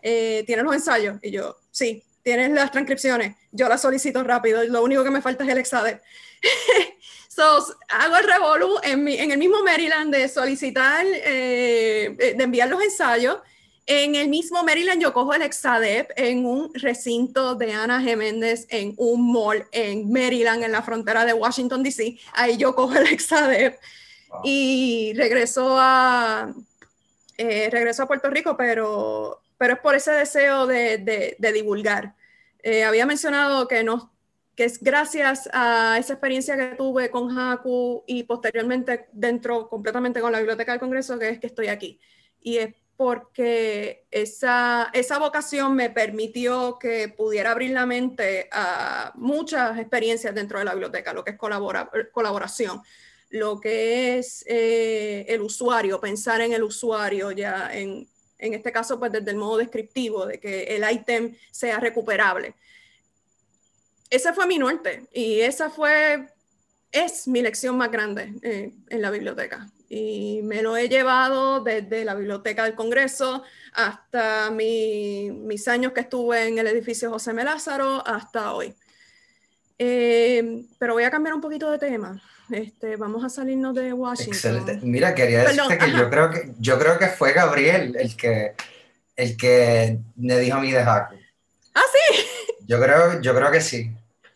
Eh, 0.00 0.44
¿Tienes 0.46 0.64
los 0.64 0.74
ensayos? 0.74 1.18
Y 1.22 1.30
yo, 1.30 1.56
sí. 1.70 2.02
¿Tienes 2.22 2.50
las 2.50 2.72
transcripciones? 2.72 3.36
Yo 3.52 3.68
las 3.68 3.82
solicito 3.82 4.22
rápido. 4.24 4.64
Lo 4.64 4.82
único 4.82 5.04
que 5.04 5.10
me 5.10 5.22
falta 5.22 5.44
es 5.44 5.50
el 5.50 5.58
examen. 5.58 6.00
so, 7.28 7.66
hago 7.88 8.16
el 8.16 8.24
revolu 8.24 8.78
en, 8.82 9.06
en, 9.06 9.30
el 9.30 9.38
mismo 9.38 9.62
Maryland 9.62 10.12
de 10.12 10.28
solicitar, 10.28 11.04
eh, 11.06 12.34
de 12.36 12.42
enviar 12.42 12.68
los 12.68 12.82
ensayos 12.82 13.38
en 13.86 14.16
el 14.16 14.28
mismo 14.28 14.64
Maryland 14.64 15.00
yo 15.00 15.12
cojo 15.12 15.32
el 15.32 15.42
Exadep 15.42 16.10
en 16.16 16.44
un 16.44 16.74
recinto 16.74 17.54
de 17.54 17.72
Ana 17.72 18.00
Geméndez 18.00 18.66
en 18.68 18.94
un 18.96 19.32
mall 19.32 19.64
en 19.70 20.10
Maryland, 20.10 20.64
en 20.64 20.72
la 20.72 20.82
frontera 20.82 21.24
de 21.24 21.32
Washington, 21.32 21.84
D.C. 21.84 22.18
Ahí 22.32 22.56
yo 22.56 22.74
cojo 22.74 22.96
el 22.96 23.06
Exadep 23.06 23.78
y 24.42 25.12
regreso 25.14 25.76
a, 25.78 26.52
eh, 27.38 27.68
regreso 27.70 28.02
a 28.02 28.08
Puerto 28.08 28.28
Rico, 28.28 28.56
pero, 28.56 29.40
pero 29.56 29.74
es 29.74 29.80
por 29.80 29.94
ese 29.94 30.10
deseo 30.10 30.66
de, 30.66 31.36
de, 31.38 31.52
divulgar. 31.52 32.14
Eh, 32.64 32.82
había 32.82 33.06
mencionado 33.06 33.68
que, 33.68 33.84
no, 33.84 34.12
que 34.56 34.64
es 34.64 34.82
gracias 34.82 35.48
a 35.52 35.96
esa 35.98 36.14
experiencia 36.14 36.56
que 36.56 36.74
tuve 36.76 37.08
con 37.10 37.38
Haku 37.38 38.02
y 38.06 38.24
posteriormente 38.24 39.06
dentro 39.12 39.68
completamente 39.68 40.20
con 40.20 40.32
la 40.32 40.38
Biblioteca 40.38 40.72
del 40.72 40.80
Congreso 40.80 41.18
que 41.20 41.28
es 41.28 41.38
que 41.38 41.46
estoy 41.46 41.68
aquí. 41.68 42.00
Y 42.42 42.58
es 42.58 42.74
porque 42.96 44.06
esa, 44.10 44.90
esa 44.94 45.18
vocación 45.18 45.74
me 45.74 45.90
permitió 45.90 46.78
que 46.78 47.08
pudiera 47.08 47.50
abrir 47.50 47.72
la 47.72 47.84
mente 47.84 48.48
a 48.50 49.12
muchas 49.16 49.78
experiencias 49.78 50.34
dentro 50.34 50.58
de 50.58 50.64
la 50.64 50.72
biblioteca, 50.72 51.12
lo 51.12 51.22
que 51.22 51.32
es 51.32 51.36
colaboración, 52.12 52.80
lo 53.30 53.60
que 53.60 54.18
es 54.18 54.44
eh, 54.48 55.26
el 55.28 55.42
usuario, 55.42 56.00
pensar 56.00 56.40
en 56.40 56.54
el 56.54 56.62
usuario 56.62 57.32
ya 57.32 57.70
en, 57.72 58.08
en 58.38 58.54
este 58.54 58.72
caso 58.72 58.98
pues 58.98 59.12
desde 59.12 59.30
el 59.30 59.36
modo 59.36 59.58
descriptivo, 59.58 60.24
de 60.24 60.40
que 60.40 60.62
el 60.64 60.84
ítem 60.90 61.36
sea 61.50 61.78
recuperable. 61.78 62.54
Ese 64.08 64.32
fue 64.32 64.46
mi 64.46 64.56
norte 64.56 65.06
y 65.12 65.40
esa 65.40 65.68
fue, 65.68 66.28
es 66.92 67.28
mi 67.28 67.42
lección 67.42 67.76
más 67.76 67.90
grande 67.90 68.32
eh, 68.42 68.72
en 68.88 69.02
la 69.02 69.10
biblioteca 69.10 69.70
y 69.88 70.40
me 70.42 70.62
lo 70.62 70.76
he 70.76 70.88
llevado 70.88 71.60
desde 71.60 72.04
la 72.04 72.14
Biblioteca 72.14 72.64
del 72.64 72.74
Congreso 72.74 73.42
hasta 73.72 74.50
mis 74.50 75.68
años 75.68 75.92
que 75.92 76.00
estuve 76.00 76.48
en 76.48 76.58
el 76.58 76.66
edificio 76.66 77.10
José 77.10 77.30
M. 77.30 77.44
Lázaro 77.44 78.06
hasta 78.06 78.52
hoy. 78.52 78.74
Eh, 79.78 80.64
pero 80.78 80.94
voy 80.94 81.04
a 81.04 81.10
cambiar 81.10 81.34
un 81.34 81.40
poquito 81.40 81.70
de 81.70 81.78
tema. 81.78 82.20
Este, 82.50 82.96
vamos 82.96 83.24
a 83.24 83.28
salirnos 83.28 83.74
de 83.74 83.92
Washington. 83.92 84.34
Excelente. 84.34 84.78
Mira, 84.82 85.14
quería 85.14 85.44
decirte 85.44 85.78
que 85.78 85.92
yo 85.92 86.08
creo 86.08 86.30
que 86.30 86.52
yo 86.58 86.78
creo 86.78 86.98
que 86.98 87.08
fue 87.08 87.32
Gabriel 87.32 87.96
el 87.98 88.16
que 88.16 88.54
el 89.16 89.36
que 89.36 89.98
me 90.16 90.38
dijo 90.38 90.56
a 90.56 90.60
mí 90.60 90.70
de 90.70 90.84
Jaco. 90.84 91.14
Ah, 91.74 91.82
sí. 91.92 92.24
Yo 92.66 92.80
creo, 92.80 93.20
yo 93.20 93.34
creo 93.34 93.50
que 93.50 93.60
sí. 93.60 93.90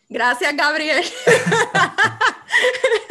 Gracias, 0.09 0.57
Gabriel. 0.57 1.05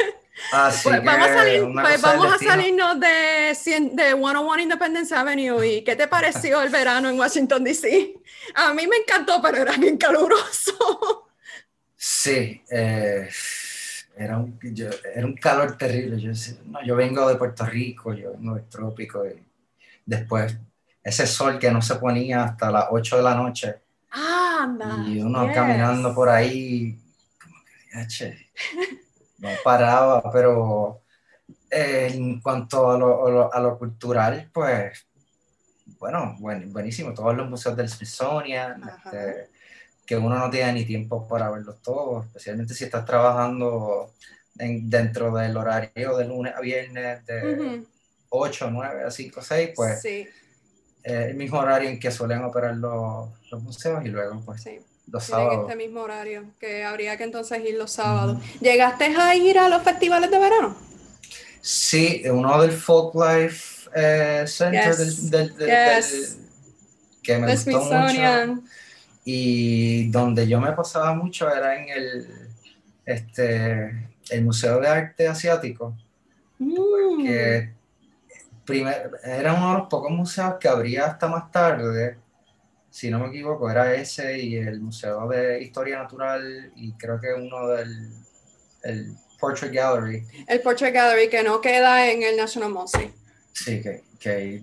pues 0.50 1.04
vamos 1.04 1.28
a, 1.28 1.34
salir, 1.34 1.68
pues 1.72 2.02
vamos 2.02 2.34
a 2.34 2.38
salirnos 2.38 3.00
de, 3.00 3.06
de 3.06 3.54
101 3.54 4.58
Independence 4.58 5.14
Avenue. 5.14 5.64
¿Y 5.64 5.84
qué 5.84 5.96
te 5.96 6.08
pareció 6.08 6.60
el 6.62 6.70
verano 6.70 7.08
en 7.08 7.18
Washington, 7.18 7.62
D.C.? 7.62 8.14
A 8.54 8.74
mí 8.74 8.86
me 8.86 8.96
encantó, 8.96 9.40
pero 9.40 9.58
era 9.58 9.76
bien 9.76 9.96
caluroso. 9.96 11.28
Sí, 11.96 12.62
eh, 12.70 13.28
era, 14.16 14.38
un, 14.38 14.58
era 15.14 15.26
un 15.26 15.34
calor 15.34 15.76
terrible. 15.76 16.20
Yo, 16.20 16.32
no, 16.66 16.84
yo 16.84 16.96
vengo 16.96 17.28
de 17.28 17.36
Puerto 17.36 17.64
Rico, 17.66 18.14
yo 18.14 18.32
vengo 18.32 18.54
del 18.54 18.68
trópico. 18.68 19.24
Y 19.26 19.42
después, 20.04 20.56
ese 21.02 21.26
sol 21.26 21.58
que 21.58 21.70
no 21.70 21.80
se 21.80 21.96
ponía 21.96 22.44
hasta 22.44 22.70
las 22.70 22.86
8 22.90 23.18
de 23.18 23.22
la 23.22 23.34
noche. 23.34 23.76
Ah, 24.10 24.60
anda. 24.62 25.04
Y 25.06 25.20
uno 25.20 25.50
caminando 25.52 26.14
por 26.14 26.28
ahí, 26.28 26.98
como 27.40 27.54
que, 27.64 28.06
che, 28.08 28.50
no 29.40 29.48
paraba, 29.64 30.22
pero 30.32 31.02
eh, 31.70 32.10
en 32.12 32.40
cuanto 32.40 32.90
a 32.90 32.98
lo, 32.98 33.52
a 33.52 33.60
lo, 33.60 33.78
cultural, 33.78 34.50
pues, 34.52 35.06
bueno, 35.98 36.36
buenísimo, 36.38 37.14
todos 37.14 37.36
los 37.36 37.48
museos 37.48 37.76
del 37.76 37.88
Smithsonian, 37.88 38.82
este, 38.88 39.50
que 40.06 40.16
uno 40.16 40.38
no 40.38 40.50
tiene 40.50 40.72
ni 40.74 40.84
tiempo 40.84 41.26
para 41.26 41.50
verlos 41.50 41.80
todos, 41.82 42.26
especialmente 42.26 42.74
si 42.74 42.84
estás 42.84 43.04
trabajando 43.04 44.12
dentro 44.54 45.34
del 45.34 45.56
horario 45.56 46.16
de 46.16 46.24
lunes 46.26 46.54
a 46.54 46.60
viernes 46.60 47.24
de 47.24 47.82
8, 48.28 48.70
9 48.70 49.04
a 49.04 49.10
5, 49.10 49.42
6, 49.42 49.70
pues 49.74 50.02
sí. 50.02 50.28
el 51.02 51.34
mismo 51.34 51.58
horario 51.58 51.88
en 51.88 51.98
que 51.98 52.10
suelen 52.10 52.44
operar 52.44 52.76
los, 52.76 53.30
los 53.50 53.62
museos 53.62 54.04
y 54.04 54.08
luego 54.08 54.42
pues 54.44 54.62
sí 54.62 54.80
los 55.10 55.24
sábados. 55.24 55.66
este 55.66 55.76
mismo 55.76 56.00
horario, 56.02 56.44
que 56.58 56.84
habría 56.84 57.16
que 57.16 57.24
entonces 57.24 57.64
ir 57.64 57.76
los 57.76 57.92
sábados. 57.92 58.38
¿Llegaste 58.60 59.04
a 59.16 59.34
ir 59.34 59.58
a 59.58 59.68
los 59.68 59.82
festivales 59.82 60.30
de 60.30 60.38
verano? 60.38 60.76
Sí, 61.60 62.22
uno 62.30 62.60
del 62.62 62.72
Folklife 62.72 63.90
eh, 63.94 64.44
Center 64.46 64.96
del, 64.96 65.54
que 67.22 67.38
me 67.38 67.52
gustó 67.52 67.80
mucho. 67.82 68.62
Y 69.24 70.08
donde 70.10 70.48
yo 70.48 70.60
me 70.60 70.72
pasaba 70.72 71.14
mucho 71.14 71.54
era 71.54 71.76
en 71.78 71.88
el, 71.90 72.28
este, 73.04 74.08
el 74.30 74.44
Museo 74.44 74.80
de 74.80 74.88
Arte 74.88 75.28
Asiático, 75.28 75.94
Mm. 76.60 77.72
primer, 78.66 79.10
era 79.24 79.54
uno 79.54 79.72
de 79.72 79.78
los 79.78 79.88
pocos 79.88 80.10
museos 80.10 80.54
que 80.60 80.68
abría 80.68 81.06
hasta 81.06 81.26
más 81.26 81.50
tarde, 81.50 82.18
si 82.90 83.10
no 83.10 83.18
me 83.20 83.28
equivoco, 83.28 83.70
era 83.70 83.94
ese 83.94 84.38
y 84.38 84.56
el 84.56 84.80
Museo 84.80 85.28
de 85.28 85.62
Historia 85.62 85.98
Natural 85.98 86.72
y 86.76 86.92
creo 86.94 87.20
que 87.20 87.32
uno 87.32 87.68
del 87.68 88.10
el 88.82 89.14
Portrait 89.38 89.72
Gallery. 89.72 90.26
El 90.46 90.60
Portrait 90.60 90.94
Gallery 90.94 91.28
que 91.28 91.42
no 91.42 91.60
queda 91.60 92.10
en 92.10 92.22
el 92.22 92.36
National 92.36 92.70
Mall, 92.70 92.88
sí. 92.88 93.10
Que, 93.64 94.02
que, 94.18 94.62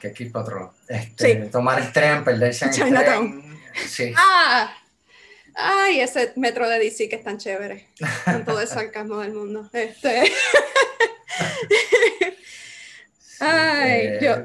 que 0.00 0.08
hay 0.08 0.14
que 0.14 0.30
otro. 0.34 0.74
Este, 0.88 1.44
Sí. 1.44 1.50
Tomar 1.50 1.80
el 1.80 1.92
tren, 1.92 2.24
perderse 2.24 2.66
en 2.66 2.96
el 2.96 3.04
tren. 3.04 3.60
Sí. 3.86 4.12
¡Ah! 4.16 4.74
Ay, 5.54 6.00
ese 6.00 6.32
metro 6.36 6.68
de 6.68 6.78
DC 6.78 7.08
que 7.08 7.16
es 7.16 7.24
tan 7.24 7.38
chévere. 7.38 7.88
Con 8.24 8.44
todo 8.44 8.60
el 8.60 8.68
sarcasmo 8.68 9.18
del 9.18 9.34
mundo. 9.34 9.68
Este. 9.72 10.22
Ay, 13.40 14.06
Eh, 14.06 14.18
yo, 14.22 14.36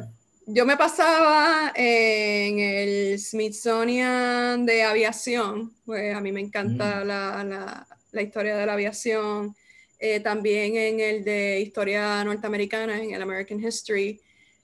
yo 0.47 0.65
me 0.65 0.77
pasaba 0.77 1.71
en 1.75 2.59
el 2.59 3.19
Smithsonian 3.19 4.65
de 4.65 4.83
aviación, 4.83 5.73
pues 5.85 6.15
a 6.15 6.21
mí 6.21 6.31
me 6.31 6.39
encanta 6.41 7.03
Mm. 7.03 7.07
la, 7.07 7.43
la- 7.43 7.87
la 8.13 8.21
historia 8.21 8.55
de 8.55 8.65
la 8.65 8.73
aviación, 8.73 9.55
eh, 9.99 10.19
también 10.21 10.75
en 10.77 10.99
el 11.01 11.23
de 11.25 11.59
historia 11.59 12.23
norteamericana, 12.23 12.97
en 13.01 13.11
el 13.13 13.21
American 13.21 13.63
History. 13.63 14.19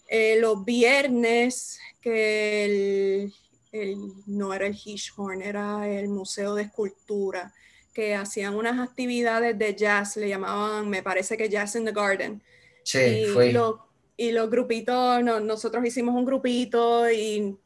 Eh, 0.07 0.37
los 0.39 0.63
viernes 0.63 1.79
que 2.01 2.65
el, 2.65 3.33
el- 3.73 3.97
no 4.27 4.53
era 4.53 4.67
el 4.67 4.75
Hirschhorn, 4.81 5.41
era 5.41 5.87
el 5.89 6.07
Museo 6.07 6.55
de 6.55 6.63
Escultura, 6.63 7.53
que 7.93 8.15
hacían 8.15 8.55
unas 8.55 8.79
actividades 8.79 9.57
de 9.59 9.75
jazz, 9.75 10.15
le 10.17 10.29
llamaban, 10.29 10.89
me 10.89 11.03
parece 11.03 11.35
que 11.37 11.49
Jazz 11.49 11.75
in 11.75 11.85
the 11.85 11.91
Garden 11.91 12.41
sí, 12.83 12.99
y, 12.99 13.25
fui. 13.25 13.51
los, 13.51 13.75
y 14.15 14.31
los 14.31 14.49
grupitos, 14.49 15.23
no- 15.23 15.39
nosotros 15.39 15.85
hicimos 15.85 16.15
un 16.15 16.25
grupito 16.25 17.09
y 17.09 17.57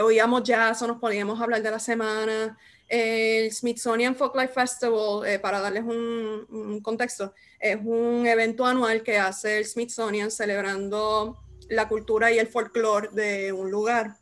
oíamos 0.00 0.42
jazz 0.42 0.82
o 0.82 0.86
nos 0.86 0.98
poníamos 0.98 1.40
a 1.40 1.44
hablar 1.44 1.62
de 1.62 1.70
la 1.70 1.78
semana. 1.78 2.58
El 2.88 3.50
Smithsonian 3.52 4.14
Folklife 4.14 4.52
Festival, 4.52 5.26
eh, 5.26 5.38
para 5.38 5.60
darles 5.60 5.84
un, 5.84 6.80
contexto, 6.82 7.32
es 7.58 7.78
un 7.82 8.26
evento 8.26 8.66
anual 8.66 9.02
que 9.02 9.18
hace 9.18 9.58
el 9.58 9.64
Smithsonian 9.64 10.30
celebrando 10.30 11.38
la 11.68 11.88
cultura 11.88 12.30
y 12.30 12.38
el 12.38 12.48
folclore 12.48 13.08
de 13.12 13.52
un 13.52 13.70
lugar. 13.70 14.16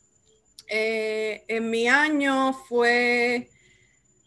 Eh, 0.68 1.43
en 1.49 1.68
mi 1.68 1.89
año 1.89 2.53
fue, 2.53 3.51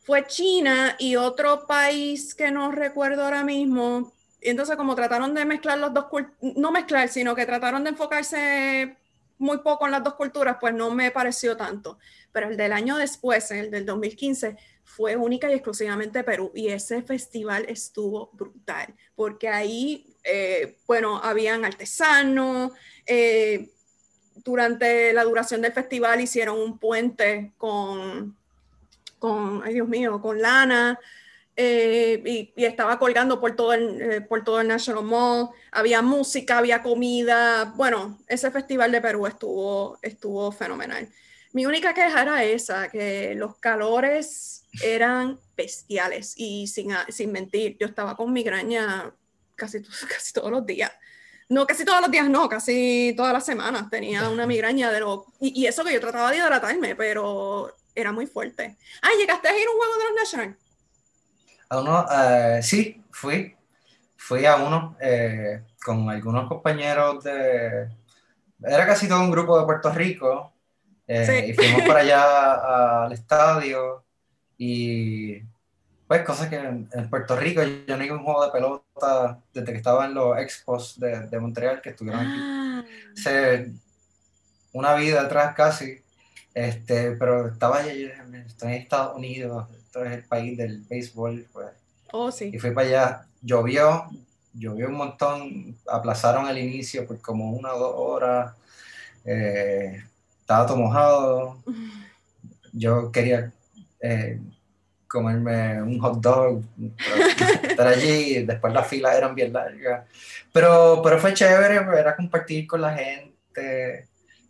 fue 0.03 0.27
China 0.27 0.97
y 0.99 1.15
otro 1.15 1.65
país 1.65 2.35
que 2.35 2.51
no 2.51 2.71
recuerdo 2.71 3.23
ahora 3.23 3.45
mismo, 3.45 4.11
entonces 4.43 4.75
como 4.75 4.95
trataron 4.95 5.33
de 5.33 5.45
mezclar 5.45 5.77
los 5.77 5.93
dos, 5.93 6.05
no 6.41 6.71
mezclar, 6.71 7.09
sino 7.09 7.35
que 7.35 7.45
trataron 7.45 7.83
de 7.83 7.91
enfocarse 7.91 8.97
muy 9.37 9.57
poco 9.59 9.85
en 9.85 9.91
las 9.91 10.03
dos 10.03 10.13
culturas, 10.15 10.57
pues 10.59 10.73
no 10.73 10.91
me 10.91 11.11
pareció 11.11 11.57
tanto. 11.57 11.97
Pero 12.31 12.49
el 12.49 12.57
del 12.57 12.71
año 12.71 12.97
después, 12.97 13.51
el 13.51 13.71
del 13.71 13.85
2015, 13.85 14.57
fue 14.83 15.15
única 15.15 15.49
y 15.49 15.53
exclusivamente 15.53 16.23
Perú. 16.23 16.51
Y 16.53 16.69
ese 16.69 17.01
festival 17.01 17.65
estuvo 17.67 18.29
brutal, 18.33 18.93
porque 19.15 19.49
ahí, 19.49 20.15
eh, 20.23 20.77
bueno, 20.87 21.19
habían 21.21 21.65
artesanos, 21.65 22.71
eh, 23.05 23.69
durante 24.35 25.13
la 25.13 25.23
duración 25.23 25.61
del 25.61 25.73
festival 25.73 26.21
hicieron 26.21 26.59
un 26.59 26.77
puente 26.77 27.53
con, 27.57 28.35
con 29.19 29.61
ay 29.63 29.75
Dios 29.75 29.87
mío, 29.87 30.21
con 30.21 30.41
lana, 30.41 30.99
eh, 31.55 32.21
y, 32.25 32.53
y 32.55 32.65
estaba 32.65 32.97
colgando 32.97 33.39
por 33.39 33.55
todo, 33.55 33.73
el, 33.73 34.01
eh, 34.01 34.21
por 34.21 34.43
todo 34.43 34.61
el 34.61 34.67
National 34.67 35.03
Mall. 35.03 35.49
Había 35.71 36.01
música, 36.01 36.57
había 36.57 36.81
comida. 36.81 37.73
Bueno, 37.75 38.19
ese 38.27 38.49
festival 38.51 38.91
de 38.91 39.01
Perú 39.01 39.27
estuvo, 39.27 39.99
estuvo 40.01 40.51
fenomenal. 40.51 41.07
Mi 41.51 41.67
única 41.67 41.93
queja 41.93 42.23
era 42.23 42.43
esa, 42.43 42.89
que 42.89 43.35
los 43.35 43.57
calores 43.57 44.65
eran 44.81 45.39
bestiales 45.55 46.33
y 46.35 46.65
sin, 46.65 46.91
sin 47.09 47.31
mentir, 47.31 47.77
yo 47.79 47.85
estaba 47.85 48.17
con 48.17 48.33
migraña 48.33 49.13
casi, 49.55 49.81
casi 50.09 50.33
todos 50.33 50.51
los 50.51 50.65
días. 50.65 50.91
No, 51.49 51.67
casi 51.67 51.85
todos 51.85 52.01
los 52.01 52.09
días, 52.09 52.27
no, 52.29 52.49
casi 52.49 53.13
todas 53.15 53.33
las 53.33 53.45
semanas 53.45 53.89
tenía 53.91 54.27
una 54.29 54.47
migraña 54.47 54.91
de 54.91 55.01
lo... 55.01 55.27
Y, 55.39 55.61
y 55.61 55.67
eso 55.67 55.83
que 55.83 55.93
yo 55.93 55.99
trataba 55.99 56.31
de 56.31 56.37
hidratarme, 56.37 56.95
pero 56.95 57.75
era 57.93 58.11
muy 58.11 58.25
fuerte. 58.25 58.75
Ah, 59.03 59.09
¿llegaste 59.19 59.49
a 59.49 59.59
ir 59.59 59.67
a 59.67 59.71
un 59.71 59.77
juego 59.77 59.97
de 59.97 60.03
los 60.05 60.15
National? 60.15 60.57
A 61.73 61.79
uno, 61.81 62.05
eh, 62.11 62.59
sí, 62.61 63.03
fui. 63.11 63.55
Fui 64.15 64.45
a 64.45 64.55
uno 64.57 64.95
eh, 65.01 65.63
con 65.83 66.09
algunos 66.09 66.47
compañeros 66.47 67.23
de... 67.23 67.89
Era 68.63 68.85
casi 68.85 69.07
todo 69.07 69.21
un 69.21 69.31
grupo 69.31 69.59
de 69.59 69.65
Puerto 69.65 69.91
Rico. 69.91 70.53
eh, 71.07 71.25
Sí. 71.25 71.51
Y 71.51 71.53
fuimos 71.53 71.81
para 71.87 71.99
allá 72.01 73.03
al 73.05 73.11
estadio. 73.13 74.03
Y 74.57 75.41
pues 76.07 76.21
cosas 76.23 76.47
que 76.49 76.57
en, 76.57 76.87
en 76.93 77.09
Puerto 77.09 77.35
Rico 77.35 77.61
yo 77.63 77.97
no 77.97 78.03
iba 78.03 78.15
a 78.15 78.19
un 78.19 78.23
juego 78.23 78.45
de 78.45 78.51
pelota 78.51 79.39
desde 79.53 79.71
que 79.71 79.77
estaba 79.77 80.05
en 80.05 80.13
los 80.13 80.37
expos 80.37 80.99
de, 80.99 81.27
de 81.27 81.39
Montreal, 81.39 81.81
que 81.81 81.89
estuvieron 81.89 82.21
aquí 82.21 82.39
Ah, 82.39 82.83
hace 83.17 83.71
una 84.73 84.93
vida 84.95 85.21
atrás 85.21 85.53
casi. 85.55 86.03
Este, 86.53 87.13
pero 87.17 87.47
estaba 87.47 87.77
allá, 87.79 87.93
estoy 88.45 88.73
en 88.73 88.81
Estados 88.83 89.15
Unidos, 89.17 89.67
esto 89.93 90.05
es 90.05 90.11
el 90.13 90.23
país 90.23 90.57
del 90.57 90.81
béisbol, 90.89 91.45
pues. 91.53 91.67
oh, 92.13 92.31
sí. 92.31 92.49
Y 92.51 92.57
fui 92.57 92.71
para 92.71 92.87
allá, 92.87 93.27
llovió, 93.43 94.09
llovió 94.51 94.87
un 94.87 94.95
montón, 94.95 95.77
aplazaron 95.87 96.47
el 96.49 96.57
inicio 96.57 97.05
por 97.05 97.21
como 97.21 97.51
una 97.51 97.75
o 97.75 97.79
dos 97.79 97.93
horas, 97.95 98.55
eh, 99.23 100.03
estaba 100.39 100.65
todo 100.65 100.77
mojado, 100.77 101.63
yo 102.73 103.11
quería 103.11 103.53
eh, 104.01 104.41
comerme 105.07 105.79
un 105.83 105.99
hot 105.99 106.19
dog, 106.19 106.63
estar 107.69 107.87
allí, 107.87 108.43
después 108.45 108.73
las 108.73 108.87
filas 108.87 109.15
eran 109.15 109.35
bien 109.35 109.53
largas, 109.53 110.07
pero, 110.51 111.01
pero 111.03 111.19
fue 111.19 111.35
chévere, 111.35 111.81
pues, 111.81 111.99
era 111.99 112.15
compartir 112.15 112.65
con 112.65 112.81
la 112.81 112.95
gente 112.95 114.07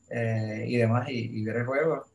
eh, 0.10 0.66
y 0.70 0.78
demás, 0.78 1.10
y, 1.10 1.38
y 1.38 1.44
ver 1.44 1.58
el 1.58 1.66
juego, 1.66 2.06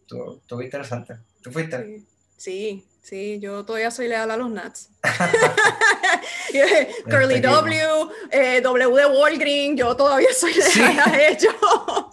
estuvo, 0.00 0.38
estuvo 0.38 0.60
interesante. 0.60 1.18
¿Tú 1.40 1.52
fuiste? 1.52 1.84
Sí, 1.84 2.17
sí, 2.38 2.86
sí, 3.02 3.38
yo 3.40 3.64
todavía 3.66 3.90
soy 3.90 4.08
leal 4.08 4.30
a 4.30 4.36
los 4.38 4.50
Nats. 4.50 4.88
Curly 7.10 7.34
Este 7.36 7.46
W, 7.48 8.08
eh, 8.30 8.60
W 8.62 8.96
de 8.96 9.06
Walgreen, 9.06 9.76
yo 9.76 9.94
todavía 9.96 10.28
soy 10.34 10.54
leal 10.54 10.70
Sí. 10.70 10.80
a 10.82 11.28
ellos. 11.28 11.54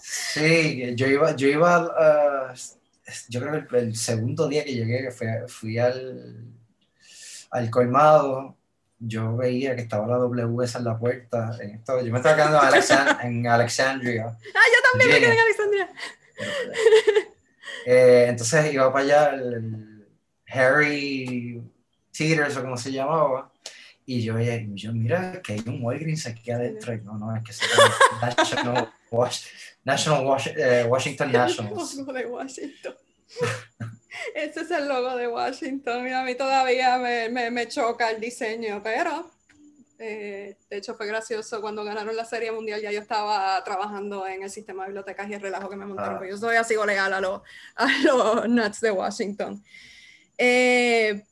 Sí, 0.01 0.93
yo 0.95 1.07
iba, 1.07 1.33
yo 1.35 1.47
iba, 1.47 1.75
ah, 1.97 2.53
yo 3.29 3.39
creo 3.41 3.67
que 3.67 3.77
el, 3.77 3.83
el 3.85 3.95
segundo 3.95 4.47
día 4.49 4.63
que 4.65 4.73
llegué, 4.73 5.01
que 5.03 5.11
fui, 5.11 5.27
fui 5.47 5.77
al, 5.79 6.43
al 7.51 7.69
colmado, 7.69 8.57
yo 8.99 9.35
veía 9.37 9.75
que 9.75 9.83
estaba 9.83 10.07
la 10.07 10.17
W 10.17 10.63
esa 10.65 10.79
en 10.79 10.85
la 10.85 10.97
puerta. 10.97 11.51
En 11.61 11.75
esto, 11.75 12.01
yo 12.01 12.11
me 12.11 12.17
estaba 12.17 12.35
quedando 12.35 12.57
en, 12.61 12.65
Alexan- 12.67 13.17
en 13.23 13.47
Alexandria. 13.47 14.25
Ah, 14.27 14.67
yo 14.73 14.81
también 14.91 15.11
me 15.11 15.19
quedé 15.19 15.33
en 15.33 15.39
Alexandria. 15.39 15.89
Eh, 17.85 18.25
entonces 18.29 18.73
iba 18.73 18.91
para 18.91 19.05
allá 19.05 19.29
el, 19.35 19.53
el 19.53 19.94
Harry 20.55 21.61
Teeters 22.11 22.57
o 22.57 22.61
como 22.61 22.77
se 22.77 22.91
llamaba. 22.91 23.51
Y 24.07 24.21
yo, 24.21 24.39
y 24.39 24.75
yo, 24.75 24.93
mira, 24.93 25.41
que 25.41 25.53
hay 25.53 25.63
un 25.65 25.83
Walgreens 25.83 26.27
aquí 26.27 26.51
adentro. 26.51 26.93
Y 26.93 27.01
no, 27.01 27.17
no, 27.17 27.35
es 27.35 27.43
que 27.43 27.51
es 27.51 27.59
National, 28.21 28.93
Wash- 29.09 29.47
National 29.83 30.23
Wash- 30.25 30.53
eh, 30.55 30.85
Washington 30.87 31.27
El 31.29 31.33
Nationals. 31.33 31.95
logo 31.95 32.13
de 32.13 32.25
Washington. 32.27 32.95
Ese 34.35 34.61
es 34.61 34.71
el 34.71 34.87
logo 34.87 35.15
de 35.15 35.27
Washington. 35.27 36.03
Mira, 36.03 36.21
a 36.21 36.23
mí 36.23 36.35
todavía 36.35 36.97
me, 36.99 37.29
me- 37.29 37.51
me 37.51 37.67
choca 37.67 38.11
el 38.11 38.21
diseño, 38.21 38.81
pero 38.83 39.29
eh, 39.97 40.55
de 40.69 40.77
hecho 40.77 40.93
fue 40.95 41.07
gracioso 41.07 41.59
cuando 41.61 41.83
ganaron 41.83 42.15
la 42.15 42.25
Serie 42.25 42.51
Mundial. 42.51 42.81
Ya 42.81 42.91
yo 42.91 43.01
estaba 43.01 43.61
trabajando 43.63 44.27
en 44.27 44.43
el 44.43 44.49
sistema 44.51 44.83
de 44.83 44.89
bibliotecas 44.89 45.27
y 45.29 45.33
el 45.33 45.41
relajo 45.41 45.67
que 45.69 45.75
me 45.75 45.85
montaron. 45.85 46.13
Ah. 46.15 46.17
porque 46.19 46.31
yo 46.31 46.37
soy 46.37 46.55
así 46.57 46.75
legal 46.85 47.11
a 47.13 47.19
los, 47.21 47.41
a 47.75 47.87
los 48.03 48.47
Nuts 48.49 48.81
de 48.81 48.91
Washington. 48.91 49.63
Eh, 50.37 51.23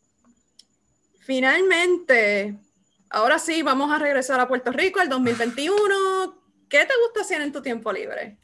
finalmente, 1.20 2.58
ahora 3.10 3.40
sí, 3.40 3.62
vamos 3.62 3.92
a 3.92 4.00
regresar 4.00 4.40
a 4.40 4.48
Puerto 4.48 4.72
Rico 4.72 5.02
el 5.02 5.10
2021. 5.10 6.42
¿Qué 6.70 6.80
te 6.80 6.94
gusta 7.06 7.22
hacer 7.22 7.42
en 7.42 7.52
tu 7.52 7.62
tiempo 7.62 7.92
libre? 7.92 8.38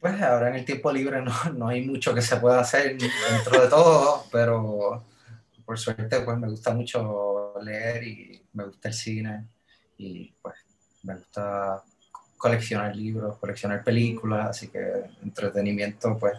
Pues 0.00 0.20
ahora 0.22 0.50
en 0.50 0.56
el 0.56 0.64
tiempo 0.64 0.92
libre 0.92 1.22
no, 1.22 1.32
no 1.56 1.68
hay 1.68 1.86
mucho 1.86 2.14
que 2.14 2.22
se 2.22 2.36
pueda 2.36 2.60
hacer 2.60 2.96
dentro 2.96 3.60
de 3.60 3.68
todo, 3.68 4.24
pero 4.30 5.04
por 5.64 5.78
suerte 5.78 6.20
pues 6.20 6.38
me 6.38 6.48
gusta 6.48 6.72
mucho 6.72 7.54
leer 7.62 8.04
y 8.04 8.42
me 8.52 8.64
gusta 8.64 8.88
el 8.88 8.94
cine 8.94 9.48
y 9.98 10.32
pues 10.40 10.54
me 11.02 11.14
gusta 11.16 11.82
coleccionar 12.36 12.94
libros, 12.94 13.38
coleccionar 13.38 13.82
películas, 13.82 14.50
así 14.50 14.68
que 14.68 14.80
entretenimiento 15.22 16.16
pues, 16.18 16.38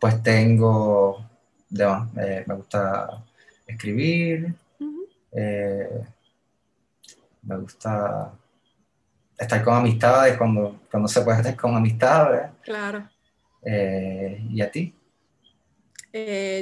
pues 0.00 0.22
tengo, 0.22 1.24
demás, 1.68 2.08
eh, 2.16 2.44
me 2.46 2.54
gusta 2.54 3.24
escribir, 3.66 4.54
eh, 5.32 6.04
me 7.42 7.56
gusta 7.58 8.32
estar 9.38 9.64
con 9.64 9.74
amistades 9.74 10.36
cuando, 10.36 10.80
cuando 10.90 11.08
se 11.08 11.20
puede 11.22 11.38
estar 11.38 11.56
con 11.56 11.76
amistades. 11.76 12.50
Claro. 12.62 13.08
Eh, 13.62 14.46
¿Y 14.50 14.60
a 14.60 14.70
ti? 14.70 14.94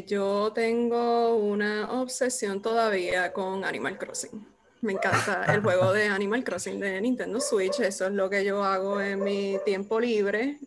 Yo 0.09 0.51
tengo 0.53 1.37
una 1.37 1.93
obsesión 1.93 2.61
todavía 2.61 3.33
con 3.33 3.65
Animal 3.65 3.97
Crossing. 3.97 4.45
Me 4.85 4.93
encanta 4.93 5.47
el 5.53 5.63
juego 5.63 5.93
de 5.93 6.09
Animal 6.09 6.45
Crossing 6.45 6.79
de 6.79 7.01
Nintendo 7.01 7.41
Switch. 7.41 7.81
Eso 7.81 8.07
es 8.07 8.13
lo 8.13 8.29
que 8.29 8.45
yo 8.45 8.63
hago 8.63 9.01
en 9.01 9.25
mi 9.25 9.59
tiempo 9.65 9.99
libre. 9.99 10.59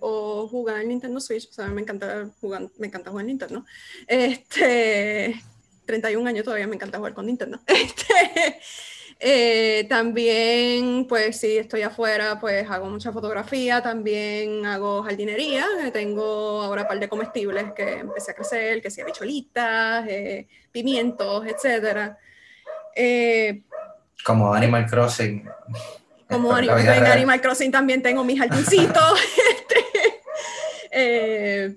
o 0.00 0.48
jugar 0.48 0.80
en 0.80 0.88
Nintendo 0.88 1.20
Switch. 1.20 1.48
O 1.58 1.64
me 1.68 1.82
encanta 1.82 2.28
jugar, 2.40 2.68
me 2.78 2.86
encanta 2.86 3.10
jugar 3.10 3.22
en 3.22 3.28
Nintendo. 3.28 3.64
Este, 4.06 5.36
31 5.84 6.28
años 6.28 6.44
todavía 6.44 6.66
me 6.66 6.74
encanta 6.74 6.98
jugar 6.98 7.14
con 7.14 7.26
Nintendo. 7.26 7.60
Este, 7.66 8.58
eh, 9.18 9.86
también, 9.88 11.06
pues 11.08 11.40
si 11.40 11.56
estoy 11.56 11.82
afuera, 11.82 12.38
pues 12.38 12.68
hago 12.70 12.86
mucha 12.90 13.12
fotografía, 13.12 13.82
también 13.82 14.66
hago 14.66 15.02
jardinería, 15.02 15.64
eh, 15.84 15.90
tengo 15.90 16.62
ahora 16.62 16.82
un 16.82 16.88
par 16.88 17.00
de 17.00 17.08
comestibles 17.08 17.72
que 17.72 18.00
empecé 18.00 18.32
a 18.32 18.34
crecer, 18.34 18.82
que 18.82 18.90
sea 18.90 19.06
bicholitas, 19.06 20.06
eh, 20.08 20.48
pimientos, 20.70 21.46
etc. 21.46 22.16
como 24.26 24.52
Animal 24.52 24.86
Crossing. 24.86 25.48
Como 26.28 26.58
en 26.58 26.68
Animal 26.68 27.40
Crossing 27.40 27.70
también 27.70 28.02
tengo 28.02 28.24
mis 28.24 28.38
jardincitos. 28.38 29.20
Este, 30.98 31.76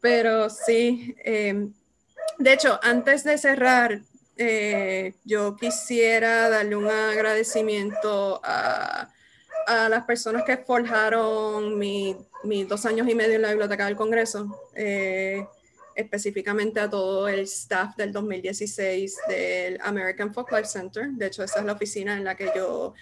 pero 0.00 0.50
sí, 0.50 1.14
de 1.24 2.52
hecho, 2.52 2.80
antes 2.82 3.22
de 3.22 3.38
cerrar, 3.38 4.00
eh, 4.36 5.14
yo 5.24 5.54
quisiera 5.54 6.48
darle 6.48 6.74
un 6.74 6.88
agradecimiento 6.88 8.40
a, 8.42 9.08
las 9.88 10.04
personas 10.06 10.42
que 10.42 10.56
forjaron 10.56 11.78
mis 11.78 12.16
dos 12.66 12.84
años 12.84 13.08
y 13.08 13.14
medio 13.14 13.36
en 13.36 13.42
la 13.42 13.50
Biblioteca 13.50 13.86
del 13.86 13.94
Congreso, 13.94 14.60
eh, 14.74 15.46
específicamente 16.00 16.80
a 16.80 16.90
todo 16.90 17.28
el 17.28 17.40
staff 17.40 17.96
del 17.96 18.12
2016 18.12 19.16
del 19.28 19.78
American 19.82 20.32
Folklife 20.32 20.66
Center. 20.66 21.10
De 21.10 21.26
hecho, 21.26 21.44
esa 21.44 21.60
es 21.60 21.66
la 21.66 21.72
oficina 21.72 22.16
en 22.16 22.24
la 22.24 22.34
que 22.34 22.50
yo 22.54 22.94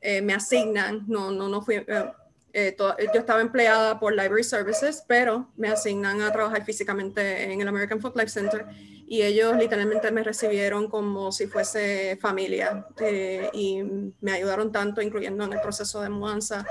eh, 0.00 0.22
me 0.22 0.34
asignan. 0.34 1.04
No, 1.06 1.30
no, 1.30 1.48
no 1.48 1.62
fui. 1.62 1.84
yo 1.86 3.20
estaba 3.20 3.40
empleada 3.40 3.98
por 3.98 4.12
Library 4.12 4.44
Services, 4.44 5.04
pero 5.06 5.50
me 5.56 5.68
asignan 5.68 6.20
a 6.22 6.32
trabajar 6.32 6.64
físicamente 6.64 7.52
en 7.52 7.60
el 7.60 7.68
American 7.68 8.00
Folklife 8.00 8.30
Center 8.30 8.66
y 9.12 9.20
ellos 9.20 9.54
literalmente 9.58 10.10
me 10.10 10.22
recibieron 10.22 10.88
como 10.88 11.32
si 11.32 11.46
fuese 11.46 12.16
familia 12.18 12.86
eh, 12.98 13.50
y 13.52 13.82
me 14.22 14.32
ayudaron 14.32 14.72
tanto, 14.72 15.02
incluyendo 15.02 15.44
en 15.44 15.52
el 15.52 15.60
proceso 15.60 16.00
de 16.00 16.08
mudanza. 16.08 16.64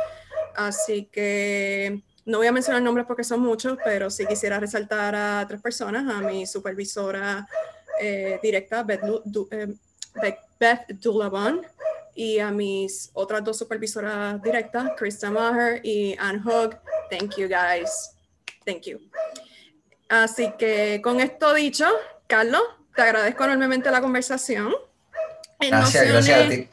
Así 0.55 1.05
que 1.11 2.01
no 2.25 2.37
voy 2.37 2.47
a 2.47 2.51
mencionar 2.51 2.81
nombres 2.81 3.05
porque 3.05 3.23
son 3.23 3.39
muchos, 3.39 3.77
pero 3.83 4.09
sí 4.09 4.25
quisiera 4.25 4.59
resaltar 4.59 5.15
a 5.15 5.45
tres 5.47 5.61
personas, 5.61 6.13
a 6.13 6.21
mi 6.21 6.45
supervisora 6.45 7.47
eh, 7.99 8.39
directa, 8.41 8.83
Beth, 8.83 9.01
eh, 9.51 9.67
Beth 10.59 10.85
y 12.15 12.39
a 12.39 12.51
mis 12.51 13.09
otras 13.13 13.43
dos 13.43 13.57
supervisoras 13.57 14.41
directas, 14.41 14.91
Krista 14.97 15.31
Maher 15.31 15.81
y 15.83 16.15
Anne 16.19 16.41
Hogg. 16.45 16.77
Thank 17.09 17.37
you 17.37 17.47
guys. 17.47 18.11
Thank 18.65 18.83
you. 18.83 18.99
Así 20.09 20.53
que 20.57 21.01
con 21.01 21.21
esto 21.21 21.53
dicho, 21.53 21.87
Carlos, 22.27 22.61
te 22.95 23.01
agradezco 23.01 23.45
enormemente 23.45 23.89
la 23.89 24.01
conversación. 24.01 24.73
Gracias, 25.59 26.07
gracias 26.07 26.45
a 26.45 26.49
ti. 26.49 26.69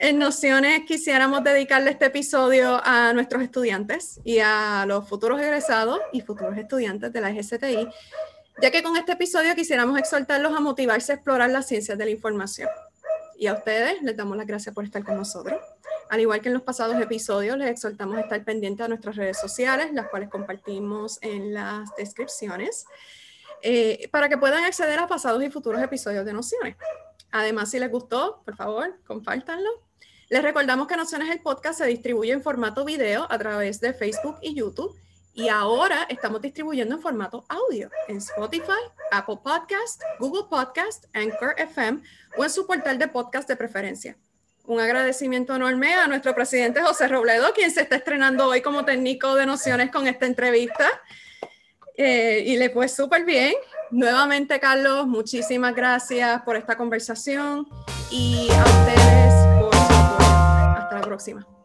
En 0.00 0.16
Nociones 0.20 0.84
quisiéramos 0.86 1.42
dedicarle 1.42 1.90
este 1.90 2.06
episodio 2.06 2.80
a 2.84 3.12
nuestros 3.12 3.42
estudiantes 3.42 4.20
y 4.22 4.38
a 4.38 4.84
los 4.86 5.08
futuros 5.08 5.40
egresados 5.40 5.98
y 6.12 6.20
futuros 6.20 6.56
estudiantes 6.56 7.12
de 7.12 7.20
la 7.20 7.32
GCTI, 7.32 7.88
ya 8.62 8.70
que 8.70 8.84
con 8.84 8.96
este 8.96 9.12
episodio 9.12 9.56
quisiéramos 9.56 9.98
exhortarlos 9.98 10.56
a 10.56 10.60
motivarse 10.60 11.10
a 11.10 11.14
explorar 11.16 11.50
las 11.50 11.66
ciencias 11.66 11.98
de 11.98 12.04
la 12.04 12.12
información. 12.12 12.68
Y 13.36 13.48
a 13.48 13.54
ustedes 13.54 14.00
les 14.02 14.16
damos 14.16 14.36
las 14.36 14.46
gracias 14.46 14.72
por 14.72 14.84
estar 14.84 15.02
con 15.02 15.16
nosotros. 15.16 15.60
Al 16.10 16.20
igual 16.20 16.40
que 16.40 16.48
en 16.48 16.54
los 16.54 16.62
pasados 16.62 17.00
episodios, 17.02 17.58
les 17.58 17.68
exhortamos 17.68 18.18
a 18.18 18.20
estar 18.20 18.44
pendientes 18.44 18.84
a 18.84 18.88
nuestras 18.88 19.16
redes 19.16 19.40
sociales, 19.40 19.92
las 19.92 20.06
cuales 20.10 20.28
compartimos 20.28 21.18
en 21.22 21.54
las 21.54 21.90
descripciones. 21.96 22.86
Eh, 23.62 24.08
para 24.12 24.28
que 24.28 24.38
puedan 24.38 24.62
acceder 24.62 25.00
a 25.00 25.08
pasados 25.08 25.42
y 25.42 25.50
futuros 25.50 25.82
episodios 25.82 26.24
de 26.24 26.32
Nociones. 26.32 26.76
Además, 27.32 27.72
si 27.72 27.80
les 27.80 27.90
gustó, 27.90 28.42
por 28.44 28.54
favor, 28.54 28.96
compártanlo. 29.04 29.87
Les 30.30 30.42
recordamos 30.42 30.86
que 30.86 30.94
Nociones 30.94 31.30
el 31.30 31.40
podcast 31.40 31.78
se 31.78 31.86
distribuye 31.86 32.32
en 32.32 32.42
formato 32.42 32.84
video 32.84 33.26
a 33.30 33.38
través 33.38 33.80
de 33.80 33.94
Facebook 33.94 34.36
y 34.42 34.54
YouTube. 34.54 34.94
Y 35.32 35.48
ahora 35.48 36.06
estamos 36.10 36.42
distribuyendo 36.42 36.96
en 36.96 37.00
formato 37.00 37.46
audio 37.48 37.90
en 38.08 38.18
Spotify, 38.18 38.72
Apple 39.10 39.38
Podcast, 39.42 40.02
Google 40.18 40.44
Podcast, 40.50 41.06
Anchor 41.14 41.54
FM 41.56 42.02
o 42.36 42.44
en 42.44 42.50
su 42.50 42.66
portal 42.66 42.98
de 42.98 43.08
podcast 43.08 43.48
de 43.48 43.56
preferencia. 43.56 44.18
Un 44.66 44.80
agradecimiento 44.80 45.54
enorme 45.54 45.94
a 45.94 46.06
nuestro 46.06 46.34
presidente 46.34 46.82
José 46.82 47.08
Robledo, 47.08 47.54
quien 47.54 47.70
se 47.70 47.80
está 47.80 47.96
estrenando 47.96 48.48
hoy 48.48 48.60
como 48.60 48.84
técnico 48.84 49.34
de 49.34 49.46
nociones 49.46 49.90
con 49.90 50.06
esta 50.06 50.26
entrevista. 50.26 50.90
Eh, 51.96 52.42
y 52.44 52.58
le 52.58 52.68
fue 52.68 52.86
súper 52.88 53.24
bien. 53.24 53.54
Nuevamente, 53.90 54.60
Carlos, 54.60 55.06
muchísimas 55.06 55.74
gracias 55.74 56.42
por 56.42 56.56
esta 56.56 56.76
conversación 56.76 57.66
y 58.10 58.48
a 58.52 58.64
ustedes 58.64 59.37
próxima. 61.08 61.57